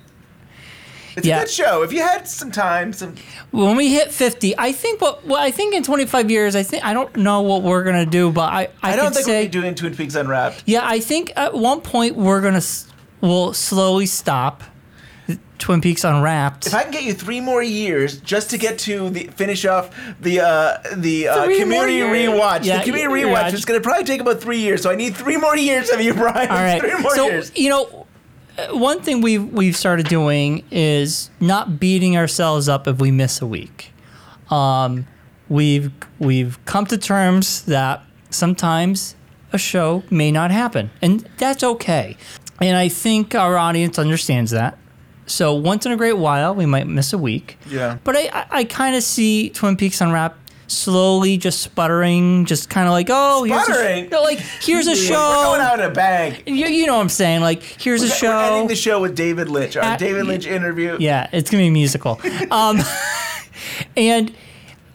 It's 1.16 1.26
Yeah. 1.26 1.38
a 1.38 1.40
good 1.40 1.50
show. 1.50 1.82
If 1.82 1.92
you 1.92 2.00
had 2.02 2.28
some 2.28 2.50
time, 2.50 2.92
some 2.92 3.14
When 3.50 3.76
we 3.76 3.92
hit 3.92 4.12
fifty, 4.12 4.54
I 4.58 4.72
think 4.72 5.00
what. 5.00 5.26
Well, 5.26 5.40
I 5.40 5.50
think 5.50 5.74
in 5.74 5.82
twenty 5.82 6.06
five 6.06 6.30
years, 6.30 6.54
I 6.54 6.62
think 6.62 6.84
I 6.84 6.92
don't 6.92 7.14
know 7.16 7.40
what 7.40 7.62
we're 7.62 7.84
gonna 7.84 8.06
do, 8.06 8.30
but 8.30 8.52
I. 8.52 8.68
I, 8.82 8.92
I, 8.92 8.96
don't 8.96 9.12
think 9.14 9.24
say, 9.26 9.32
we'll 9.40 9.44
be 9.44 9.48
doing 9.48 9.74
Twin 9.74 9.96
Peaks 9.96 10.14
Unwrapped. 10.14 10.62
Yeah, 10.66 10.80
I 10.84 11.00
think 11.00 11.32
at 11.36 11.54
one 11.54 11.80
point 11.80 12.16
we're 12.16 12.40
gonna. 12.40 12.62
We'll 13.22 13.54
slowly 13.54 14.06
stop. 14.06 14.62
Twin 15.58 15.80
Peaks 15.80 16.04
Unwrapped. 16.04 16.66
If 16.66 16.74
I 16.74 16.82
can 16.82 16.92
get 16.92 17.02
you 17.04 17.14
three 17.14 17.40
more 17.40 17.62
years 17.62 18.20
just 18.20 18.50
to 18.50 18.58
get 18.58 18.78
to 18.80 19.08
the 19.10 19.24
finish 19.28 19.64
off 19.64 19.90
the 20.20 20.40
uh, 20.40 20.78
the 20.94 21.28
uh, 21.28 21.44
community 21.44 22.00
rewatch, 22.00 22.64
Yeah, 22.64 22.78
the 22.78 22.84
community 22.84 23.20
yeah, 23.22 23.26
rewatch 23.26 23.44
I 23.44 23.48
is 23.48 23.64
going 23.64 23.80
to 23.80 23.82
probably 23.82 24.04
take 24.04 24.20
about 24.20 24.40
three 24.40 24.58
years. 24.58 24.82
So 24.82 24.90
I 24.90 24.96
need 24.96 25.16
three 25.16 25.36
more 25.38 25.56
years 25.56 25.90
of 25.90 26.00
you, 26.00 26.12
Brian. 26.14 26.50
All 26.50 26.56
right. 26.56 26.80
three 26.80 26.96
more 27.00 27.14
so 27.14 27.26
years. 27.28 27.52
you 27.56 27.70
know, 27.70 28.05
one 28.70 29.00
thing 29.00 29.20
we've 29.20 29.44
we've 29.52 29.76
started 29.76 30.08
doing 30.08 30.64
is 30.70 31.30
not 31.40 31.78
beating 31.78 32.16
ourselves 32.16 32.68
up 32.68 32.88
if 32.88 33.00
we 33.00 33.10
miss 33.10 33.40
a 33.42 33.46
week. 33.46 33.92
Um, 34.50 35.06
we've 35.48 35.92
we've 36.18 36.62
come 36.64 36.86
to 36.86 36.98
terms 36.98 37.62
that 37.64 38.02
sometimes 38.30 39.14
a 39.52 39.58
show 39.58 40.02
may 40.10 40.30
not 40.32 40.50
happen, 40.50 40.90
and 41.02 41.28
that's 41.38 41.62
okay. 41.62 42.16
And 42.60 42.76
I 42.76 42.88
think 42.88 43.34
our 43.34 43.56
audience 43.58 43.98
understands 43.98 44.50
that. 44.52 44.78
So 45.26 45.52
once 45.54 45.84
in 45.84 45.92
a 45.92 45.96
great 45.96 46.16
while, 46.16 46.54
we 46.54 46.66
might 46.66 46.86
miss 46.86 47.12
a 47.12 47.18
week. 47.18 47.58
Yeah. 47.68 47.98
But 48.04 48.16
I, 48.16 48.28
I, 48.32 48.46
I 48.50 48.64
kind 48.64 48.94
of 48.96 49.02
see 49.02 49.50
Twin 49.50 49.76
Peaks 49.76 50.00
Unwrapped 50.00 50.38
slowly 50.68 51.36
just 51.38 51.60
sputtering, 51.60 52.44
just 52.44 52.68
kind 52.70 52.86
of 52.86 52.92
like, 52.92 53.06
oh, 53.10 53.44
here's 53.44 53.60
a, 53.62 53.64
Sputtering? 53.64 54.06
sh- 54.06 54.10
no, 54.10 54.22
like 54.22 54.38
here's 54.38 54.86
a 54.86 54.90
We're 54.90 54.96
show. 54.96 55.14
going 55.44 55.60
out 55.60 55.78
in 55.80 55.86
a 55.90 55.90
bang. 55.94 56.42
You, 56.46 56.66
you 56.66 56.86
know 56.86 56.94
what 56.96 57.02
I'm 57.02 57.08
saying? 57.08 57.40
Like, 57.40 57.62
here's 57.62 58.02
a 58.02 58.06
We're 58.06 58.10
show. 58.14 58.38
ending 58.38 58.68
the 58.68 58.76
show 58.76 59.00
with 59.00 59.14
David 59.16 59.48
Lynch, 59.48 59.76
our 59.76 59.82
Uh, 59.84 59.96
David 59.96 60.26
Lynch 60.26 60.46
interview. 60.46 60.96
yeah, 61.00 61.28
it's 61.32 61.50
gonna 61.50 61.64
be 61.64 61.70
musical. 61.70 62.20
Um, 62.50 62.80
and 63.96 64.32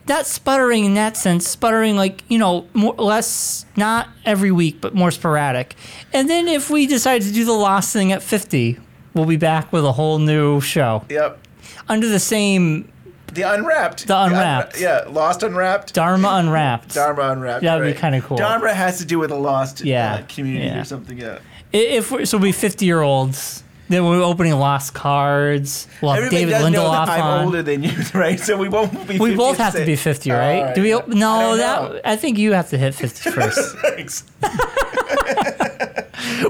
that 0.08 0.26
sputtering 0.28 0.86
in 0.86 0.94
that 0.96 1.16
sense, 1.16 1.48
sputtering 1.48 1.96
like 1.96 2.24
you 2.28 2.38
know 2.38 2.68
more 2.74 2.94
less, 2.96 3.66
not 3.78 4.10
every 4.26 4.52
week, 4.52 4.82
but 4.82 4.94
more 4.96 5.12
sporadic. 5.12 5.76
And 6.14 6.30
then 6.30 6.48
if 6.48 6.70
we 6.70 6.88
decide 6.88 7.22
to 7.24 7.32
do 7.32 7.46
the 7.46 7.54
Lost 7.54 7.94
thing 7.94 8.12
at 8.12 8.22
50, 8.24 8.78
we'll 9.14 9.26
be 9.26 9.38
back 9.38 9.72
with 9.72 9.86
a 9.86 9.92
whole 9.94 10.20
new 10.20 10.60
show 10.62 11.06
Yep. 11.10 11.40
under 11.88 12.08
the 12.08 12.20
same 12.20 12.92
The 13.34 13.44
Unwrapped. 13.44 14.08
The 14.08 14.18
Unwrapped. 14.24 14.80
yeah, 14.80 15.06
Lost 15.10 15.44
Unwrapped. 15.44 15.94
Dharma 15.94 16.30
Unwrapped. 16.34 16.94
Dharma 16.94 17.22
Unwrapped. 17.30 17.64
That'd 17.64 17.94
be 17.94 18.00
kinda 18.00 18.22
cool. 18.22 18.38
Dharma 18.38 18.74
has 18.74 18.98
to 19.00 19.06
do 19.06 19.20
with 19.20 19.32
a 19.32 19.36
lost 19.36 19.82
Yeah, 19.82 20.16
uh, 20.16 20.22
community 20.28 20.66
yeah. 20.68 20.82
or 20.82 20.84
something. 20.86 21.18
Yeah. 21.18 21.40
If 21.72 22.12
we're, 22.12 22.26
so, 22.26 22.38
we'll 22.38 22.44
be 22.46 22.52
50 22.52 22.86
year 22.86 23.02
olds. 23.02 23.64
Then 23.88 24.06
we're 24.06 24.22
opening 24.24 24.54
Lost 24.54 24.94
Cards. 24.94 25.86
We'll 26.02 26.14
Everybody 26.14 26.46
David 26.46 26.52
does 26.52 26.64
Lindelof 26.64 27.06
that 27.08 27.10
I'm 27.20 27.22
on. 27.24 27.46
older 27.46 27.62
than 27.62 27.84
you, 27.84 27.92
right? 28.14 28.40
So 28.40 28.58
we 28.58 28.70
won't 28.70 29.06
be. 29.08 29.20
We 29.20 29.36
both 29.36 29.58
have 29.58 29.74
to 29.76 29.86
be 29.86 29.98
50, 29.98 30.32
right? 30.32 30.62
Right, 30.64 30.76
Do 30.76 30.82
we? 30.82 30.92
No, 31.14 31.52
I 31.54 31.58
that 31.58 31.82
know. 31.82 32.00
I 32.06 32.16
think 32.16 32.38
you 32.38 32.54
have 32.54 32.70
to 32.70 32.78
hit 32.78 32.96
50 32.96 33.30
first. 33.32 33.78
Thanks. 33.80 34.24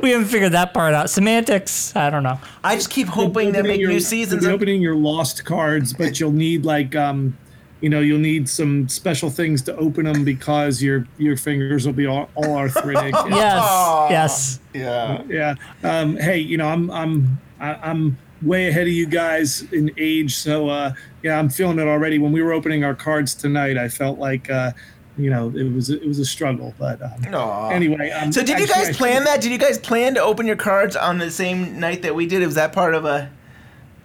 we 0.02 0.12
haven't 0.12 0.28
figured 0.28 0.52
that 0.54 0.74
part 0.74 0.94
out. 0.94 1.10
Semantics, 1.10 1.96
I 1.96 2.10
don't 2.10 2.24
know. 2.24 2.40
I 2.64 2.76
just 2.76 2.90
keep 2.90 3.08
hoping 3.08 3.52
they 3.52 3.62
make 3.62 3.80
your, 3.80 3.90
new 3.90 3.96
you'll 3.96 4.04
seasons. 4.04 4.44
be 4.44 4.48
Of, 4.48 4.56
opening 4.56 4.82
your 4.82 4.96
lost 4.96 5.46
cards, 5.46 5.94
but 5.94 6.20
you'll 6.20 6.32
need 6.32 6.66
like 6.66 6.96
um, 6.96 7.38
you 7.82 7.90
know, 7.90 8.00
you'll 8.00 8.20
need 8.20 8.48
some 8.48 8.88
special 8.88 9.30
things 9.30 9.62
to 9.64 9.76
open 9.76 10.06
them 10.06 10.24
because 10.24 10.82
your 10.84 11.08
your 11.18 11.36
fingers 11.38 11.86
will 11.86 11.94
be 11.94 12.06
all, 12.06 12.30
all 12.36 12.56
arthritic. 12.56 13.14
Yes, 13.30 14.10
yes. 14.12 14.60
yeah. 14.74 15.24
yeah. 15.28 15.56
Um, 15.84 16.16
hey, 16.18 16.38
you 16.38 16.58
know, 16.58 16.68
I'm 16.68 16.90
I'm 16.92 17.40
I- 17.60 17.80
I'm 17.82 18.18
way 18.42 18.68
ahead 18.70 18.88
of 18.88 18.94
you 18.94 19.06
guys 19.06 19.62
in 19.72 19.92
age, 19.98 20.36
so 20.36 20.68
uh, 20.70 20.94
yeah, 21.24 21.38
I'm 21.38 21.50
feeling 21.50 21.78
it 21.80 21.88
already. 21.88 22.18
When 22.20 22.32
we 22.32 22.42
were 22.42 22.54
opening 22.54 22.84
our 22.84 22.96
cards 22.96 23.36
tonight, 23.36 23.78
I 23.78 23.88
felt 23.88 24.18
like 24.20 24.50
uh, 24.50 24.72
you 25.18 25.30
know, 25.30 25.52
it 25.56 25.72
was 25.74 25.90
it 25.90 26.06
was 26.08 26.20
a 26.20 26.26
struggle, 26.26 26.74
but 26.80 27.02
um, 27.02 27.72
anyway. 27.72 28.10
Um, 28.12 28.32
So 28.32 28.44
did 28.44 28.60
you 28.60 28.68
guys 28.68 28.90
I 28.90 28.94
plan 28.94 29.24
that? 29.26 29.42
Did 29.42 29.52
you 29.52 29.58
guys 29.58 29.78
plan 29.78 30.14
to 30.16 30.22
open 30.22 30.46
your 30.48 30.56
cards 30.56 30.96
on 30.96 31.18
the 31.18 31.30
same 31.32 31.80
night 31.80 32.02
that 32.04 32.16
we 32.16 32.26
did? 32.26 32.44
Was 32.46 32.56
that 32.56 32.72
part 32.74 32.96
of 32.96 33.06
a 33.06 33.30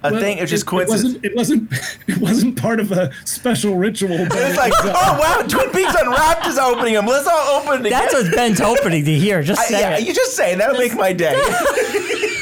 a 0.02 0.10
Well, 0.12 0.20
thing? 0.20 0.36
It 0.38 0.42
was 0.42 0.50
just 0.50 0.64
it, 0.64 0.66
coincidence. 0.66 1.18
It 1.22 1.34
wasn't. 1.34 1.72
It 1.72 1.76
wasn't. 1.78 2.08
It 2.08 2.18
wasn't 2.18 2.60
part 2.60 2.80
of 2.80 2.92
a 2.92 3.10
special 3.24 3.76
ritual. 3.76 4.26
But 4.28 4.36
It 4.38 4.48
was 4.48 4.56
like, 4.56 4.72
uh, 4.84 4.92
oh 4.94 5.18
wow, 5.18 5.46
Twin 5.48 5.70
Peaks 5.70 5.94
Unwrapped 5.98 6.46
is 6.48 6.58
opening 6.58 6.94
them. 6.94 7.06
Let's 7.06 7.26
all 7.26 7.60
open 7.62 7.86
it. 7.86 7.90
That's 7.90 8.12
again. 8.12 8.26
what 8.26 8.36
Ben's 8.36 8.58
hoping 8.58 9.04
to 9.04 9.14
hear. 9.14 9.42
Just 9.42 9.60
I- 9.60 9.64
say 9.64 9.80
yeah, 9.80 9.96
it. 9.98 10.06
you 10.06 10.12
just 10.12 10.36
say. 10.36 10.54
That'll 10.54 10.76
make 10.78 10.94
my 10.94 11.12
day. 11.12 11.34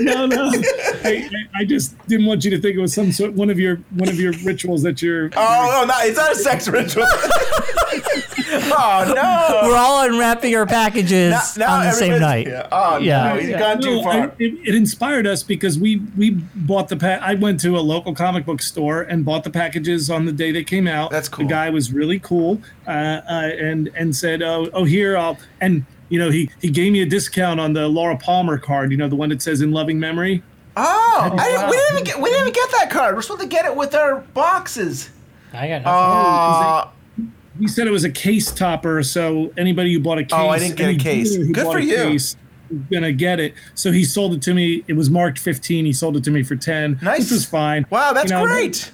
no, 0.00 0.26
no. 0.26 0.50
I, 1.04 1.28
I 1.54 1.60
I 1.60 1.64
just 1.64 1.96
didn't 2.08 2.26
want 2.26 2.44
you 2.44 2.50
to 2.50 2.58
think 2.58 2.76
it 2.76 2.80
was 2.80 2.92
some 2.94 3.12
sort 3.12 3.32
one 3.32 3.50
of 3.50 3.58
your 3.58 3.76
one 3.90 4.08
of 4.08 4.18
your 4.18 4.32
rituals 4.44 4.82
that 4.82 5.00
you're. 5.02 5.30
Oh, 5.36 5.80
no, 5.80 5.84
not, 5.86 6.06
it's 6.06 6.16
not 6.18 6.32
a 6.32 6.36
sex 6.36 6.68
ritual. 6.78 7.04
oh, 8.76 9.12
no. 9.14 9.68
We're 9.68 9.76
all 9.76 10.04
unwrapping 10.06 10.54
our 10.56 10.66
packages 10.66 11.30
Now- 11.56 11.66
now 11.66 11.74
on 11.80 11.84
the 11.86 11.92
same 11.92 12.20
night. 12.20 12.46
yeah. 12.46 12.68
Oh, 12.72 12.98
no, 12.98 13.36
he's 13.38 13.50
gone 13.56 13.80
too 13.80 13.96
No, 13.96 14.02
far. 14.02 14.12
I- 14.12 14.24
it, 14.38 14.54
it 14.68 14.74
inspired 14.74 15.26
us 15.26 15.42
because 15.42 15.78
we 15.78 15.98
we 16.16 16.30
bought 16.54 16.88
the 16.88 16.96
pack. 16.96 17.20
I 17.22 17.34
went 17.34 17.60
to 17.60 17.76
a 17.78 17.80
local 17.80 18.14
comic 18.14 18.44
book 18.46 18.62
store 18.62 19.02
and 19.02 19.24
bought 19.24 19.44
the 19.44 19.50
packages 19.50 20.10
on 20.10 20.24
the 20.26 20.32
day 20.32 20.52
they 20.52 20.64
came 20.64 20.86
out. 20.86 21.10
That's 21.10 21.28
cool. 21.28 21.44
The 21.46 21.50
guy 21.50 21.70
was 21.70 21.92
really 21.92 22.18
cool, 22.18 22.60
uh, 22.86 22.90
uh, 22.90 23.50
and 23.58 23.90
and 23.96 24.14
said, 24.14 24.42
"Oh, 24.42 24.68
oh, 24.72 24.84
here 24.84 25.16
I'll." 25.16 25.38
And 25.60 25.84
you 26.08 26.18
know, 26.18 26.30
he 26.30 26.50
he 26.60 26.70
gave 26.70 26.92
me 26.92 27.02
a 27.02 27.06
discount 27.06 27.60
on 27.60 27.72
the 27.72 27.88
Laura 27.88 28.16
Palmer 28.16 28.58
card. 28.58 28.90
You 28.90 28.96
know, 28.98 29.08
the 29.08 29.16
one 29.16 29.28
that 29.30 29.42
says 29.42 29.60
"In 29.60 29.70
Loving 29.72 29.98
Memory." 29.98 30.42
Oh, 30.76 31.36
I 31.38 31.48
didn't, 31.50 31.70
we 31.70 31.76
didn't 31.76 31.92
even 31.92 32.04
get 32.04 32.20
we 32.20 32.30
didn't 32.30 32.40
even 32.48 32.52
get 32.52 32.70
that 32.72 32.90
card. 32.90 33.14
We're 33.14 33.22
supposed 33.22 33.42
to 33.42 33.46
get 33.46 33.64
it 33.64 33.76
with 33.76 33.94
our 33.94 34.20
boxes. 34.34 35.10
I 35.52 35.68
got 35.68 35.86
Uh, 35.86 36.88
He 37.60 37.68
said 37.68 37.86
it 37.86 37.92
was 37.92 38.02
a 38.04 38.10
case 38.10 38.50
topper, 38.50 39.02
so 39.04 39.52
anybody 39.56 39.92
who 39.94 40.00
bought 40.00 40.18
a 40.18 40.24
case, 40.24 40.32
Oh, 40.32 40.48
I 40.48 40.58
didn't 40.58 40.76
get 40.76 40.90
a 40.90 40.96
case. 40.96 41.36
who 41.36 41.52
Good 41.52 41.64
for 41.66 41.78
a 41.78 41.82
you. 41.82 41.94
case 41.96 42.36
gonna 42.90 43.12
get 43.12 43.38
it. 43.38 43.54
So 43.76 43.92
he 43.92 44.04
sold 44.04 44.34
it 44.34 44.42
to 44.42 44.54
me. 44.54 44.82
It 44.88 44.94
was 44.94 45.08
marked 45.10 45.38
fifteen. 45.38 45.84
He 45.84 45.92
sold 45.92 46.16
it 46.16 46.24
to 46.24 46.30
me 46.32 46.42
for 46.42 46.56
ten, 46.56 46.98
Nice. 47.00 47.20
which 47.20 47.30
was 47.30 47.44
fine. 47.44 47.86
wow, 47.90 48.12
that's 48.12 48.30
You 48.32 48.38
know, 48.38 48.44
great. 48.46 48.90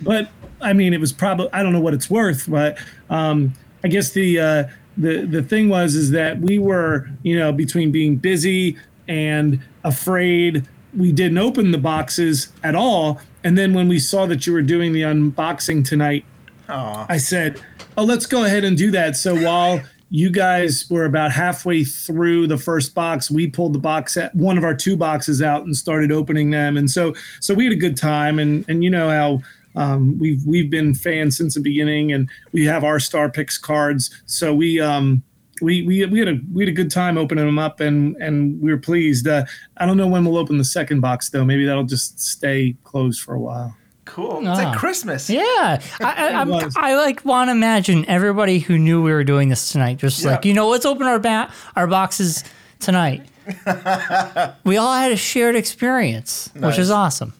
But 0.00 0.28
I 0.60 0.72
mean, 0.72 0.92
it 0.92 1.00
was 1.00 1.12
probably 1.12 1.48
I 1.52 1.62
don't 1.62 1.72
know 1.72 1.80
what 1.80 1.94
it's 1.94 2.10
worth, 2.10 2.50
but 2.50 2.76
um, 3.08 3.52
I 3.84 3.88
guess 3.88 4.10
the 4.10 4.40
uh, 4.40 4.64
the 4.98 5.24
the 5.24 5.42
thing 5.42 5.68
was 5.68 5.94
is 5.94 6.10
that 6.10 6.40
we 6.40 6.58
were 6.58 7.08
you 7.22 7.38
know 7.38 7.52
between 7.52 7.90
being 7.92 8.16
busy 8.16 8.76
and 9.06 9.60
afraid 9.84 10.66
we 10.96 11.12
didn't 11.12 11.38
open 11.38 11.70
the 11.70 11.78
boxes 11.78 12.52
at 12.64 12.74
all. 12.74 13.20
And 13.44 13.56
then 13.56 13.74
when 13.74 13.88
we 13.88 13.98
saw 13.98 14.26
that 14.26 14.46
you 14.46 14.52
were 14.52 14.62
doing 14.62 14.92
the 14.92 15.02
unboxing 15.02 15.86
tonight, 15.86 16.24
Aw. 16.68 17.06
I 17.08 17.16
said, 17.18 17.60
"Oh, 17.96 18.04
let's 18.04 18.26
go 18.26 18.44
ahead 18.44 18.64
and 18.64 18.76
do 18.76 18.90
that." 18.90 19.16
So 19.16 19.34
while 19.34 19.80
you 20.10 20.30
guys 20.30 20.88
were 20.90 21.04
about 21.04 21.32
halfway 21.32 21.84
through 21.84 22.46
the 22.46 22.56
first 22.56 22.94
box, 22.94 23.30
we 23.30 23.46
pulled 23.46 23.74
the 23.74 23.78
box 23.78 24.16
at 24.16 24.34
one 24.34 24.56
of 24.56 24.64
our 24.64 24.74
two 24.74 24.96
boxes 24.96 25.42
out 25.42 25.64
and 25.64 25.76
started 25.76 26.10
opening 26.10 26.50
them. 26.50 26.76
And 26.78 26.90
so, 26.90 27.14
so 27.40 27.52
we 27.54 27.64
had 27.64 27.72
a 27.72 27.76
good 27.76 27.96
time. 27.96 28.38
And 28.38 28.64
and 28.68 28.82
you 28.82 28.90
know 28.90 29.08
how 29.08 29.42
um, 29.78 30.18
we've 30.18 30.44
we've 30.44 30.70
been 30.70 30.94
fans 30.94 31.36
since 31.36 31.54
the 31.54 31.60
beginning, 31.60 32.12
and 32.12 32.28
we 32.52 32.64
have 32.66 32.84
our 32.84 32.98
Star 33.00 33.30
Pics 33.30 33.56
cards. 33.56 34.10
So 34.26 34.52
we 34.54 34.80
um 34.80 35.22
we 35.62 35.82
we 35.82 36.04
we 36.06 36.18
had 36.18 36.28
a 36.28 36.38
we 36.52 36.62
had 36.62 36.68
a 36.68 36.76
good 36.76 36.90
time 36.90 37.16
opening 37.16 37.46
them 37.46 37.58
up, 37.58 37.80
and 37.80 38.16
and 38.16 38.60
we 38.60 38.70
were 38.70 38.78
pleased. 38.78 39.26
Uh, 39.28 39.44
I 39.76 39.86
don't 39.86 39.96
know 39.96 40.06
when 40.08 40.24
we'll 40.24 40.36
open 40.38 40.58
the 40.58 40.64
second 40.64 41.00
box 41.00 41.30
though. 41.30 41.44
Maybe 41.44 41.64
that'll 41.64 41.84
just 41.84 42.20
stay 42.20 42.76
closed 42.84 43.20
for 43.22 43.34
a 43.34 43.40
while. 43.40 43.74
Cool. 44.04 44.38
It's 44.38 44.48
Ah. 44.58 44.70
like 44.70 44.78
Christmas. 44.78 45.28
Yeah, 45.28 45.42
I, 46.00 46.00
I, 46.00 46.40
I'm. 46.40 46.52
I 46.76 46.94
like 46.96 47.24
want 47.24 47.48
to 47.48 47.52
imagine 47.52 48.04
everybody 48.08 48.58
who 48.58 48.78
knew 48.78 49.02
we 49.02 49.12
were 49.12 49.24
doing 49.24 49.48
this 49.50 49.70
tonight, 49.70 49.98
just 49.98 50.24
like 50.24 50.44
you 50.44 50.54
know, 50.54 50.68
let's 50.68 50.86
open 50.86 51.06
our 51.06 51.18
ba- 51.18 51.52
our 51.76 51.86
boxes 51.86 52.42
tonight. 52.80 53.26
we 54.64 54.76
all 54.76 54.92
had 54.94 55.12
a 55.12 55.16
shared 55.16 55.56
experience, 55.56 56.50
which 56.54 56.78
is 56.78 56.90
awesome. 56.90 57.32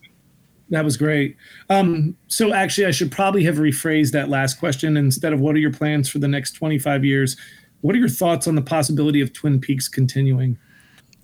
That 0.70 0.84
was 0.84 0.96
great. 0.96 1.36
Um, 1.70 2.16
so 2.26 2.52
actually, 2.52 2.86
I 2.86 2.90
should 2.90 3.10
probably 3.10 3.44
have 3.44 3.56
rephrased 3.56 4.12
that 4.12 4.28
last 4.28 4.58
question 4.58 4.96
instead 4.96 5.32
of 5.32 5.40
"What 5.40 5.54
are 5.54 5.58
your 5.58 5.72
plans 5.72 6.08
for 6.08 6.18
the 6.18 6.28
next 6.28 6.52
25 6.52 7.04
years?" 7.04 7.36
What 7.80 7.94
are 7.94 7.98
your 7.98 8.08
thoughts 8.08 8.48
on 8.48 8.56
the 8.56 8.62
possibility 8.62 9.20
of 9.20 9.32
Twin 9.32 9.60
Peaks 9.60 9.88
continuing? 9.88 10.58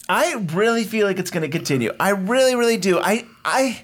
I 0.08 0.34
really 0.52 0.84
feel 0.84 1.06
like 1.06 1.18
it's 1.18 1.30
going 1.30 1.42
to 1.42 1.48
continue. 1.48 1.92
I 1.98 2.10
really, 2.10 2.54
really 2.54 2.76
do. 2.76 2.98
I, 3.00 3.26
I, 3.44 3.82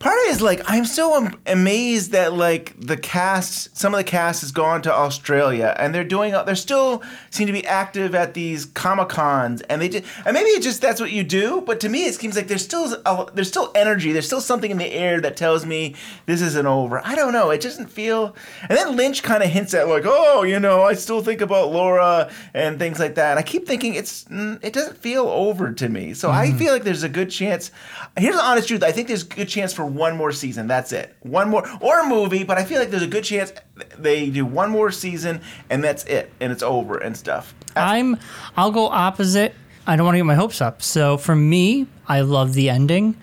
part 0.00 0.16
of 0.16 0.24
it 0.24 0.30
is 0.30 0.40
like 0.40 0.62
I'm 0.64 0.86
so 0.86 1.14
am- 1.14 1.38
amazed 1.46 2.12
that 2.12 2.32
like 2.32 2.74
the 2.80 2.96
cast, 2.96 3.76
some 3.76 3.94
of 3.94 3.98
the 3.98 4.04
cast 4.04 4.40
has 4.40 4.50
gone 4.50 4.80
to 4.82 4.92
Australia 4.92 5.76
and 5.78 5.94
they're 5.94 6.04
doing. 6.04 6.32
They're 6.32 6.56
still 6.56 7.02
seem 7.28 7.46
to 7.46 7.52
be 7.52 7.64
active 7.66 8.14
at 8.14 8.32
these 8.32 8.64
comic 8.64 9.10
cons, 9.10 9.60
and 9.62 9.80
they 9.80 9.90
just 9.90 10.04
and 10.24 10.34
maybe 10.34 10.48
it's 10.48 10.64
just 10.64 10.80
that's 10.80 11.00
what 11.00 11.12
you 11.12 11.22
do. 11.22 11.60
But 11.60 11.80
to 11.80 11.88
me, 11.88 12.06
it 12.06 12.14
seems 12.14 12.34
like 12.34 12.48
there's 12.48 12.64
still 12.64 12.94
a, 13.04 13.26
there's 13.34 13.48
still 13.48 13.70
energy. 13.74 14.12
There's 14.12 14.26
still 14.26 14.40
something 14.40 14.70
in 14.70 14.78
the 14.78 14.90
air 14.90 15.20
that 15.20 15.36
tells 15.36 15.66
me 15.66 15.94
this 16.24 16.40
isn't 16.40 16.66
over. 16.66 17.02
I 17.04 17.14
don't 17.14 17.34
know. 17.34 17.50
It 17.50 17.60
doesn't 17.60 17.88
feel. 17.88 18.34
And 18.68 18.78
then 18.78 18.96
Lynch 18.96 19.22
kind 19.22 19.42
of 19.42 19.50
hints 19.50 19.74
at 19.74 19.86
like, 19.86 20.04
oh, 20.06 20.44
you 20.44 20.58
know, 20.58 20.82
I 20.82 20.94
still 20.94 21.22
think 21.22 21.42
about 21.42 21.72
Laura 21.72 22.30
and 22.54 22.78
things 22.78 22.98
like 22.98 23.16
that. 23.16 23.32
And 23.32 23.38
I 23.38 23.42
keep 23.42 23.66
thinking 23.66 23.94
it's 23.94 24.24
mm, 24.24 24.58
it 24.64 24.72
doesn't 24.72 24.96
feel 24.96 25.26
over 25.28 25.72
to 25.74 25.88
me. 25.90 26.14
So 26.14 26.30
I 26.30 26.52
feel 26.52 26.72
like 26.72 26.84
there's 26.84 27.02
a 27.02 27.08
good 27.08 27.30
chance. 27.30 27.70
Here's 28.16 28.34
the 28.34 28.42
honest 28.42 28.66
truth. 28.66 28.82
I 28.82 28.92
think 28.92 29.08
there's 29.08 29.24
a 29.24 29.26
good 29.26 29.48
chance 29.48 29.74
for 29.74 29.89
one 29.94 30.16
more 30.16 30.32
season. 30.32 30.66
That's 30.66 30.92
it. 30.92 31.14
One 31.20 31.50
more 31.50 31.68
or 31.80 32.00
a 32.00 32.08
movie, 32.08 32.44
but 32.44 32.58
I 32.58 32.64
feel 32.64 32.78
like 32.78 32.90
there's 32.90 33.02
a 33.02 33.08
good 33.08 33.24
chance 33.24 33.52
they 33.98 34.30
do 34.30 34.44
one 34.44 34.70
more 34.70 34.90
season 34.90 35.40
and 35.68 35.82
that's 35.82 36.04
it 36.04 36.32
and 36.40 36.52
it's 36.52 36.62
over 36.62 36.98
and 36.98 37.16
stuff. 37.16 37.54
I'm 37.76 38.18
I'll 38.56 38.70
go 38.70 38.86
opposite. 38.86 39.54
I 39.86 39.96
don't 39.96 40.04
want 40.04 40.14
to 40.14 40.18
get 40.18 40.26
my 40.26 40.34
hopes 40.34 40.60
up. 40.60 40.82
So 40.82 41.16
for 41.16 41.34
me, 41.34 41.86
I 42.06 42.20
love 42.20 42.54
the 42.54 42.70
ending. 42.70 43.16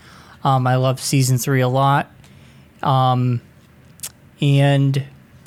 Um, 0.43 0.68
I 0.68 0.76
love 0.76 0.99
season 0.99 1.38
three 1.38 1.61
a 1.61 1.68
lot. 1.68 2.11
Um, 2.82 3.41
and 4.41 5.03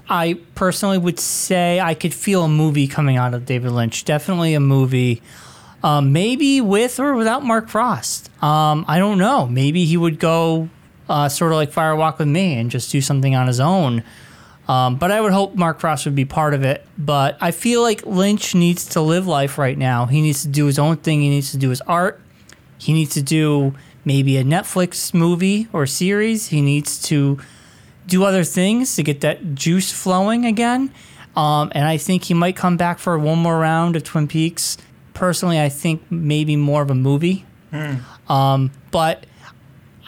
I 0.09 0.35
personally 0.55 0.99
would 0.99 1.21
say 1.21 1.79
I 1.81 1.95
could 1.95 2.12
feel 2.14 2.45
a 2.45 2.49
movie 2.49 2.87
coming 2.87 3.16
out 3.16 3.35
of 3.35 3.47
David 3.47 3.73
Lynch. 3.73 4.05
Definitely 4.05 4.55
a 4.55 4.61
movie. 4.61 5.23
Um, 5.83 6.12
maybe 6.12 6.61
with 6.61 7.01
or 7.01 7.14
without 7.14 7.45
Mark 7.45 7.68
Frost. 7.68 8.31
Um, 8.43 8.85
I 8.89 8.99
don't 8.99 9.18
know. 9.18 9.47
Maybe 9.47 9.85
he 9.85 9.97
would 9.97 10.18
go 10.18 10.68
uh, 11.11 11.29
sort 11.29 11.51
of 11.51 11.57
like 11.57 11.73
Fire 11.73 11.97
Walk 11.97 12.21
with 12.21 12.29
Me 12.29 12.55
and 12.55 12.71
just 12.71 12.91
do 12.93 13.01
something 13.01 13.35
on 13.35 13.49
his 13.49 13.59
own. 13.59 14.05
Um, 14.69 14.95
but 14.95 15.11
I 15.11 15.21
would 15.21 15.33
hope 15.33 15.57
Mark 15.57 15.81
Frost 15.81 16.05
would 16.05 16.15
be 16.15 16.25
part 16.25 16.55
of 16.55 16.63
it. 16.63 16.87
But 16.97 17.37
I 17.41 17.51
feel 17.51 17.83
like 17.83 18.07
Lynch 18.07 18.55
needs 18.55 18.87
to 18.91 19.01
live 19.01 19.27
life 19.27 19.59
right 19.59 19.77
now. 19.77 20.07
He 20.07 20.23
needs 20.23 20.43
to 20.43 20.49
do 20.49 20.67
his 20.67 20.79
own 20.79 20.99
thing. 20.99 21.21
He 21.21 21.29
needs 21.29 21.51
to 21.51 21.57
do 21.57 21.71
his 21.71 21.81
art. 21.83 22.21
He 22.79 22.93
needs 22.93 23.13
to 23.15 23.23
do 23.23 23.75
maybe 24.05 24.37
a 24.37 24.45
Netflix 24.45 25.13
movie 25.13 25.67
or 25.73 25.85
series. 25.85 26.47
He 26.47 26.63
needs 26.63 27.03
to 27.03 27.41
do 28.07 28.23
other 28.25 28.45
things 28.45 28.95
to 28.95 29.03
get 29.03 29.21
that 29.23 29.57
juice 29.57 29.91
flowing 29.93 30.45
again. 30.45 30.93
Um, 31.35 31.73
and 31.75 31.87
I 31.87 31.97
think 31.97 32.25
he 32.25 32.35
might 32.35 32.55
come 32.55 32.77
back 32.77 33.01
for 33.01 33.19
one 33.19 33.39
more 33.39 33.59
round 33.59 33.97
of 33.97 34.05
Twin 34.05 34.29
Peaks. 34.29 34.77
Personally, 35.13 35.61
I 35.61 35.69
think 35.69 36.09
maybe 36.09 36.55
more 36.55 36.83
of 36.83 36.91
a 36.91 36.95
movie. 36.95 37.45
Um, 38.29 38.71
but 38.93 39.27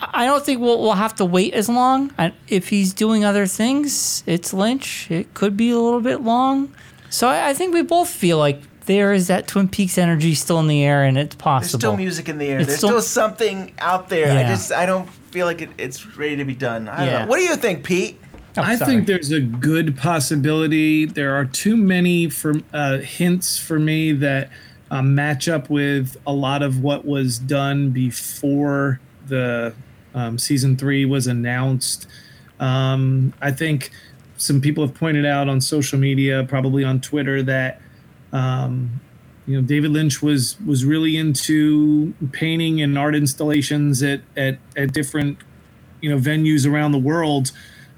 I 0.00 0.26
don't 0.26 0.44
think 0.44 0.60
we'll, 0.60 0.80
we'll 0.80 0.92
have 0.92 1.14
to 1.16 1.24
wait 1.24 1.54
as 1.54 1.68
long. 1.68 2.12
And 2.18 2.32
if 2.48 2.68
he's 2.68 2.92
doing 2.92 3.24
other 3.24 3.46
things, 3.46 4.24
it's 4.26 4.52
Lynch. 4.52 5.10
It 5.10 5.32
could 5.34 5.56
be 5.56 5.70
a 5.70 5.78
little 5.78 6.00
bit 6.00 6.22
long. 6.22 6.74
So 7.10 7.28
I, 7.28 7.50
I 7.50 7.54
think 7.54 7.74
we 7.74 7.82
both 7.82 8.08
feel 8.08 8.38
like 8.38 8.60
there 8.86 9.12
is 9.12 9.28
that 9.28 9.46
Twin 9.46 9.68
Peaks 9.68 9.96
energy 9.98 10.34
still 10.34 10.58
in 10.58 10.66
the 10.66 10.82
air, 10.82 11.04
and 11.04 11.16
it's 11.16 11.36
possible. 11.36 11.60
There's 11.60 11.80
still 11.80 11.96
music 11.96 12.28
in 12.28 12.38
the 12.38 12.46
air. 12.46 12.58
It's 12.58 12.66
There's 12.68 12.78
still- 12.78 12.88
still, 12.90 13.02
something 13.02 13.72
out 13.78 14.08
there. 14.08 14.36
I 14.36 14.48
just 14.48 14.72
I 14.72 14.86
don't 14.86 15.08
feel 15.30 15.46
like 15.46 15.62
it, 15.62 15.70
it's 15.78 16.16
ready 16.16 16.36
to 16.36 16.44
be 16.44 16.54
done. 16.54 16.88
I 16.88 17.04
don't 17.06 17.20
know. 17.20 17.26
What 17.28 17.36
do 17.36 17.42
you 17.44 17.54
think, 17.56 17.84
Pete? 17.84 18.18
Oh, 18.56 18.62
I 18.62 18.76
sorry. 18.76 18.90
think 18.90 19.06
there's 19.06 19.30
a 19.30 19.40
good 19.40 19.96
possibility. 19.96 21.06
There 21.06 21.34
are 21.36 21.44
too 21.44 21.76
many 21.76 22.28
for 22.28 22.54
uh, 22.72 22.98
hints 22.98 23.56
for 23.58 23.78
me 23.78 24.12
that 24.12 24.50
uh, 24.90 25.00
match 25.00 25.48
up 25.48 25.70
with 25.70 26.16
a 26.26 26.32
lot 26.34 26.62
of 26.62 26.82
what 26.82 27.04
was 27.06 27.38
done 27.38 27.90
before 27.90 29.00
the 29.32 29.74
um, 30.14 30.38
season 30.38 30.76
three 30.76 31.04
was 31.06 31.26
announced. 31.26 32.06
Um, 32.60 33.32
I 33.40 33.50
think 33.50 33.90
some 34.36 34.60
people 34.60 34.86
have 34.86 34.94
pointed 34.94 35.24
out 35.24 35.48
on 35.48 35.60
social 35.60 35.98
media, 35.98 36.44
probably 36.46 36.84
on 36.84 37.00
Twitter, 37.00 37.42
that 37.42 37.80
um, 38.32 39.00
you 39.46 39.56
know 39.56 39.66
David 39.66 39.90
Lynch 39.90 40.22
was 40.22 40.60
was 40.60 40.84
really 40.84 41.16
into 41.16 42.12
painting 42.32 42.82
and 42.82 42.98
art 42.98 43.14
installations 43.14 44.02
at 44.02 44.20
at, 44.36 44.58
at 44.76 44.92
different 44.92 45.38
you 46.02 46.10
know 46.10 46.18
venues 46.18 46.70
around 46.70 46.92
the 46.92 46.98
world 46.98 47.52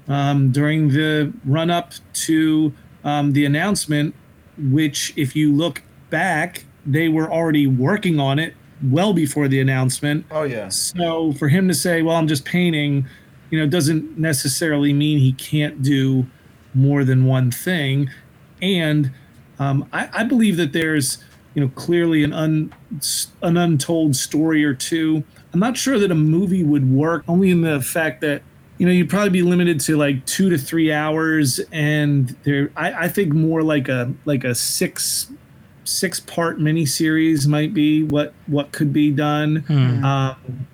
um, 0.07 0.51
during 0.51 0.89
the 0.89 1.33
run 1.43 1.69
up 1.69 1.93
to 2.13 2.73
um, 3.03 3.33
the 3.33 3.45
announcement, 3.45 4.15
which, 4.57 5.13
if 5.17 5.35
you 5.35 5.53
look 5.53 5.83
back, 6.09 6.63
they 6.85 7.09
were 7.09 7.29
already 7.29 7.67
working 7.67 8.19
on 8.19 8.39
it 8.39 8.55
well 8.83 9.13
before 9.13 9.47
the 9.47 9.59
announcement. 9.59 10.25
Oh 10.31 10.43
yeah. 10.43 10.69
So 10.69 11.33
for 11.33 11.47
him 11.47 11.67
to 11.67 11.73
say, 11.73 12.01
"Well, 12.01 12.15
I'm 12.15 12.27
just 12.27 12.45
painting," 12.45 13.07
you 13.49 13.59
know, 13.59 13.67
doesn't 13.67 14.17
necessarily 14.17 14.93
mean 14.93 15.19
he 15.19 15.33
can't 15.33 15.81
do 15.81 16.25
more 16.73 17.03
than 17.03 17.25
one 17.25 17.51
thing. 17.51 18.09
And 18.61 19.11
um, 19.59 19.87
I, 19.93 20.09
I 20.13 20.23
believe 20.23 20.57
that 20.57 20.73
there's, 20.73 21.23
you 21.53 21.61
know, 21.61 21.69
clearly 21.69 22.23
an 22.23 22.33
un, 22.33 22.73
an 23.41 23.57
untold 23.57 24.15
story 24.15 24.63
or 24.65 24.73
two. 24.73 25.23
I'm 25.53 25.59
not 25.59 25.77
sure 25.77 25.97
that 25.99 26.11
a 26.11 26.15
movie 26.15 26.63
would 26.63 26.91
work, 26.91 27.23
only 27.27 27.49
in 27.49 27.61
the 27.61 27.81
fact 27.81 28.21
that 28.21 28.41
you 28.77 28.85
know 28.85 28.91
you'd 28.91 29.09
probably 29.09 29.29
be 29.29 29.41
limited 29.41 29.79
to 29.81 29.95
like 29.95 30.25
two 30.25 30.49
to 30.49 30.57
three 30.57 30.91
hours, 30.91 31.61
and 31.71 32.35
there 32.43 32.71
I, 32.75 33.05
I 33.05 33.07
think 33.07 33.33
more 33.33 33.63
like 33.63 33.87
a 33.87 34.13
like 34.25 34.43
a 34.43 34.53
six 34.53 35.31
six 35.85 36.19
part 36.19 36.59
miniseries 36.59 37.47
might 37.47 37.73
be 37.73 38.03
what 38.03 38.33
what 38.47 38.71
could 38.71 38.91
be 38.91 39.11
done. 39.11 39.57
Hmm. 39.67 40.03
Um, 40.03 40.67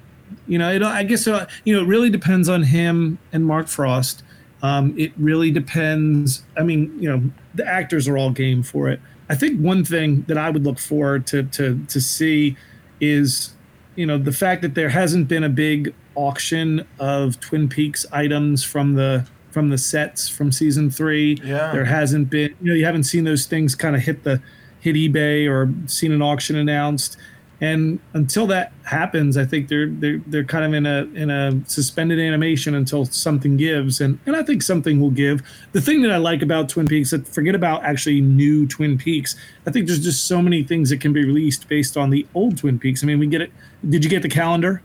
you 0.48 0.58
know, 0.58 0.72
it, 0.72 0.82
I 0.84 1.04
guess 1.04 1.28
uh, 1.28 1.48
you 1.64 1.76
know 1.76 1.84
it 1.84 1.88
really 1.88 2.10
depends 2.10 2.50
on 2.50 2.64
him 2.64 3.20
and 3.32 3.46
Mark 3.46 3.68
Frost. 3.68 4.24
Um, 4.64 4.94
it 4.98 5.12
really 5.18 5.52
depends. 5.52 6.44
I 6.58 6.64
mean, 6.64 6.96
you 7.00 7.10
know, 7.10 7.32
the 7.56 7.66
actors 7.66 8.08
are 8.08 8.18
all 8.18 8.32
game 8.32 8.64
for 8.64 8.90
it. 8.90 9.00
I 9.30 9.36
think 9.36 9.60
one 9.60 9.84
thing 9.86 10.24
that 10.24 10.38
I 10.38 10.50
would 10.50 10.64
look 10.64 10.80
forward 10.80 11.28
to 11.28 11.44
to 11.44 11.84
to 11.88 12.02
see 12.02 12.58
is, 13.00 13.54
you 13.96 14.06
know, 14.06 14.18
the 14.18 14.32
fact 14.32 14.62
that 14.62 14.76
there 14.76 14.90
hasn't 14.90 15.28
been 15.28 15.44
a 15.44 15.50
big 15.50 15.94
auction 16.16 16.86
of 17.00 17.40
Twin 17.40 17.70
Peaks 17.70 18.06
items 18.12 18.64
from 18.64 18.96
the 18.96 19.26
from 19.52 19.70
the 19.70 19.78
sets 19.78 20.30
from 20.30 20.52
season 20.52 20.90
three. 20.90 21.38
Yeah. 21.44 21.72
There 21.72 21.86
hasn't 21.86 22.30
been, 22.30 22.56
you 22.62 22.72
know, 22.72 22.74
you 22.74 22.86
haven't 22.86 23.04
seen 23.04 23.26
those 23.26 23.46
things 23.46 23.76
kind 23.76 23.96
of 23.96 24.02
hit 24.02 24.24
the 24.24 24.42
hit 24.82 24.96
eBay 24.96 25.50
or 25.50 25.72
seen 25.88 26.12
an 26.12 26.22
auction 26.22 26.58
announced. 26.58 27.16
And 27.64 28.00
until 28.14 28.48
that 28.48 28.74
happens, 28.86 29.38
I 29.38 29.46
think 29.46 29.68
they're 29.68 29.88
they're 29.88 30.20
they're 30.26 30.44
kind 30.44 30.66
of 30.66 30.74
in 30.74 30.88
a 30.88 31.04
in 31.14 31.30
a 31.30 31.62
suspended 31.68 32.20
animation 32.20 32.74
until 32.74 33.06
something 33.06 33.56
gives, 33.56 34.02
and 34.02 34.18
and 34.26 34.36
I 34.36 34.42
think 34.42 34.64
something 34.64 35.00
will 35.00 35.12
give. 35.12 35.44
The 35.72 35.80
thing 35.80 36.02
that 36.02 36.12
I 36.12 36.18
like 36.18 36.42
about 36.42 36.70
Twin 36.70 36.88
Peaks, 36.88 37.12
that 37.12 37.28
forget 37.28 37.54
about 37.54 37.84
actually 37.84 38.20
new 38.20 38.68
Twin 38.68 38.98
Peaks. 38.98 39.36
I 39.68 39.72
think 39.72 39.86
there's 39.86 40.04
just 40.04 40.26
so 40.26 40.42
many 40.42 40.64
things 40.64 40.90
that 40.90 41.02
can 41.02 41.14
be 41.14 41.24
released 41.24 41.70
based 41.70 41.98
on 41.98 42.10
the 42.10 42.26
old 42.34 42.58
Twin 42.58 42.80
Peaks. 42.80 43.04
I 43.04 43.06
mean, 43.06 43.20
we 43.20 43.28
get 43.28 43.42
it. 43.42 43.52
Did 43.88 44.04
you 44.04 44.10
get 44.10 44.24
the 44.24 44.30
calendar? 44.30 44.82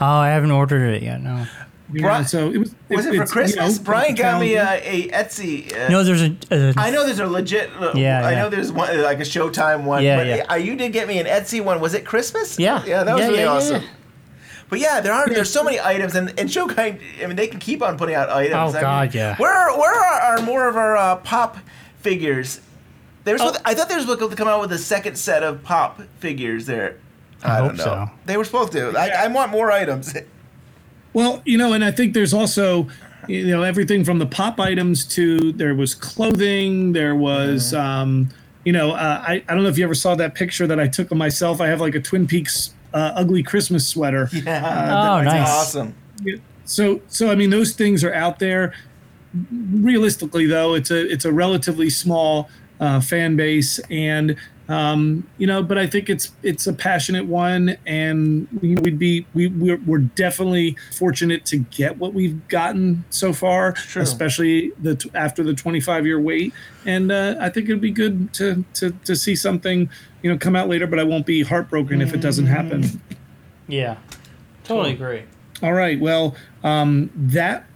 Oh, 0.00 0.06
I 0.06 0.28
haven't 0.28 0.52
ordered 0.52 0.94
it 0.94 1.02
yet. 1.02 1.20
No. 1.20 1.44
Yeah, 1.94 2.24
so 2.24 2.50
it 2.50 2.58
was. 2.58 2.74
Was 2.90 3.06
it 3.06 3.14
for 3.16 3.22
it's, 3.22 3.30
you 3.30 3.32
Christmas? 3.40 3.78
know, 3.78 3.84
Brian 3.84 4.14
got 4.14 4.40
me 4.40 4.54
a, 4.56 4.74
a 4.82 5.08
Etsy. 5.08 5.72
Uh, 5.74 5.88
No, 5.88 6.02
there's 6.04 6.22
a. 6.22 6.36
a 6.50 6.74
I 6.76 6.90
know 6.90 7.04
there's 7.04 7.20
a 7.20 7.26
legit. 7.26 7.70
uh, 7.78 7.92
Yeah, 7.94 8.24
I 8.26 8.32
yeah. 8.32 8.42
know 8.42 8.48
there's 8.50 8.72
one 8.72 9.00
like 9.02 9.18
a 9.18 9.22
Showtime 9.22 9.84
one. 9.84 10.02
Yeah, 10.02 10.16
but 10.16 10.26
yeah. 10.26 10.46
uh, 10.50 10.54
you 10.56 10.76
did 10.76 10.92
get 10.92 11.06
me 11.08 11.18
an 11.18 11.26
Etsy 11.26 11.62
one. 11.64 11.80
Was 11.80 11.94
it 11.94 12.04
Christmas? 12.04 12.58
Yeah. 12.58 12.84
Yeah, 12.84 13.04
that 13.04 13.14
was 13.14 13.20
Yeah, 13.22 13.26
really 13.28 13.38
yeah, 13.40 13.44
yeah, 13.44 13.50
awesome. 13.52 13.82
yeah. 13.82 13.88
But 14.70 14.78
yeah, 14.80 15.00
there 15.00 15.12
are 15.12 15.28
there's 15.28 15.50
so 15.52 15.62
many 15.62 15.78
items, 15.78 16.14
and 16.14 16.30
and 16.38 16.48
Showtime. 16.48 16.98
I 17.22 17.26
mean, 17.26 17.36
they 17.36 17.46
can 17.46 17.60
keep 17.60 17.82
on 17.82 17.96
putting 17.98 18.14
out 18.14 18.30
items. 18.30 18.54
Oh, 18.54 18.58
I 18.70 18.72
mean, 18.72 18.80
God, 18.80 19.14
yeah. 19.14 19.36
Where 19.36 19.52
are, 19.52 19.78
where 19.78 19.94
are, 19.94 20.20
are 20.38 20.42
more 20.42 20.68
of 20.68 20.76
our 20.76 20.96
uh, 20.96 21.16
pop 21.16 21.58
figures? 22.00 22.60
They 23.24 23.32
were 23.32 23.38
Oh. 23.40 23.46
supposed 23.46 23.62
I 23.64 23.74
thought 23.74 23.88
they 23.88 23.94
were 23.94 24.00
supposed 24.02 24.30
to 24.30 24.36
come 24.36 24.48
out 24.48 24.60
with 24.60 24.72
a 24.72 24.78
second 24.78 25.16
set 25.16 25.42
of 25.42 25.62
pop 25.62 26.00
figures. 26.18 26.66
There. 26.66 26.96
I 27.42 27.58
don't 27.58 27.76
know. 27.76 27.84
so. 27.84 28.10
They 28.24 28.38
were 28.38 28.44
supposed 28.44 28.72
to. 28.72 28.96
I, 28.98 29.24
I 29.24 29.26
want 29.28 29.50
more 29.50 29.70
items. 29.70 30.14
Well, 31.14 31.40
you 31.44 31.56
know, 31.56 31.72
and 31.72 31.84
I 31.84 31.90
think 31.90 32.12
there's 32.12 32.34
also, 32.34 32.88
you 33.28 33.46
know, 33.46 33.62
everything 33.62 34.04
from 34.04 34.18
the 34.18 34.26
pop 34.26 34.60
items 34.60 35.06
to 35.14 35.52
there 35.52 35.74
was 35.74 35.94
clothing, 35.94 36.92
there 36.92 37.14
was, 37.14 37.72
um, 37.72 38.28
you 38.64 38.72
know, 38.72 38.92
uh, 38.92 39.24
I, 39.26 39.42
I 39.48 39.54
don't 39.54 39.62
know 39.62 39.68
if 39.68 39.78
you 39.78 39.84
ever 39.84 39.94
saw 39.94 40.14
that 40.16 40.34
picture 40.34 40.66
that 40.66 40.80
I 40.80 40.88
took 40.88 41.10
of 41.10 41.16
myself. 41.16 41.60
I 41.60 41.68
have 41.68 41.80
like 41.80 41.94
a 41.94 42.00
Twin 42.00 42.26
Peaks 42.26 42.74
uh, 42.92 43.12
ugly 43.14 43.42
Christmas 43.42 43.86
sweater. 43.86 44.28
Yeah. 44.32 45.18
Oh, 45.18 45.22
nice. 45.22 45.48
awesome. 45.48 45.94
So, 46.64 47.00
so 47.08 47.30
I 47.30 47.34
mean, 47.34 47.50
those 47.50 47.72
things 47.72 48.02
are 48.04 48.14
out 48.14 48.38
there. 48.38 48.74
Realistically, 49.72 50.46
though, 50.46 50.74
it's 50.74 50.90
a 50.90 51.10
it's 51.10 51.24
a 51.24 51.32
relatively 51.32 51.90
small 51.90 52.48
uh, 52.78 53.00
fan 53.00 53.36
base, 53.36 53.80
and 53.90 54.36
um, 54.68 55.28
you 55.36 55.46
know, 55.46 55.62
but 55.62 55.76
I 55.76 55.86
think 55.86 56.08
it's 56.08 56.32
it's 56.42 56.66
a 56.66 56.72
passionate 56.72 57.26
one, 57.26 57.76
and 57.86 58.48
we'd 58.62 58.98
be 58.98 59.26
we 59.34 59.48
we're, 59.48 59.80
we're 59.86 59.98
definitely 59.98 60.76
fortunate 60.92 61.44
to 61.46 61.58
get 61.58 61.98
what 61.98 62.14
we've 62.14 62.46
gotten 62.48 63.04
so 63.10 63.32
far, 63.32 63.74
especially 63.96 64.72
the 64.80 65.10
after 65.14 65.42
the 65.42 65.54
25 65.54 66.06
year 66.06 66.18
wait, 66.18 66.54
and 66.86 67.12
uh, 67.12 67.36
I 67.40 67.50
think 67.50 67.68
it'd 67.68 67.80
be 67.80 67.90
good 67.90 68.32
to 68.34 68.64
to 68.74 68.90
to 69.04 69.14
see 69.14 69.36
something 69.36 69.90
you 70.22 70.30
know 70.30 70.38
come 70.38 70.56
out 70.56 70.68
later, 70.68 70.86
but 70.86 70.98
I 70.98 71.04
won't 71.04 71.26
be 71.26 71.42
heartbroken 71.42 72.00
if 72.00 72.14
it 72.14 72.20
doesn't 72.20 72.46
happen. 72.46 73.00
Yeah. 73.66 73.96
Totally 74.64 74.92
agree. 74.92 75.24
All 75.62 75.72
right. 75.72 76.00
Well, 76.00 76.34
um, 76.62 77.10
that 77.14 77.66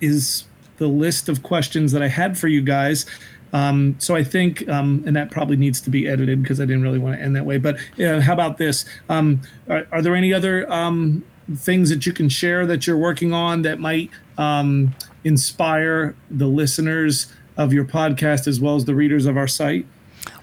is 0.00 0.44
the 0.78 0.88
list 0.88 1.28
of 1.28 1.42
questions 1.42 1.92
that 1.92 2.02
I 2.02 2.08
had 2.08 2.38
for 2.38 2.48
you 2.48 2.62
guys. 2.62 3.04
Um, 3.52 3.96
so 3.98 4.14
I 4.14 4.22
think, 4.22 4.68
um, 4.68 5.02
and 5.06 5.16
that 5.16 5.30
probably 5.30 5.56
needs 5.56 5.80
to 5.82 5.90
be 5.90 6.06
edited 6.06 6.42
because 6.42 6.60
I 6.60 6.64
didn't 6.64 6.82
really 6.82 6.98
want 6.98 7.16
to 7.16 7.22
end 7.22 7.34
that 7.36 7.44
way. 7.44 7.58
But 7.58 7.76
uh, 7.98 8.20
how 8.20 8.32
about 8.32 8.58
this? 8.58 8.84
Um, 9.08 9.42
are, 9.68 9.86
are 9.90 10.02
there 10.02 10.14
any 10.14 10.32
other 10.32 10.70
um, 10.70 11.24
things 11.56 11.90
that 11.90 12.06
you 12.06 12.12
can 12.12 12.28
share 12.28 12.66
that 12.66 12.86
you're 12.86 12.96
working 12.96 13.32
on 13.32 13.62
that 13.62 13.80
might 13.80 14.10
um, 14.38 14.94
inspire 15.24 16.14
the 16.30 16.46
listeners 16.46 17.32
of 17.56 17.72
your 17.72 17.84
podcast 17.84 18.46
as 18.46 18.60
well 18.60 18.76
as 18.76 18.84
the 18.84 18.94
readers 18.94 19.26
of 19.26 19.36
our 19.36 19.48
site? 19.48 19.86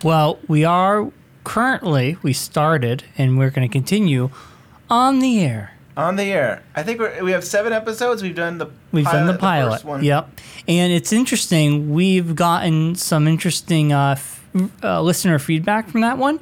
Well, 0.03 0.39
we 0.47 0.65
are 0.65 1.11
currently, 1.43 2.17
we 2.21 2.33
started 2.33 3.03
and 3.17 3.37
we're 3.37 3.49
going 3.49 3.67
to 3.67 3.71
continue 3.71 4.29
on 4.89 5.19
the 5.19 5.39
air. 5.39 5.76
On 5.97 6.15
the 6.15 6.23
air. 6.25 6.61
I 6.75 6.83
think 6.83 6.99
we're, 6.99 7.23
we 7.23 7.31
have 7.31 7.43
seven 7.43 7.73
episodes. 7.73 8.21
We've 8.21 8.35
done 8.35 8.59
the 8.59 8.67
We've 8.91 9.03
pilot, 9.03 9.17
done 9.17 9.27
the 9.27 9.39
pilot. 9.39 9.83
one. 9.83 10.03
Yep. 10.03 10.29
And 10.67 10.93
it's 10.93 11.11
interesting. 11.11 11.91
We've 11.91 12.35
gotten 12.35 12.93
some 12.95 13.27
interesting 13.27 13.91
uh, 13.91 14.11
f- 14.11 14.45
uh, 14.83 15.01
listener 15.01 15.39
feedback 15.39 15.89
from 15.89 16.01
that 16.01 16.17
one. 16.19 16.39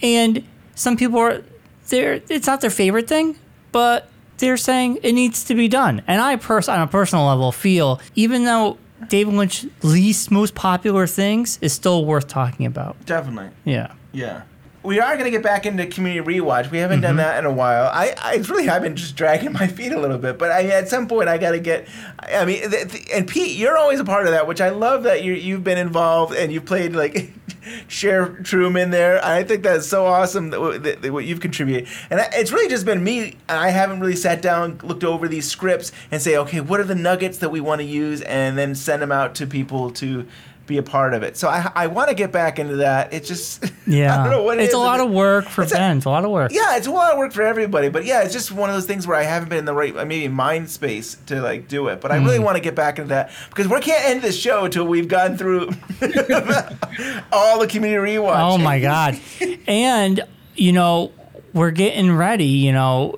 And 0.00 0.44
some 0.76 0.96
people 0.96 1.18
are, 1.18 1.42
they're, 1.88 2.20
it's 2.28 2.46
not 2.46 2.60
their 2.60 2.70
favorite 2.70 3.08
thing, 3.08 3.36
but 3.72 4.08
they're 4.38 4.56
saying 4.56 5.00
it 5.02 5.12
needs 5.12 5.44
to 5.46 5.54
be 5.56 5.66
done. 5.66 6.02
And 6.06 6.20
I, 6.20 6.36
pers- 6.36 6.68
on 6.68 6.80
a 6.80 6.86
personal 6.86 7.26
level, 7.26 7.50
feel 7.52 8.00
even 8.14 8.44
though 8.44 8.78
David 9.08 9.34
Lynch's 9.34 9.66
least 9.82 10.30
most 10.30 10.54
popular 10.54 11.06
things 11.08 11.58
is 11.60 11.72
still 11.72 12.04
worth 12.04 12.28
talking 12.28 12.64
about. 12.64 13.04
Definitely. 13.06 13.50
Yeah. 13.64 13.92
Yeah. 14.12 14.42
We 14.84 15.00
are 15.00 15.14
going 15.14 15.24
to 15.24 15.30
get 15.30 15.42
back 15.42 15.64
into 15.66 15.86
community 15.86 16.38
rewatch. 16.38 16.70
We 16.70 16.78
haven't 16.78 16.98
Mm-hmm. 16.98 17.02
done 17.02 17.16
that 17.16 17.38
in 17.38 17.46
a 17.46 17.52
while. 17.52 17.86
I, 17.86 18.14
I 18.22 18.34
it's 18.34 18.48
really 18.50 18.66
have 18.66 18.82
been 18.82 18.94
just 18.96 19.16
dragging 19.16 19.52
my 19.52 19.66
feet 19.66 19.92
a 19.92 19.98
little 20.00 20.18
bit, 20.18 20.38
but 20.38 20.50
I 20.52 20.64
at 20.66 20.88
some 20.88 21.08
point 21.08 21.28
I 21.28 21.38
got 21.38 21.52
to 21.52 21.58
get. 21.60 21.88
I 22.20 22.44
mean, 22.44 22.70
th- 22.70 22.88
th- 22.92 23.08
and 23.14 23.26
Pete, 23.26 23.56
you're 23.56 23.76
always 23.78 23.98
a 23.98 24.04
part 24.04 24.26
of 24.26 24.32
that, 24.32 24.46
which 24.46 24.60
I 24.60 24.68
love 24.68 25.02
that 25.04 25.24
you 25.24 25.32
you've 25.32 25.64
been 25.64 25.78
involved 25.78 26.34
and 26.34 26.52
you've 26.52 26.66
played 26.66 26.94
like 26.94 27.32
Sheriff 27.88 28.44
Truman 28.44 28.90
there. 28.90 29.24
I 29.24 29.42
think 29.44 29.62
that's 29.62 29.86
so 29.86 30.04
awesome 30.06 30.50
that, 30.50 30.58
w- 30.58 30.78
that, 30.78 31.02
that 31.02 31.12
what 31.12 31.24
you've 31.24 31.40
contributed, 31.40 31.88
and 32.10 32.20
I- 32.20 32.28
it's 32.34 32.52
really 32.52 32.68
just 32.68 32.84
been 32.84 33.02
me. 33.02 33.36
I 33.48 33.70
haven't 33.70 34.00
really 34.00 34.16
sat 34.16 34.42
down, 34.42 34.78
looked 34.82 35.04
over 35.04 35.28
these 35.28 35.50
scripts, 35.50 35.92
and 36.10 36.20
say, 36.20 36.36
okay, 36.36 36.60
what 36.60 36.78
are 36.80 36.84
the 36.84 36.94
nuggets 36.94 37.38
that 37.38 37.50
we 37.50 37.60
want 37.60 37.80
to 37.80 37.86
use, 37.86 38.20
and 38.22 38.58
then 38.58 38.74
send 38.74 39.00
them 39.02 39.12
out 39.12 39.34
to 39.36 39.46
people 39.46 39.90
to 39.92 40.26
be 40.66 40.78
a 40.78 40.82
part 40.82 41.14
of 41.14 41.22
it. 41.22 41.36
So 41.36 41.48
I 41.48 41.70
I 41.74 41.86
want 41.88 42.08
to 42.08 42.14
get 42.14 42.32
back 42.32 42.58
into 42.58 42.76
that. 42.76 43.12
It's 43.12 43.28
just 43.28 43.64
Yeah. 43.86 44.14
I 44.20 44.22
don't 44.24 44.30
know 44.30 44.42
what 44.42 44.58
it 44.58 44.62
it's 44.64 44.68
is. 44.70 44.74
a 44.74 44.78
lot 44.78 45.00
of 45.00 45.10
work 45.10 45.46
for 45.46 45.62
It's 45.62 45.72
a- 45.74 45.92
It's 45.96 46.04
a 46.04 46.08
lot 46.10 46.24
of 46.24 46.30
work. 46.30 46.52
Yeah, 46.52 46.76
it's 46.76 46.86
a 46.86 46.90
lot 46.90 47.12
of 47.12 47.18
work 47.18 47.32
for 47.32 47.42
everybody, 47.42 47.88
but 47.88 48.04
yeah, 48.04 48.22
it's 48.22 48.32
just 48.32 48.50
one 48.52 48.70
of 48.70 48.76
those 48.76 48.86
things 48.86 49.06
where 49.06 49.16
I 49.16 49.22
haven't 49.24 49.48
been 49.50 49.58
in 49.58 49.64
the 49.66 49.74
right 49.74 49.94
maybe 49.94 50.28
mind 50.28 50.70
space 50.70 51.16
to 51.26 51.40
like 51.42 51.68
do 51.68 51.88
it. 51.88 52.00
But 52.00 52.12
I 52.12 52.16
really 52.16 52.38
Mm. 52.38 52.44
want 52.44 52.56
to 52.56 52.62
get 52.62 52.74
back 52.74 52.98
into 52.98 53.08
that 53.10 53.30
because 53.50 53.68
we 53.68 53.78
can't 53.80 54.04
end 54.04 54.22
this 54.22 54.36
show 54.38 54.64
until 54.64 54.84
we've 54.86 55.08
gone 55.08 55.36
through 55.36 55.70
all 57.32 57.58
the 57.58 57.66
community 57.68 58.16
rewatch. 58.16 58.38
Oh 58.38 58.58
my 58.58 58.80
god. 58.80 59.18
and 59.66 60.20
you 60.56 60.72
know, 60.72 61.12
we're 61.52 61.70
getting 61.72 62.12
ready, 62.16 62.44
you 62.46 62.72
know, 62.72 63.16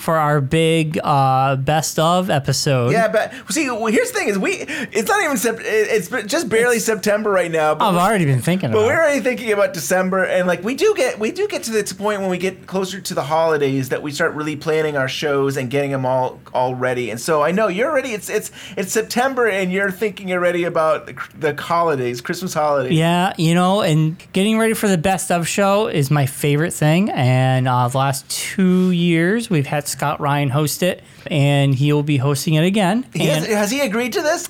for 0.00 0.16
our 0.16 0.40
big 0.40 0.98
uh 1.02 1.56
best 1.56 1.98
of 1.98 2.30
episode. 2.30 2.92
Yeah, 2.92 3.08
but 3.08 3.32
see, 3.50 3.70
well, 3.70 3.86
here's 3.86 4.10
the 4.10 4.18
thing: 4.18 4.28
is 4.28 4.38
we 4.38 4.52
it's 4.92 5.08
not 5.08 5.22
even 5.22 5.36
sep- 5.36 5.60
it's 5.60 6.08
just 6.26 6.48
barely 6.48 6.78
September 6.78 7.30
right 7.30 7.50
now. 7.50 7.74
But 7.74 7.88
I've 7.88 7.96
already 7.96 8.24
been 8.24 8.42
thinking 8.42 8.72
But 8.72 8.86
we're 8.86 8.96
already 8.96 9.20
thinking 9.20 9.52
about 9.52 9.74
December, 9.74 10.24
and 10.24 10.46
like 10.46 10.64
we 10.64 10.74
do 10.74 10.94
get 10.96 11.18
we 11.18 11.30
do 11.30 11.46
get 11.48 11.62
to 11.64 11.70
the 11.70 11.94
point 11.94 12.20
when 12.20 12.30
we 12.30 12.38
get 12.38 12.66
closer 12.66 13.00
to 13.00 13.14
the 13.14 13.22
holidays 13.22 13.88
that 13.90 14.02
we 14.02 14.10
start 14.12 14.34
really 14.34 14.56
planning 14.56 14.96
our 14.96 15.08
shows 15.08 15.56
and 15.56 15.70
getting 15.70 15.90
them 15.90 16.06
all 16.06 16.40
all 16.54 16.74
ready. 16.74 17.10
And 17.10 17.20
so 17.20 17.42
I 17.42 17.52
know 17.52 17.68
you're 17.68 17.92
ready. 17.92 18.12
It's 18.12 18.30
it's 18.30 18.50
it's 18.76 18.92
September, 18.92 19.48
and 19.48 19.72
you're 19.72 19.90
thinking 19.90 20.32
already 20.32 20.64
about 20.64 21.06
the, 21.06 21.16
the 21.38 21.62
holidays, 21.62 22.20
Christmas 22.20 22.54
holidays. 22.54 22.92
Yeah, 22.92 23.32
you 23.36 23.54
know, 23.54 23.82
and 23.82 24.16
getting 24.32 24.58
ready 24.58 24.74
for 24.74 24.88
the 24.88 24.98
best 24.98 25.30
of 25.30 25.46
show 25.46 25.88
is 25.88 26.10
my 26.10 26.26
favorite 26.26 26.72
thing. 26.72 27.10
And 27.10 27.68
uh, 27.68 27.88
the 27.88 27.98
last 27.98 28.28
two 28.30 28.90
years, 28.90 29.50
we've 29.50 29.66
had 29.66 29.86
Scott 29.90 30.20
Ryan 30.20 30.50
host 30.50 30.82
it, 30.82 31.02
and 31.26 31.74
he 31.74 31.92
will 31.92 32.02
be 32.02 32.16
hosting 32.16 32.54
it 32.54 32.64
again. 32.64 33.06
He 33.12 33.26
has, 33.26 33.46
has 33.46 33.70
he 33.70 33.80
agreed 33.80 34.12
to 34.14 34.22
this? 34.22 34.48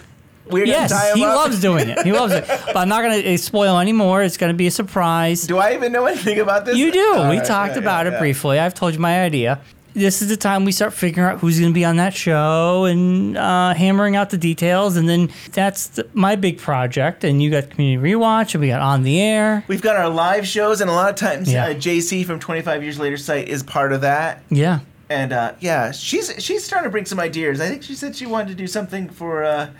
We're 0.50 0.66
yes, 0.66 0.90
he 1.14 1.24
up? 1.24 1.36
loves 1.36 1.60
doing 1.60 1.88
it. 1.88 2.02
He 2.02 2.12
loves 2.12 2.32
it. 2.32 2.44
But 2.66 2.76
I'm 2.76 2.88
not 2.88 3.02
going 3.02 3.22
to 3.22 3.38
spoil 3.38 3.78
anymore. 3.78 4.22
It's 4.22 4.36
going 4.36 4.52
to 4.52 4.56
be 4.56 4.66
a 4.66 4.70
surprise. 4.70 5.46
Do 5.46 5.58
I 5.58 5.74
even 5.74 5.92
know 5.92 6.06
anything 6.06 6.38
about 6.38 6.64
this? 6.64 6.76
You 6.76 6.92
do. 6.92 7.14
All 7.16 7.30
we 7.30 7.38
right, 7.38 7.46
talked 7.46 7.74
yeah, 7.74 7.80
about 7.80 8.06
yeah, 8.06 8.12
it 8.12 8.14
yeah. 8.14 8.18
briefly. 8.20 8.58
I've 8.58 8.74
told 8.74 8.94
you 8.94 9.00
my 9.00 9.22
idea. 9.22 9.60
This 9.92 10.22
is 10.22 10.28
the 10.28 10.36
time 10.36 10.64
we 10.64 10.70
start 10.70 10.92
figuring 10.92 11.28
out 11.28 11.40
who's 11.40 11.58
going 11.58 11.72
to 11.72 11.74
be 11.74 11.84
on 11.84 11.96
that 11.96 12.14
show 12.14 12.84
and 12.84 13.36
uh, 13.36 13.74
hammering 13.74 14.14
out 14.14 14.30
the 14.30 14.38
details. 14.38 14.96
And 14.96 15.08
then 15.08 15.30
that's 15.50 15.88
the, 15.88 16.08
my 16.14 16.36
big 16.36 16.58
project. 16.58 17.24
And 17.24 17.42
you 17.42 17.50
got 17.50 17.70
Community 17.70 18.12
Rewatch, 18.12 18.54
and 18.54 18.60
we 18.60 18.68
got 18.68 18.80
On 18.80 19.02
the 19.02 19.20
Air. 19.20 19.64
We've 19.66 19.82
got 19.82 19.96
our 19.96 20.08
live 20.08 20.46
shows, 20.46 20.80
and 20.80 20.88
a 20.88 20.92
lot 20.92 21.10
of 21.10 21.16
times 21.16 21.48
uh, 21.48 21.74
JC 21.74 22.24
from 22.24 22.38
25 22.38 22.82
Years 22.84 23.00
Later 23.00 23.16
site 23.16 23.48
is 23.48 23.64
part 23.64 23.92
of 23.92 24.02
that. 24.02 24.44
Yeah. 24.48 24.80
And 25.10 25.32
uh, 25.32 25.54
yeah, 25.60 25.90
she's 25.90 26.32
she's 26.42 26.64
starting 26.64 26.86
to 26.86 26.90
bring 26.90 27.04
some 27.04 27.18
ideas. 27.20 27.60
I 27.60 27.68
think 27.68 27.82
she 27.82 27.94
said 27.96 28.14
she 28.16 28.26
wanted 28.26 28.48
to 28.48 28.54
do 28.54 28.66
something 28.68 29.08
for 29.10 29.42
uh, 29.44 29.70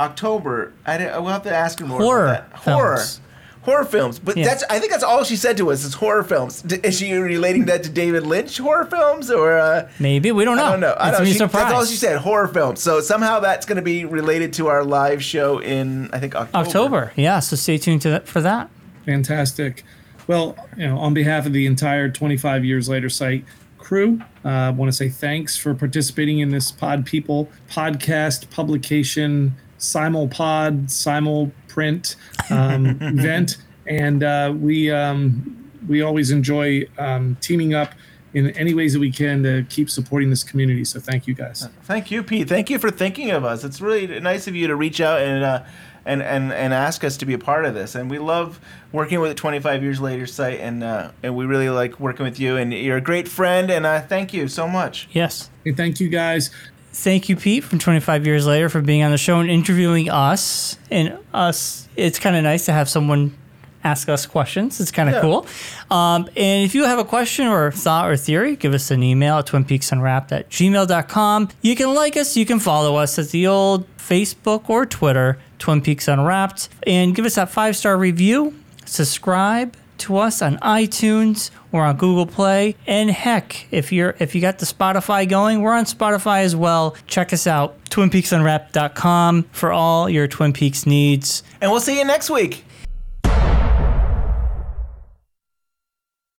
October. 0.00 0.72
I 0.84 0.98
don't- 0.98 1.22
we'll 1.22 1.32
have 1.32 1.44
to 1.44 1.54
ask 1.54 1.78
her 1.78 1.86
more 1.86 2.00
Horror 2.00 2.24
about 2.26 2.50
that. 2.50 2.58
Horror. 2.58 2.96
films. 2.96 3.20
Horror 3.62 3.84
films, 3.84 4.18
but 4.18 4.38
Yeah. 4.38 4.46
that's 4.46 4.64
I 4.70 4.78
think 4.78 4.90
that's 4.90 5.04
all 5.04 5.22
she 5.22 5.36
said 5.36 5.58
to 5.58 5.70
us 5.70 5.84
is 5.84 5.92
horror 5.92 6.24
films. 6.24 6.62
D- 6.62 6.80
Is 6.82 6.98
she 6.98 7.12
relating 7.12 7.66
that 7.66 7.82
to 7.84 7.90
David 7.90 8.26
Lynch 8.26 8.56
horror 8.56 8.86
films 8.86 9.30
or? 9.30 9.58
Uh, 9.58 9.88
Maybe 9.98 10.32
we 10.32 10.46
don't 10.46 10.56
know. 10.56 10.64
I 10.64 10.70
don't 10.70 10.80
know. 10.80 10.96
I 10.98 11.10
don't 11.10 11.20
gonna 11.20 11.32
she, 11.32 11.38
That's 11.38 11.54
all 11.74 11.84
she 11.84 11.96
said. 11.96 12.16
Horror 12.22 12.48
films. 12.48 12.80
So 12.80 13.00
somehow 13.02 13.38
that's 13.40 13.66
going 13.66 13.76
to 13.76 13.82
be 13.82 14.06
related 14.06 14.54
to 14.54 14.68
our 14.68 14.82
live 14.82 15.22
show 15.22 15.58
in 15.60 16.08
I 16.10 16.18
think 16.18 16.34
October. 16.34 16.66
October. 16.66 17.12
Yeah, 17.16 17.38
so 17.40 17.54
stay 17.54 17.76
tuned 17.76 18.00
to 18.02 18.08
that 18.10 18.26
for 18.26 18.40
that. 18.40 18.70
Fantastic. 19.04 19.84
Well, 20.26 20.56
you 20.78 20.86
know, 20.86 20.96
on 20.98 21.12
behalf 21.12 21.44
of 21.44 21.52
the 21.52 21.66
entire 21.66 22.08
25 22.08 22.64
Years 22.64 22.88
Later 22.88 23.10
site 23.10 23.44
crew, 23.80 24.20
uh, 24.44 24.48
I 24.48 24.70
want 24.70 24.90
to 24.90 24.96
say 24.96 25.08
thanks 25.08 25.56
for 25.56 25.74
participating 25.74 26.38
in 26.38 26.50
this 26.50 26.70
Pod 26.70 27.04
People 27.04 27.48
podcast 27.68 28.50
publication, 28.50 29.56
simulpod, 29.78 30.86
simulprint 30.86 32.16
um, 32.50 32.86
event. 33.00 33.56
And 33.86 34.22
uh, 34.22 34.54
we, 34.56 34.90
um, 34.90 35.70
we 35.88 36.02
always 36.02 36.30
enjoy 36.30 36.86
um, 36.98 37.36
teaming 37.40 37.74
up 37.74 37.94
in 38.32 38.50
any 38.50 38.74
ways 38.74 38.92
that 38.92 39.00
we 39.00 39.10
can 39.10 39.42
to 39.42 39.64
keep 39.68 39.90
supporting 39.90 40.30
this 40.30 40.44
community. 40.44 40.84
So 40.84 41.00
thank 41.00 41.26
you 41.26 41.34
guys. 41.34 41.68
Thank 41.82 42.10
you, 42.10 42.22
Pete. 42.22 42.48
Thank 42.48 42.70
you 42.70 42.78
for 42.78 42.90
thinking 42.90 43.30
of 43.32 43.44
us. 43.44 43.64
It's 43.64 43.80
really 43.80 44.20
nice 44.20 44.46
of 44.46 44.54
you 44.54 44.68
to 44.68 44.76
reach 44.76 45.00
out 45.00 45.20
and 45.20 45.42
uh, 45.42 45.64
and, 46.04 46.22
and 46.22 46.52
and 46.52 46.72
ask 46.72 47.04
us 47.04 47.16
to 47.18 47.26
be 47.26 47.34
a 47.34 47.38
part 47.38 47.64
of 47.64 47.74
this. 47.74 47.94
And 47.94 48.10
we 48.10 48.18
love 48.18 48.60
working 48.92 49.20
with 49.20 49.30
the 49.30 49.34
25 49.34 49.82
Years 49.82 50.00
Later 50.00 50.26
site, 50.26 50.60
and 50.60 50.82
uh, 50.82 51.12
and 51.22 51.36
we 51.36 51.46
really 51.46 51.70
like 51.70 52.00
working 52.00 52.24
with 52.24 52.40
you. 52.40 52.56
And 52.56 52.72
you're 52.72 52.96
a 52.96 53.02
great 53.02 53.28
friend, 53.28 53.70
and 53.70 53.86
uh, 53.86 54.00
thank 54.00 54.32
you 54.32 54.48
so 54.48 54.68
much. 54.68 55.08
Yes. 55.12 55.50
Hey, 55.64 55.72
thank 55.72 56.00
you 56.00 56.08
guys. 56.08 56.50
Thank 56.92 57.28
you, 57.28 57.36
Pete, 57.36 57.62
from 57.62 57.78
25 57.78 58.26
Years 58.26 58.46
Later 58.46 58.68
for 58.68 58.80
being 58.80 59.04
on 59.04 59.12
the 59.12 59.18
show 59.18 59.38
and 59.38 59.48
interviewing 59.48 60.10
us. 60.10 60.76
And 60.90 61.18
us, 61.32 61.88
it's 61.94 62.18
kind 62.18 62.34
of 62.34 62.42
nice 62.42 62.64
to 62.66 62.72
have 62.72 62.88
someone 62.88 63.36
ask 63.82 64.08
us 64.08 64.26
questions. 64.26 64.80
It's 64.80 64.90
kind 64.90 65.08
of 65.08 65.16
Yeah. 65.16 65.20
cool. 65.22 65.46
Um, 65.90 66.28
and 66.36 66.64
if 66.64 66.74
you 66.74 66.84
have 66.84 66.98
a 66.98 67.04
question 67.04 67.46
or 67.46 67.70
thought 67.72 68.08
or 68.10 68.16
theory, 68.16 68.56
give 68.56 68.74
us 68.74 68.90
an 68.90 69.02
email 69.02 69.38
at 69.38 69.46
twinpeaksunwrapped 69.46 70.32
at 70.32 70.50
gmail.com. 70.50 71.48
You 71.62 71.74
can 71.76 71.94
like 71.94 72.16
us, 72.16 72.36
you 72.36 72.44
can 72.46 72.58
follow 72.60 72.96
us 72.96 73.18
at 73.18 73.28
the 73.30 73.46
old 73.46 73.86
Facebook 73.96 74.68
or 74.68 74.84
Twitter, 74.86 75.38
Twin 75.58 75.80
Peaks 75.80 76.08
Unwrapped, 76.08 76.68
and 76.86 77.14
give 77.14 77.24
us 77.24 77.36
that 77.36 77.50
five 77.50 77.76
star 77.76 77.96
review. 77.96 78.54
Subscribe 78.84 79.76
to 79.98 80.16
us 80.16 80.40
on 80.40 80.56
iTunes 80.58 81.50
or 81.72 81.84
on 81.84 81.96
Google 81.96 82.24
Play. 82.26 82.74
And 82.86 83.10
heck, 83.10 83.66
if 83.70 83.92
you're 83.92 84.16
if 84.18 84.34
you 84.34 84.40
got 84.40 84.58
the 84.58 84.66
Spotify 84.66 85.28
going, 85.28 85.60
we're 85.60 85.74
on 85.74 85.84
Spotify 85.84 86.42
as 86.42 86.56
well. 86.56 86.96
Check 87.06 87.32
us 87.32 87.46
out, 87.46 87.76
twinpeaksunwrapped.com 87.90 89.44
for 89.52 89.72
all 89.72 90.08
your 90.08 90.26
Twin 90.26 90.52
Peaks 90.52 90.86
needs. 90.86 91.42
And 91.60 91.70
we'll 91.70 91.80
see 91.80 91.98
you 91.98 92.04
next 92.04 92.30
week. 92.30 92.64